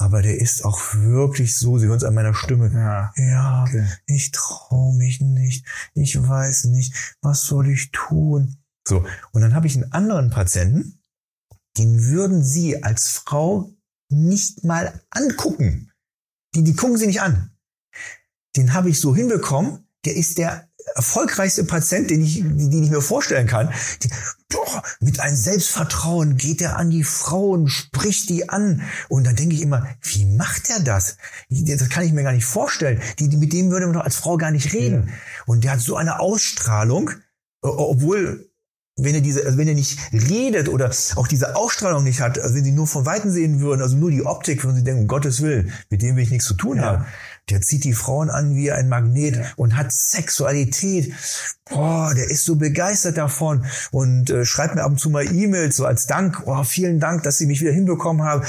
Aber 0.00 0.22
der 0.22 0.40
ist 0.40 0.64
auch 0.64 0.80
wirklich 0.94 1.54
so, 1.58 1.78
Sie 1.78 1.86
hören 1.86 1.98
es 1.98 2.04
an 2.04 2.14
meiner 2.14 2.32
Stimme. 2.32 2.72
Ja, 2.72 3.12
ja 3.16 3.64
okay. 3.64 3.86
ich 4.06 4.30
traue 4.30 4.96
mich 4.96 5.20
nicht. 5.20 5.66
Ich 5.92 6.16
weiß 6.26 6.64
nicht, 6.64 7.16
was 7.20 7.42
soll 7.42 7.68
ich 7.68 7.90
tun? 7.90 8.56
So, 8.88 9.04
und 9.32 9.42
dann 9.42 9.54
habe 9.54 9.66
ich 9.66 9.76
einen 9.76 9.92
anderen 9.92 10.30
Patienten, 10.30 11.02
den 11.76 12.06
würden 12.06 12.42
Sie 12.42 12.82
als 12.82 13.08
Frau 13.08 13.74
nicht 14.08 14.64
mal 14.64 15.02
angucken. 15.10 15.92
Die, 16.54 16.64
die 16.64 16.74
gucken 16.74 16.96
Sie 16.96 17.06
nicht 17.06 17.20
an. 17.20 17.50
Den 18.56 18.72
habe 18.72 18.88
ich 18.88 19.00
so 19.00 19.14
hinbekommen. 19.14 19.86
Der 20.06 20.16
ist 20.16 20.38
der 20.38 20.69
erfolgreichste 20.94 21.64
Patient, 21.64 22.10
den 22.10 22.22
ich, 22.22 22.40
den 22.42 22.82
ich 22.82 22.90
mir 22.90 23.00
vorstellen 23.00 23.46
kann. 23.46 23.72
Die, 24.02 24.10
boah, 24.48 24.82
mit 25.00 25.20
einem 25.20 25.36
Selbstvertrauen 25.36 26.36
geht 26.36 26.60
er 26.60 26.76
an 26.76 26.90
die 26.90 27.04
Frau 27.04 27.50
und 27.50 27.68
spricht 27.68 28.28
die 28.28 28.48
an. 28.48 28.82
Und 29.08 29.26
dann 29.26 29.36
denke 29.36 29.54
ich 29.54 29.62
immer, 29.62 29.86
wie 30.02 30.24
macht 30.24 30.70
er 30.70 30.80
das? 30.80 31.16
Das 31.48 31.88
kann 31.88 32.04
ich 32.04 32.12
mir 32.12 32.22
gar 32.22 32.32
nicht 32.32 32.46
vorstellen. 32.46 33.00
Die, 33.18 33.28
mit 33.36 33.52
dem 33.52 33.70
würde 33.70 33.86
man 33.86 33.94
doch 33.94 34.04
als 34.04 34.16
Frau 34.16 34.36
gar 34.36 34.50
nicht 34.50 34.72
reden. 34.72 35.06
Ja. 35.06 35.14
Und 35.46 35.64
der 35.64 35.72
hat 35.72 35.80
so 35.80 35.96
eine 35.96 36.20
Ausstrahlung, 36.20 37.10
obwohl 37.62 38.50
wenn 39.02 39.14
er 39.14 39.20
diese, 39.20 39.44
also 39.44 39.58
wenn 39.58 39.68
er 39.68 39.74
nicht 39.74 39.98
redet 40.12 40.68
oder 40.68 40.90
auch 41.16 41.26
diese 41.26 41.56
Ausstrahlung 41.56 42.04
nicht 42.04 42.20
hat, 42.20 42.38
also 42.38 42.54
wenn 42.54 42.64
sie 42.64 42.72
nur 42.72 42.86
von 42.86 43.06
Weitem 43.06 43.30
sehen 43.30 43.60
würden, 43.60 43.82
also 43.82 43.96
nur 43.96 44.10
die 44.10 44.24
Optik, 44.24 44.64
würden 44.64 44.76
sie 44.76 44.84
denken, 44.84 45.02
um 45.02 45.08
Gottes 45.08 45.40
Willen, 45.40 45.72
mit 45.88 46.02
dem 46.02 46.16
will 46.16 46.24
ich 46.24 46.30
nichts 46.30 46.46
zu 46.46 46.54
tun 46.54 46.78
ja. 46.78 46.84
haben. 46.84 47.06
Der 47.48 47.60
zieht 47.60 47.84
die 47.84 47.94
Frauen 47.94 48.30
an 48.30 48.54
wie 48.54 48.70
ein 48.70 48.88
Magnet 48.88 49.36
ja. 49.36 49.44
und 49.56 49.76
hat 49.76 49.92
Sexualität. 49.92 51.12
Boah, 51.68 52.12
der 52.14 52.30
ist 52.30 52.44
so 52.44 52.56
begeistert 52.56 53.16
davon 53.16 53.64
und 53.90 54.30
äh, 54.30 54.44
schreibt 54.44 54.74
mir 54.74 54.82
ab 54.82 54.92
und 54.92 55.00
zu 55.00 55.10
mal 55.10 55.24
E-Mails 55.24 55.76
so 55.76 55.86
als 55.86 56.06
Dank. 56.06 56.42
Oh, 56.46 56.62
vielen 56.64 57.00
Dank, 57.00 57.22
dass 57.22 57.38
Sie 57.38 57.46
mich 57.46 57.60
wieder 57.60 57.72
hinbekommen 57.72 58.22
haben. 58.22 58.44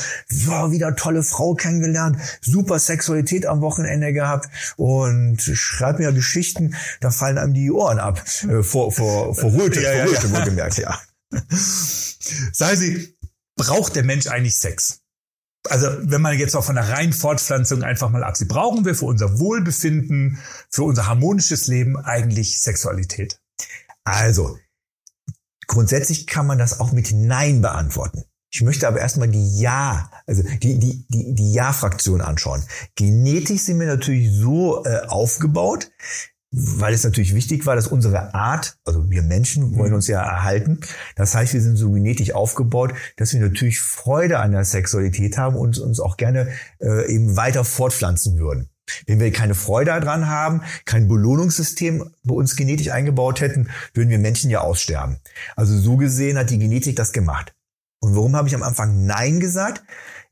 Boah, 0.46 0.72
wieder 0.72 0.96
tolle 0.96 1.24
Frau 1.24 1.54
kennengelernt. 1.56 2.18
Super 2.42 2.80
Sexualität 2.80 3.46
am 3.46 3.62
Wochenende 3.62 4.14
gehabt 4.14 4.50
und 4.76 5.42
schreibt 5.42 6.00
mir 6.00 6.12
Geschichten. 6.12 6.76
Da 7.00 7.12
fallen 7.12 7.38
einem 7.38 7.54
die 7.54 7.72
Ohren 7.72 8.00
ab. 8.00 8.24
Äh, 8.48 8.64
vor, 8.64 8.92
vor, 8.92 9.36
vor 9.36 9.54
Röte, 9.54 9.82
ja, 9.82 10.06
vor 10.06 10.14
Röte, 10.14 10.28
ja, 10.28 10.34
wohlgemerkt, 10.34 10.78
ja. 10.78 11.00
Sei 12.54 12.76
sie, 12.76 13.16
braucht 13.56 13.96
der 13.96 14.04
Mensch 14.04 14.28
eigentlich 14.28 14.58
Sex? 14.58 15.02
Also 15.70 15.88
wenn 16.02 16.22
man 16.22 16.38
jetzt 16.38 16.56
auch 16.56 16.64
von 16.64 16.76
der 16.76 16.90
reinen 16.90 17.14
Fortpflanzung 17.14 17.84
einfach 17.84 18.10
mal 18.10 18.24
absieht, 18.24 18.48
brauchen 18.48 18.86
wir 18.86 18.96
für 18.96 19.06
unser 19.06 19.40
Wohlbefinden, 19.40 20.40
für 20.70 20.84
unser 20.84 21.08
harmonisches 21.08 21.68
Leben 21.68 21.98
eigentlich 21.98 22.62
Sexualität? 22.62 23.40
Also, 24.04 24.58
grundsätzlich 25.68 26.28
kann 26.28 26.48
man 26.48 26.58
das 26.58 26.80
auch 26.80 26.92
mit 26.92 27.12
Nein 27.12 27.62
beantworten. 27.62 28.24
Ich 28.54 28.62
möchte 28.62 28.88
aber 28.88 29.00
erstmal 29.00 29.30
die 29.30 29.60
Ja, 29.60 30.12
also 30.28 30.44
die, 30.44 30.78
die, 30.78 31.06
die, 31.08 31.34
die 31.34 31.54
Ja-Fraktion 31.54 32.20
anschauen. 32.20 32.64
Genetisch 32.96 33.62
sind 33.62 33.80
wir 33.80 33.88
natürlich 33.88 34.30
so 34.34 34.84
äh, 34.84 35.06
aufgebaut, 35.08 35.90
weil 36.52 36.94
es 36.94 37.04
natürlich 37.04 37.34
wichtig 37.34 37.66
war, 37.66 37.76
dass 37.76 37.88
unsere 37.88 38.34
Art, 38.34 38.78
also 38.86 39.10
wir 39.10 39.24
Menschen 39.24 39.78
wollen 39.78 39.92
mhm. 39.92 39.96
uns 39.96 40.08
ja 40.08 40.22
erhalten. 40.22 40.80
Das 41.16 41.34
heißt, 41.34 41.54
wir 41.54 41.62
sind 41.62 41.78
so 41.78 41.92
genetisch 41.92 42.34
aufgebaut, 42.34 42.94
dass 43.16 43.34
wir 43.34 43.40
natürlich 43.40 43.80
Freude 43.80 44.40
an 44.40 44.52
der 44.52 44.66
Sexualität 44.66 45.38
haben 45.38 45.56
und 45.56 45.78
uns 45.80 46.00
auch 46.00 46.18
gerne 46.18 46.50
äh, 46.80 47.12
eben 47.14 47.38
weiter 47.38 47.64
fortpflanzen 47.64 48.38
würden. 48.38 48.70
Wenn 49.08 49.22
wir 49.22 49.32
keine 49.32 49.56
Freude 49.56 49.92
daran 49.92 50.28
haben, 50.28 50.62
kein 50.84 51.08
Belohnungssystem 51.08 52.12
bei 52.24 52.34
uns 52.34 52.58
genetisch 52.58 52.90
eingebaut 52.90 53.40
hätten, 53.40 53.70
würden 53.94 54.10
wir 54.10 54.20
Menschen 54.20 54.50
ja 54.50 54.60
aussterben. 54.60 55.18
Also 55.56 55.78
so 55.78 55.96
gesehen 55.96 56.38
hat 56.38 56.50
die 56.50 56.60
Genetik 56.60 56.98
das 56.98 57.14
gemacht. 57.14 57.54
Und 58.00 58.16
warum 58.16 58.36
habe 58.36 58.50
ich 58.50 58.56
am 58.56 58.64
Anfang 58.64 59.06
Nein 59.06 59.40
gesagt? 59.40 59.84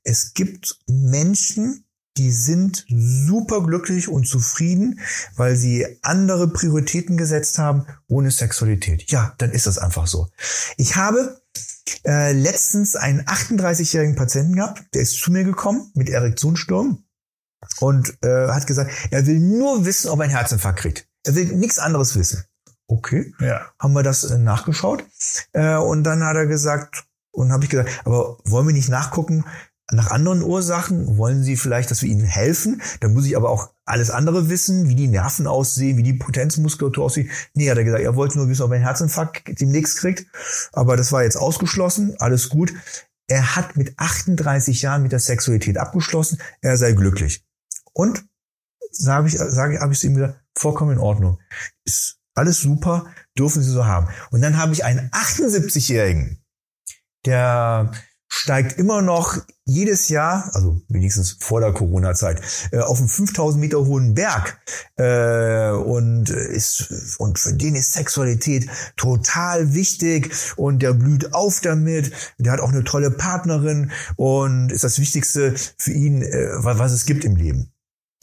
Es 0.03 0.33
gibt 0.33 0.79
Menschen, 0.87 1.85
die 2.17 2.31
sind 2.31 2.85
super 2.89 3.63
glücklich 3.63 4.07
und 4.09 4.27
zufrieden, 4.27 4.99
weil 5.35 5.55
sie 5.55 5.85
andere 6.01 6.49
Prioritäten 6.49 7.17
gesetzt 7.17 7.57
haben 7.57 7.85
ohne 8.07 8.31
Sexualität. 8.31 9.09
Ja, 9.09 9.33
dann 9.37 9.51
ist 9.51 9.67
das 9.67 9.77
einfach 9.77 10.07
so. 10.07 10.27
Ich 10.77 10.95
habe 10.95 11.41
äh, 12.05 12.33
letztens 12.33 12.95
einen 12.95 13.21
38-jährigen 13.21 14.15
Patienten 14.15 14.55
gehabt, 14.55 14.83
der 14.93 15.01
ist 15.01 15.19
zu 15.19 15.31
mir 15.31 15.43
gekommen 15.43 15.91
mit 15.93 16.09
Erektionssturm 16.09 17.03
und 17.79 18.17
äh, 18.23 18.47
hat 18.47 18.67
gesagt, 18.67 18.91
er 19.11 19.25
will 19.25 19.39
nur 19.39 19.85
wissen, 19.85 20.09
ob 20.09 20.19
er 20.19 20.23
einen 20.23 20.35
Herzinfarkt 20.35 20.79
kriegt. 20.79 21.07
Er 21.23 21.35
will 21.35 21.45
nichts 21.55 21.79
anderes 21.79 22.15
wissen. 22.15 22.43
Okay, 22.87 23.33
ja. 23.39 23.67
haben 23.77 23.93
wir 23.93 24.03
das 24.03 24.23
äh, 24.23 24.39
nachgeschaut 24.39 25.05
äh, 25.53 25.75
und 25.75 26.03
dann 26.03 26.23
hat 26.23 26.35
er 26.35 26.47
gesagt, 26.47 27.05
und 27.31 27.51
habe 27.51 27.63
ich 27.63 27.69
gesagt, 27.69 28.01
aber 28.03 28.39
wollen 28.45 28.67
wir 28.67 28.73
nicht 28.73 28.89
nachgucken, 28.89 29.45
nach 29.91 30.11
anderen 30.11 30.43
Ursachen? 30.43 31.17
Wollen 31.17 31.43
Sie 31.43 31.57
vielleicht, 31.57 31.91
dass 31.91 32.01
wir 32.01 32.09
Ihnen 32.09 32.25
helfen? 32.25 32.81
Dann 32.99 33.13
muss 33.13 33.25
ich 33.25 33.35
aber 33.35 33.49
auch 33.49 33.73
alles 33.85 34.11
andere 34.11 34.49
wissen, 34.49 34.87
wie 34.87 34.95
die 34.95 35.07
Nerven 35.07 35.47
aussehen, 35.47 35.97
wie 35.97 36.03
die 36.03 36.13
Potenzmuskulatur 36.13 37.05
aussieht. 37.05 37.29
Nee, 37.53 37.69
hat 37.69 37.77
er 37.77 37.83
gesagt, 37.83 38.03
er 38.03 38.15
wollte 38.15 38.37
nur 38.37 38.49
wissen, 38.49 38.63
ob 38.63 38.71
er 38.71 38.75
einen 38.75 38.85
Herzinfarkt 38.85 39.59
demnächst 39.59 39.97
kriegt. 39.97 40.25
Aber 40.73 40.95
das 40.95 41.11
war 41.11 41.23
jetzt 41.23 41.37
ausgeschlossen, 41.37 42.15
alles 42.19 42.49
gut. 42.49 42.73
Er 43.27 43.55
hat 43.55 43.77
mit 43.77 43.93
38 43.97 44.81
Jahren 44.81 45.03
mit 45.03 45.11
der 45.11 45.19
Sexualität 45.19 45.77
abgeschlossen, 45.77 46.39
er 46.61 46.77
sei 46.77 46.93
glücklich. 46.93 47.45
Und 47.93 48.25
sage 48.91 49.27
ich, 49.27 49.37
sage, 49.37 49.79
habe 49.79 49.93
ich 49.93 49.99
zu 49.99 50.07
ihm 50.07 50.15
gesagt, 50.15 50.39
vollkommen 50.55 50.93
in 50.93 50.99
Ordnung. 50.99 51.39
Ist 51.85 52.19
alles 52.33 52.59
super, 52.59 53.05
dürfen 53.37 53.61
sie 53.61 53.71
so 53.71 53.85
haben. 53.85 54.07
Und 54.31 54.41
dann 54.41 54.57
habe 54.57 54.73
ich 54.73 54.83
einen 54.83 55.09
78-Jährigen, 55.11 56.43
der 57.25 57.91
steigt 58.31 58.77
immer 58.77 59.01
noch 59.01 59.37
jedes 59.65 60.07
Jahr, 60.09 60.49
also 60.53 60.81
wenigstens 60.87 61.37
vor 61.39 61.61
der 61.61 61.73
Corona-Zeit, 61.73 62.41
äh, 62.71 62.79
auf 62.79 62.99
einen 62.99 63.09
5000 63.09 63.59
Meter 63.59 63.85
hohen 63.85 64.13
Berg 64.13 64.61
äh, 64.97 65.71
und 65.71 66.29
ist 66.29 67.17
und 67.17 67.39
für 67.39 67.53
den 67.53 67.75
ist 67.75 67.93
Sexualität 67.93 68.69
total 68.95 69.73
wichtig 69.73 70.31
und 70.55 70.81
der 70.81 70.93
blüht 70.93 71.33
auf 71.33 71.59
damit. 71.61 72.11
Der 72.37 72.53
hat 72.53 72.61
auch 72.61 72.69
eine 72.69 72.83
tolle 72.83 73.11
Partnerin 73.11 73.91
und 74.15 74.71
ist 74.71 74.83
das 74.83 74.99
Wichtigste 74.99 75.55
für 75.77 75.91
ihn, 75.91 76.21
äh, 76.21 76.49
was 76.59 76.91
es 76.91 77.05
gibt 77.05 77.25
im 77.25 77.35
Leben. 77.35 77.73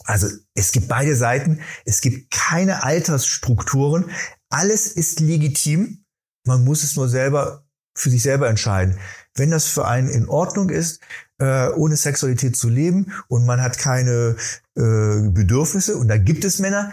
Also 0.05 0.27
es 0.55 0.71
gibt 0.71 0.87
beide 0.87 1.17
Seiten, 1.17 1.59
es 1.83 1.99
gibt 1.99 2.31
keine 2.31 2.83
Altersstrukturen, 2.83 4.09
alles 4.49 4.87
ist 4.87 5.19
legitim. 5.19 6.05
Man 6.45 6.63
muss 6.63 6.83
es 6.83 6.95
nur 6.95 7.09
selber 7.09 7.67
für 7.97 8.09
sich 8.09 8.21
selber 8.21 8.47
entscheiden. 8.47 8.97
Wenn 9.37 9.51
das 9.51 9.65
für 9.65 9.87
einen 9.87 10.09
in 10.09 10.27
Ordnung 10.27 10.69
ist, 10.69 11.01
äh, 11.39 11.69
ohne 11.69 11.95
Sexualität 11.95 12.57
zu 12.57 12.69
leben 12.69 13.13
und 13.27 13.45
man 13.45 13.61
hat 13.61 13.77
keine 13.77 14.35
äh, 14.75 15.29
Bedürfnisse, 15.29 15.97
und 15.97 16.07
da 16.07 16.17
gibt 16.17 16.43
es 16.43 16.59
Männer, 16.59 16.91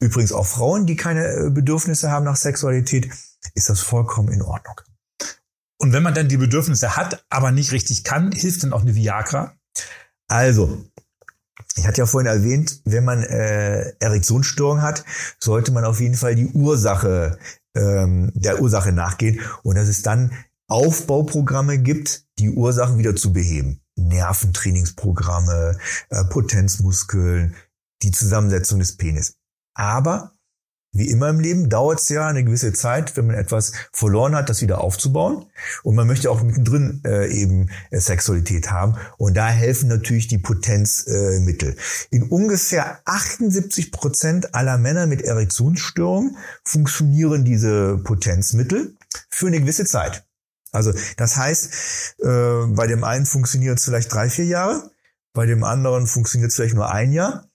übrigens 0.00 0.32
auch 0.32 0.46
Frauen, 0.46 0.86
die 0.86 0.96
keine 0.96 1.26
äh, 1.26 1.50
Bedürfnisse 1.50 2.10
haben 2.10 2.24
nach 2.24 2.36
Sexualität, 2.36 3.10
ist 3.54 3.68
das 3.68 3.80
vollkommen 3.80 4.32
in 4.32 4.42
Ordnung. 4.42 4.80
Und 5.78 5.92
wenn 5.92 6.02
man 6.02 6.14
dann 6.14 6.28
die 6.28 6.36
Bedürfnisse 6.36 6.96
hat, 6.96 7.24
aber 7.28 7.50
nicht 7.50 7.72
richtig 7.72 8.04
kann, 8.04 8.32
hilft 8.32 8.62
dann 8.62 8.72
auch 8.72 8.82
eine 8.82 8.94
Viagra? 8.94 9.54
Also, 10.28 10.84
ich 11.76 11.86
hatte 11.86 11.98
ja 11.98 12.06
vorhin 12.06 12.30
erwähnt, 12.30 12.80
wenn 12.84 13.04
man 13.04 13.22
äh, 13.22 13.92
Erektionsstörung 13.98 14.82
hat, 14.82 15.04
sollte 15.40 15.72
man 15.72 15.84
auf 15.84 16.00
jeden 16.00 16.14
Fall 16.14 16.36
die 16.36 16.48
Ursache 16.48 17.38
ähm, 17.76 18.30
der 18.34 18.60
Ursache 18.60 18.92
nachgehen 18.92 19.40
und 19.62 19.76
dass 19.76 19.88
es 19.88 20.02
dann 20.02 20.32
Aufbauprogramme 20.68 21.78
gibt, 21.78 22.24
die 22.38 22.50
Ursachen 22.50 22.98
wieder 22.98 23.14
zu 23.16 23.32
beheben. 23.32 23.80
Nerventrainingsprogramme, 23.96 25.78
äh, 26.10 26.24
Potenzmuskeln, 26.24 27.54
die 28.02 28.10
Zusammensetzung 28.10 28.78
des 28.78 28.96
Penis. 28.96 29.36
Aber 29.74 30.34
wie 30.96 31.10
immer 31.10 31.28
im 31.28 31.40
Leben 31.40 31.68
dauert 31.68 32.00
es 32.00 32.08
ja 32.08 32.28
eine 32.28 32.44
gewisse 32.44 32.72
Zeit, 32.72 33.16
wenn 33.16 33.26
man 33.26 33.34
etwas 33.34 33.72
verloren 33.92 34.36
hat, 34.36 34.48
das 34.48 34.62
wieder 34.62 34.80
aufzubauen. 34.80 35.46
Und 35.82 35.96
man 35.96 36.06
möchte 36.06 36.30
auch 36.30 36.40
mittendrin 36.40 37.02
äh, 37.04 37.26
eben 37.32 37.68
äh, 37.90 37.98
Sexualität 37.98 38.70
haben. 38.70 38.94
Und 39.18 39.36
da 39.36 39.48
helfen 39.48 39.88
natürlich 39.88 40.28
die 40.28 40.38
Potenzmittel. 40.38 41.70
Äh, 41.70 41.76
In 42.10 42.22
ungefähr 42.22 43.00
78 43.06 43.90
Prozent 43.90 44.54
aller 44.54 44.78
Männer 44.78 45.08
mit 45.08 45.22
Erektionsstörungen 45.22 46.36
funktionieren 46.62 47.44
diese 47.44 47.98
Potenzmittel 47.98 48.94
für 49.30 49.48
eine 49.48 49.58
gewisse 49.58 49.86
Zeit. 49.86 50.24
Also 50.74 50.92
das 51.16 51.36
heißt, 51.36 52.16
äh, 52.20 52.66
bei 52.68 52.86
dem 52.86 53.04
einen 53.04 53.26
funktioniert 53.26 53.78
es 53.78 53.84
vielleicht 53.84 54.12
drei, 54.12 54.28
vier 54.28 54.46
Jahre, 54.46 54.90
bei 55.32 55.46
dem 55.46 55.64
anderen 55.64 56.06
funktioniert 56.06 56.50
es 56.50 56.56
vielleicht 56.56 56.74
nur 56.74 56.92
ein 56.92 57.12
Jahr, 57.12 57.48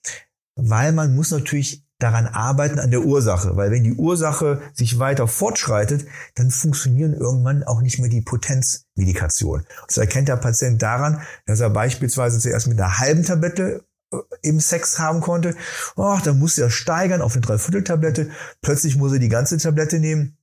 weil 0.56 0.92
man 0.92 1.14
muss 1.14 1.30
natürlich 1.30 1.84
daran 1.98 2.26
arbeiten 2.26 2.78
an 2.78 2.90
der 2.90 3.02
Ursache, 3.02 3.56
weil 3.56 3.70
wenn 3.70 3.84
die 3.84 3.92
Ursache 3.92 4.62
sich 4.72 4.98
weiter 4.98 5.28
fortschreitet, 5.28 6.06
dann 6.34 6.50
funktionieren 6.50 7.12
irgendwann 7.12 7.62
auch 7.62 7.82
nicht 7.82 7.98
mehr 7.98 8.08
die 8.08 8.22
Potenzmedikation. 8.22 9.66
Das 9.86 9.98
erkennt 9.98 10.28
der 10.28 10.36
Patient 10.36 10.80
daran, 10.80 11.20
dass 11.44 11.60
er 11.60 11.70
beispielsweise 11.70 12.38
zuerst 12.38 12.68
mit 12.68 12.80
einer 12.80 12.98
halben 12.98 13.22
Tablette 13.22 13.84
äh, 14.12 14.16
im 14.42 14.60
Sex 14.60 14.98
haben 14.98 15.20
konnte. 15.20 15.54
Oh, 15.96 16.18
dann 16.24 16.38
muss 16.38 16.56
er 16.56 16.70
steigern 16.70 17.20
auf 17.20 17.32
eine 17.32 17.42
Dreivierteltablette. 17.42 18.30
Plötzlich 18.62 18.96
muss 18.96 19.12
er 19.12 19.18
die 19.18 19.28
ganze 19.28 19.58
Tablette 19.58 19.98
nehmen 19.98 20.38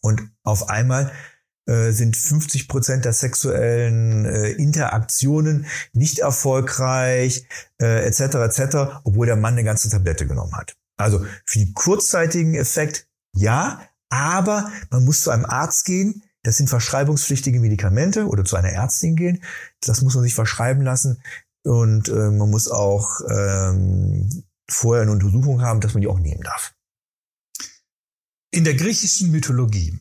und 0.00 0.22
auf 0.42 0.70
einmal 0.70 1.12
sind 1.66 2.16
50 2.16 2.68
Prozent 2.68 3.04
der 3.04 3.12
sexuellen 3.12 4.26
äh, 4.26 4.50
Interaktionen 4.50 5.66
nicht 5.92 6.18
erfolgreich, 6.18 7.46
äh, 7.80 8.04
etc. 8.06 8.20
etc., 8.20 8.76
obwohl 9.04 9.26
der 9.26 9.36
Mann 9.36 9.54
eine 9.54 9.64
ganze 9.64 9.88
Tablette 9.88 10.26
genommen 10.26 10.56
hat. 10.56 10.76
Also 10.96 11.24
für 11.44 11.58
die 11.58 11.72
kurzzeitigen 11.72 12.54
Effekt 12.54 13.08
ja, 13.36 13.80
aber 14.10 14.70
man 14.90 15.04
muss 15.04 15.22
zu 15.22 15.30
einem 15.30 15.44
Arzt 15.44 15.84
gehen. 15.84 16.22
Das 16.42 16.56
sind 16.56 16.68
verschreibungspflichtige 16.68 17.58
Medikamente 17.58 18.26
oder 18.26 18.44
zu 18.44 18.56
einer 18.56 18.68
Ärztin 18.68 19.16
gehen. 19.16 19.42
Das 19.80 20.02
muss 20.02 20.14
man 20.14 20.22
sich 20.22 20.34
verschreiben 20.34 20.82
lassen 20.82 21.22
und 21.64 22.08
äh, 22.08 22.30
man 22.30 22.50
muss 22.50 22.68
auch 22.68 23.20
ähm, 23.28 24.44
vorher 24.70 25.02
eine 25.02 25.12
Untersuchung 25.12 25.62
haben, 25.62 25.80
dass 25.80 25.94
man 25.94 26.02
die 26.02 26.08
auch 26.08 26.18
nehmen 26.18 26.42
darf. 26.42 26.74
In 28.50 28.64
der 28.64 28.74
griechischen 28.74 29.30
Mythologie 29.30 29.98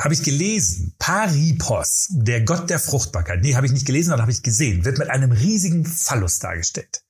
habe 0.00 0.14
ich 0.14 0.22
gelesen, 0.22 0.94
Paripos, 0.98 2.08
der 2.10 2.42
Gott 2.42 2.68
der 2.68 2.80
Fruchtbarkeit, 2.80 3.42
nee, 3.42 3.54
habe 3.54 3.66
ich 3.66 3.72
nicht 3.72 3.86
gelesen, 3.86 4.12
aber 4.12 4.22
habe 4.22 4.32
ich 4.32 4.42
gesehen, 4.42 4.84
wird 4.84 4.98
mit 4.98 5.10
einem 5.10 5.32
riesigen 5.32 5.86
Phallus 5.86 6.40
dargestellt. 6.40 7.04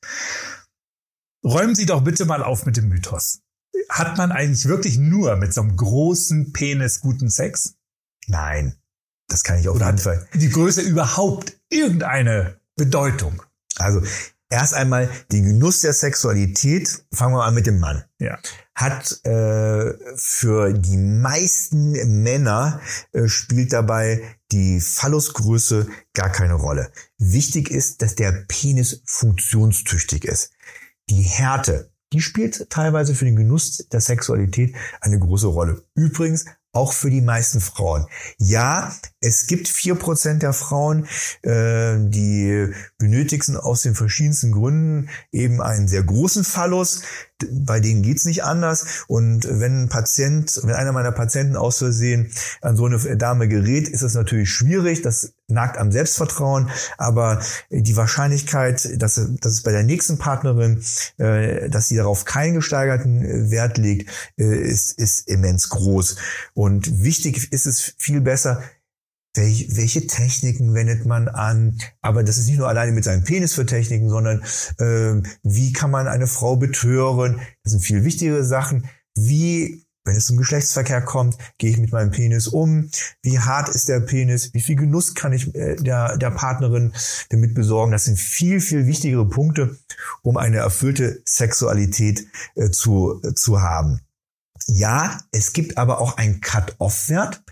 Räumen 1.43 1.75
Sie 1.75 1.87
doch 1.87 2.03
bitte 2.03 2.25
mal 2.25 2.43
auf 2.43 2.67
mit 2.67 2.77
dem 2.77 2.89
Mythos. 2.89 3.41
Hat 3.89 4.17
man 4.17 4.33
eigentlich 4.33 4.67
wirklich 4.67 4.99
nur 4.99 5.37
mit 5.37 5.53
so 5.53 5.63
einem 5.63 5.77
großen 5.77 6.53
Penis 6.53 7.01
guten 7.01 7.29
Sex? 7.29 7.75
Nein, 8.27 8.77
das 9.29 9.45
kann 9.45 9.59
ich 9.59 9.69
auf 9.69 9.77
Oder 9.77 9.87
jeden 9.87 9.99
hat 9.99 10.03
Fall. 10.03 10.29
die 10.35 10.49
Größe 10.49 10.81
überhaupt 10.81 11.59
irgendeine 11.69 12.59
Bedeutung? 12.77 13.43
Also 13.77 14.03
erst 14.55 14.75
einmal 14.75 15.11
den 15.33 15.45
Genuss 15.45 15.81
der 15.81 15.93
Sexualität. 15.93 17.05
Fangen 17.13 17.35
wir 17.35 17.45
an 17.45 17.55
mit 17.55 17.67
dem 17.67 17.81
Mann. 17.81 18.05
Ja. 18.19 18.39
Hat 18.75 19.25
äh, 19.25 19.93
für 20.17 20.73
die 20.73 20.97
meisten 20.97 22.23
Männer 22.23 22.81
äh, 23.13 23.29
spielt 23.29 23.73
dabei 23.73 24.23
die 24.53 24.81
Phallusgröße 24.81 25.89
gar 26.15 26.31
keine 26.31 26.55
Rolle. 26.55 26.93
Wichtig 27.19 27.71
ist, 27.71 28.03
dass 28.03 28.15
der 28.15 28.45
Penis 28.49 29.03
funktionstüchtig 29.07 30.25
ist. 30.25 30.53
Die 31.11 31.23
Härte, 31.23 31.91
die 32.13 32.21
spielt 32.21 32.71
teilweise 32.71 33.15
für 33.15 33.25
den 33.25 33.37
Genuss 33.37 33.89
der 33.91 34.01
Sexualität 34.01 34.75
eine 35.01 35.19
große 35.19 35.49
Rolle. 35.49 35.85
Übrigens 35.95 36.47
auch 36.75 36.93
für 36.93 37.11
die 37.11 37.21
meisten 37.21 37.61
Frauen. 37.61 38.07
Ja, 38.39 38.93
es 39.21 39.47
gibt 39.47 39.69
vier 39.69 39.95
Prozent 39.95 40.43
der 40.43 40.53
Frauen, 40.53 41.07
äh, 41.43 41.97
die 41.99 42.73
benötigen 42.99 43.57
aus 43.57 43.83
den 43.83 43.95
verschiedensten 43.95 44.53
Gründen 44.53 45.09
eben 45.33 45.63
einen 45.63 45.89
sehr 45.89 46.03
großen 46.03 46.45
Phallus. 46.45 47.03
Bei 47.51 47.81
denen 47.81 48.03
geht's 48.03 48.25
nicht 48.25 48.45
anders. 48.45 49.05
Und 49.09 49.47
wenn 49.49 49.85
ein 49.85 49.89
Patient, 49.89 50.61
wenn 50.63 50.75
einer 50.75 50.93
meiner 50.93 51.13
Patienten 51.13 51.57
aus 51.57 51.79
Versehen 51.79 52.31
an 52.61 52.77
so 52.77 52.87
eine 52.87 53.17
Dame 53.17 53.49
gerät, 53.49 53.89
ist 53.89 54.03
das 54.03 54.15
natürlich 54.15 54.51
schwierig. 54.51 55.03
Das 55.03 55.33
nagt 55.49 55.79
am 55.79 55.93
Selbstvertrauen. 55.93 56.71
Aber 56.99 57.41
die 57.71 57.97
Wahrscheinlichkeit, 57.97 59.01
dass, 59.03 59.15
dass 59.41 59.53
es 59.53 59.63
bei 59.63 59.73
der 59.73 59.83
nächsten 59.83 60.19
Partnerin, 60.19 60.83
äh, 61.19 61.69
dass 61.69 61.89
sie 61.89 61.97
darauf 61.97 62.25
keinen 62.25 62.55
gesteigerten 62.55 63.51
Wert 63.51 63.79
legt, 63.79 64.11
äh, 64.39 64.45
ist, 64.45 64.99
ist 64.99 65.29
immens 65.29 65.69
groß. 65.69 66.17
Und 66.55 67.03
wichtig 67.03 67.53
ist 67.53 67.67
es 67.67 67.95
viel 67.99 68.21
besser, 68.21 68.63
welche, 69.35 70.07
Techniken 70.07 70.75
wendet 70.75 71.07
man 71.07 71.29
an? 71.29 71.79
Aber 72.01 72.23
das 72.23 72.39
ist 72.39 72.47
nicht 72.47 72.59
nur 72.59 72.69
alleine 72.69 72.93
mit 72.93 73.05
seinem 73.05 73.25
Penis 73.25 73.55
für 73.55 73.67
Techniken, 73.67 74.09
sondern 74.09 74.43
äh, 74.79 75.23
wie 75.43 75.73
kann 75.73 75.91
man 75.91 76.07
eine 76.07 76.27
Frau 76.27 76.57
betören? 76.57 77.41
Das 77.63 77.73
sind 77.73 77.81
viel 77.81 78.05
wichtigere 78.05 78.45
Sachen. 78.45 78.89
Wie, 79.17 79.85
wenn 80.05 80.17
es 80.17 80.27
zum 80.27 80.37
Geschlechtsverkehr 80.37 81.03
kommt, 81.03 81.37
gehe 81.59 81.71
ich 81.71 81.79
mit 81.79 81.93
meinem 81.93 82.11
Penis 82.11 82.47
um? 82.47 82.91
Wie 83.23 83.39
hart 83.39 83.69
ist 83.69 83.89
der 83.89 84.01
Penis? 84.01 84.55
Wie 84.55 84.61
viel 84.61 84.77
Genuss 84.77 85.15
kann 85.15 85.33
ich 85.33 85.55
äh, 85.55 85.77
der, 85.77 86.17
der 86.17 86.31
Partnerin 86.31 86.93
damit 87.31 87.55
besorgen? 87.55 87.93
Das 87.93 88.05
sind 88.05 88.19
viel, 88.19 88.61
viel 88.61 88.87
wichtigere 88.87 89.29
Punkte, 89.29 89.77
um 90.23 90.37
eine 90.37 90.59
erfüllte 90.59 91.23
Sexualität 91.25 92.27
äh, 92.55 92.71
zu, 92.71 93.21
äh, 93.25 93.35
zu 93.35 93.63
haben. 93.63 94.01
Ja, 94.67 95.19
es 95.31 95.53
gibt 95.53 95.77
aber 95.77 96.01
auch 96.01 96.17
einen 96.17 96.41
Cut-Off-Wert 96.41 97.43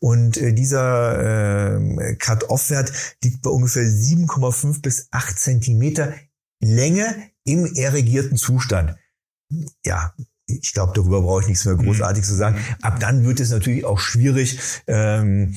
und 0.00 0.36
äh, 0.36 0.52
dieser 0.52 1.78
äh, 1.78 2.14
Cut-Off-Wert 2.16 2.92
liegt 3.24 3.40
bei 3.42 3.50
ungefähr 3.50 3.84
7,5 3.84 4.82
bis 4.82 5.08
8 5.10 5.38
Zentimeter 5.38 6.12
Länge 6.60 7.30
im 7.44 7.64
erregierten 7.74 8.36
Zustand. 8.36 8.96
Ja, 9.84 10.14
ich 10.46 10.72
glaube, 10.72 10.92
darüber 10.94 11.22
brauche 11.22 11.42
ich 11.42 11.48
nichts 11.48 11.64
mehr 11.64 11.76
großartig 11.76 12.24
zu 12.24 12.34
sagen. 12.34 12.62
Ab 12.82 13.00
dann 13.00 13.24
wird 13.24 13.40
es 13.40 13.50
natürlich 13.50 13.84
auch 13.84 13.98
schwierig, 13.98 14.58
ähm, 14.86 15.56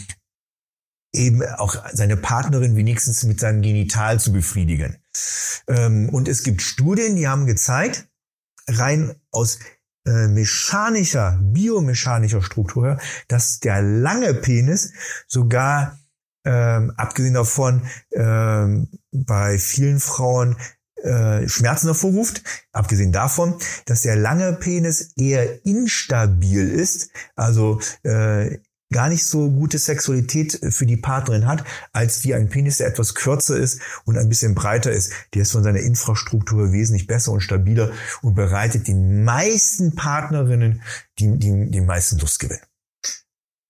eben 1.13 1.43
auch 1.43 1.75
seine 1.91 2.17
Partnerin 2.17 2.75
wenigstens 2.75 3.23
mit 3.23 3.39
seinem 3.39 3.61
Genital 3.61 4.19
zu 4.19 4.31
befriedigen. 4.31 4.97
Ähm, 5.67 6.09
und 6.09 6.27
es 6.27 6.43
gibt 6.43 6.61
Studien, 6.61 7.15
die 7.15 7.27
haben 7.27 7.45
gezeigt, 7.45 8.07
rein 8.67 9.15
aus 9.31 9.59
äh, 10.05 10.27
mechanischer, 10.27 11.39
biomechanischer 11.41 12.41
Struktur, 12.41 12.85
her, 12.85 12.97
dass 13.27 13.59
der 13.59 13.81
lange 13.81 14.33
Penis 14.33 14.93
sogar 15.27 15.99
ähm, 16.43 16.91
abgesehen 16.97 17.35
davon 17.35 17.85
ähm, 18.13 18.87
bei 19.11 19.59
vielen 19.59 19.99
Frauen 19.99 20.57
äh, 21.03 21.47
Schmerzen 21.47 21.87
hervorruft. 21.87 22.43
Abgesehen 22.71 23.11
davon, 23.11 23.55
dass 23.85 24.01
der 24.01 24.15
lange 24.15 24.53
Penis 24.53 25.13
eher 25.17 25.65
instabil 25.65 26.69
ist, 26.69 27.11
also 27.35 27.79
äh, 28.03 28.59
gar 28.91 29.09
nicht 29.09 29.25
so 29.25 29.49
gute 29.49 29.79
Sexualität 29.79 30.59
für 30.69 30.85
die 30.85 30.97
Partnerin 30.97 31.47
hat, 31.47 31.63
als 31.93 32.23
wie 32.23 32.33
ein 32.33 32.49
Penis, 32.49 32.77
der 32.77 32.87
etwas 32.87 33.15
kürzer 33.15 33.57
ist 33.57 33.81
und 34.05 34.17
ein 34.17 34.29
bisschen 34.29 34.55
breiter 34.55 34.91
ist. 34.91 35.13
Der 35.33 35.43
ist 35.43 35.51
von 35.51 35.63
seiner 35.63 35.79
Infrastruktur 35.79 36.71
wesentlich 36.71 37.07
besser 37.07 37.31
und 37.31 37.41
stabiler 37.41 37.91
und 38.21 38.35
bereitet 38.35 38.87
den 38.87 39.23
meisten 39.23 39.95
Partnerinnen 39.95 40.81
die, 41.19 41.37
die, 41.37 41.71
die 41.71 41.81
meisten 41.81 42.19
Lustgewinn. 42.19 42.59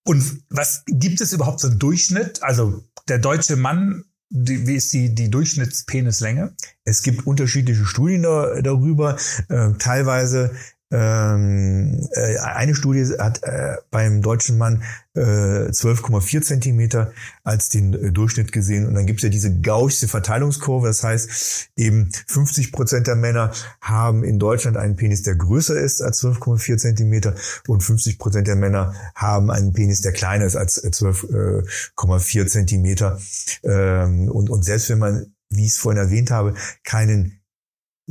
Und 0.03 0.43
was 0.49 0.83
gibt 0.87 1.21
es 1.21 1.33
überhaupt 1.33 1.59
so 1.59 1.67
einen 1.67 1.79
Durchschnitt? 1.79 2.41
Also 2.41 2.83
der 3.07 3.19
deutsche 3.19 3.55
Mann, 3.55 4.03
die, 4.29 4.65
wie 4.65 4.75
ist 4.75 4.91
die, 4.93 5.13
die 5.13 5.29
Durchschnittspenislänge? 5.29 6.55
Es 6.83 7.03
gibt 7.03 7.27
unterschiedliche 7.27 7.85
Studien 7.85 8.23
darüber. 8.23 9.17
Äh, 9.49 9.73
teilweise 9.77 10.55
ähm, 10.91 12.07
äh, 12.11 12.37
eine 12.37 12.75
Studie 12.75 13.13
hat 13.17 13.41
äh, 13.43 13.77
beim 13.91 14.21
deutschen 14.21 14.57
Mann 14.57 14.83
äh, 15.13 15.19
12,4 15.19 16.41
Zentimeter 16.41 17.13
als 17.43 17.69
den 17.69 17.93
äh, 17.93 18.11
Durchschnitt 18.11 18.51
gesehen. 18.51 18.85
Und 18.85 18.95
dann 18.95 19.05
gibt 19.05 19.19
es 19.19 19.23
ja 19.23 19.29
diese 19.29 19.61
gauchsche 19.61 20.09
Verteilungskurve. 20.09 20.87
Das 20.87 21.03
heißt, 21.03 21.69
eben 21.77 22.11
50 22.27 22.73
Prozent 22.73 23.07
der 23.07 23.15
Männer 23.15 23.51
haben 23.79 24.23
in 24.23 24.37
Deutschland 24.37 24.75
einen 24.75 24.97
Penis, 24.97 25.23
der 25.23 25.35
größer 25.35 25.79
ist 25.79 26.01
als 26.01 26.21
12,4 26.23 26.77
Zentimeter 26.77 27.35
und 27.67 27.81
50 27.83 28.19
Prozent 28.19 28.47
der 28.47 28.55
Männer 28.57 28.93
haben 29.15 29.49
einen 29.49 29.71
Penis, 29.73 30.01
der 30.01 30.11
kleiner 30.11 30.45
ist 30.45 30.57
als 30.57 30.83
12,4 30.83 32.47
Zentimeter. 32.47 33.19
Ähm, 33.63 34.29
und, 34.29 34.49
und 34.49 34.65
selbst 34.65 34.89
wenn 34.89 34.99
man, 34.99 35.33
wie 35.49 35.65
ich 35.65 35.71
es 35.71 35.77
vorhin 35.77 36.01
erwähnt 36.01 36.31
habe, 36.31 36.53
keinen 36.83 37.40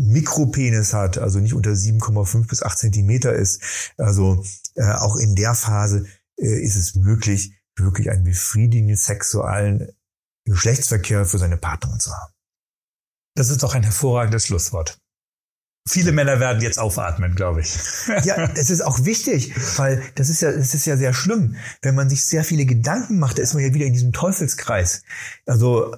Mikropenis 0.01 0.93
hat, 0.93 1.19
also 1.19 1.39
nicht 1.39 1.55
unter 1.55 1.71
7,5 1.71 2.49
bis 2.49 2.63
8 2.63 2.79
Zentimeter 2.79 3.33
ist. 3.33 3.93
Also 3.97 4.45
äh, 4.75 4.93
auch 4.93 5.17
in 5.17 5.35
der 5.35 5.55
Phase 5.55 6.07
äh, 6.39 6.63
ist 6.63 6.77
es 6.77 6.95
möglich, 6.95 7.53
wirklich 7.77 8.11
einen 8.11 8.25
befriedigenden 8.25 8.97
sexuellen 8.97 9.93
Geschlechtsverkehr 10.45 11.27
für 11.27 11.39
seine 11.39 11.57
Partnerin 11.57 12.01
zu 12.01 12.13
haben. 12.13 12.33
Das 13.37 13.51
ist 13.51 13.63
doch 13.63 13.75
ein 13.75 13.83
hervorragendes 13.83 14.47
Schlusswort. 14.47 14.99
Viele 15.89 16.13
Männer 16.13 16.41
werden 16.41 16.61
jetzt 16.61 16.79
aufatmen, 16.79 17.35
glaube 17.35 17.63
ich. 17.63 17.75
ja, 18.25 18.51
es 18.55 18.71
ist 18.71 18.83
auch 18.83 19.05
wichtig, 19.05 19.55
weil 19.79 20.03
das 20.15 20.29
ist 20.29 20.43
ja, 20.43 20.53
das 20.53 20.75
ist 20.75 20.87
ja 20.87 20.97
sehr 20.97 21.15
schlimm. 21.15 21.57
Wenn 21.83 21.95
man 21.95 22.09
sich 22.11 22.25
sehr 22.25 22.45
viele 22.45 22.67
Gedanken 22.67 23.19
macht, 23.19 23.39
da 23.39 23.43
ist 23.43 23.55
man 23.55 23.63
ja 23.63 23.73
wieder 23.73 23.87
in 23.87 23.95
diesem 23.95 24.13
Teufelskreis. 24.13 25.03
Also 25.47 25.97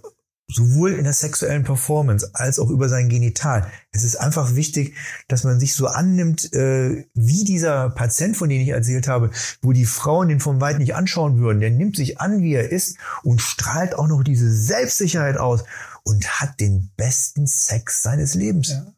sowohl 0.53 0.93
in 0.93 1.05
der 1.05 1.13
sexuellen 1.13 1.65
Performance 1.65 2.31
als 2.35 2.59
auch 2.59 2.71
über 2.71 2.89
sein 2.89 3.09
Genital. 3.09 3.71
Es 3.91 4.05
ist 4.05 4.17
einfach 4.17 4.55
wichtig, 4.55 4.95
dass 5.29 5.45
man 5.45 5.59
sich 5.59 5.75
so 5.75 5.87
annimmt, 5.87 6.53
äh, 6.53 7.07
wie 7.15 7.45
dieser 7.45 7.91
Patient, 7.91 8.37
von 8.37 8.49
dem 8.49 8.61
ich 8.61 8.69
erzählt 8.69 9.09
habe, 9.09 9.31
wo 9.63 9.73
die 9.73 9.87
Frauen 9.87 10.29
den 10.29 10.41
vom 10.41 10.61
Weit 10.61 10.79
nicht 10.79 10.95
anschauen 10.95 11.39
würden. 11.39 11.61
Der 11.61 11.71
nimmt 11.71 11.97
sich 11.97 12.21
an, 12.21 12.43
wie 12.43 12.55
er 12.55 12.71
ist 12.71 12.99
und 13.23 13.41
strahlt 13.41 13.95
auch 13.95 14.09
noch 14.09 14.23
diese 14.23 14.53
Selbstsicherheit 14.53 15.37
aus 15.37 15.65
und 16.05 16.41
hat 16.41 16.61
den 16.61 16.91
besten 16.97 17.47
Sex 17.47 18.03
seines 18.03 18.35
Lebens. 18.35 18.71
Ja. 18.71 18.93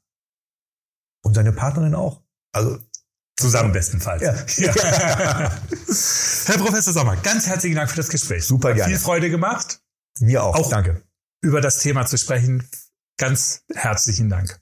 Und 1.23 1.35
seine 1.35 1.53
Partnerin 1.53 1.95
auch. 1.95 2.23
Also 2.53 2.79
Zusammen 3.37 3.73
bestenfalls. 3.73 4.23
Ja. 4.23 4.35
ja. 4.59 4.73
Herr 6.47 6.59
Professor 6.59 6.93
Sommer, 6.93 7.17
ganz 7.17 7.47
herzlichen 7.49 7.75
Dank 7.75 7.91
für 7.91 7.97
das 7.97 8.09
Gespräch. 8.09 8.45
Super 8.45 8.75
gerne. 8.75 8.93
Viel 8.93 9.03
Freude 9.03 9.29
gemacht. 9.29 9.81
Mir 10.21 10.45
auch. 10.45 10.55
auch 10.55 10.71
Danke 10.71 11.03
über 11.45 11.61
das 11.61 11.79
Thema 11.79 12.07
zu 12.07 12.19
sprechen. 12.19 12.67
Ganz 13.17 13.63
herzlichen 13.73 14.29
Dank. 14.29 14.59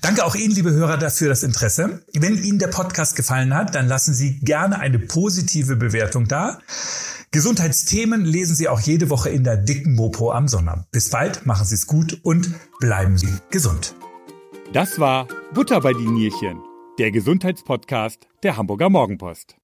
Danke 0.00 0.24
auch 0.24 0.34
Ihnen, 0.34 0.54
liebe 0.54 0.70
Hörer, 0.70 0.96
dafür 0.96 1.28
das 1.28 1.42
Interesse. 1.42 2.02
Wenn 2.14 2.42
Ihnen 2.42 2.58
der 2.58 2.68
Podcast 2.68 3.16
gefallen 3.16 3.54
hat, 3.54 3.74
dann 3.74 3.86
lassen 3.86 4.14
Sie 4.14 4.40
gerne 4.40 4.78
eine 4.78 4.98
positive 4.98 5.76
Bewertung 5.76 6.26
da. 6.26 6.58
Gesundheitsthemen 7.32 8.24
lesen 8.24 8.56
Sie 8.56 8.68
auch 8.68 8.80
jede 8.80 9.10
Woche 9.10 9.30
in 9.30 9.44
der 9.44 9.58
dicken 9.58 9.94
Mopo 9.94 10.32
am 10.32 10.48
Sonnabend. 10.48 10.90
Bis 10.90 11.10
bald, 11.10 11.44
machen 11.44 11.66
Sie 11.66 11.74
es 11.74 11.86
gut 11.86 12.18
und 12.22 12.54
bleiben 12.80 13.18
Sie 13.18 13.32
gesund. 13.50 13.94
Das 14.72 14.98
war 14.98 15.28
Butter 15.52 15.80
bei 15.80 15.92
die 15.92 16.06
Nierchen, 16.06 16.58
der 16.98 17.10
Gesundheitspodcast 17.10 18.26
der 18.42 18.56
Hamburger 18.56 18.88
Morgenpost. 18.88 19.56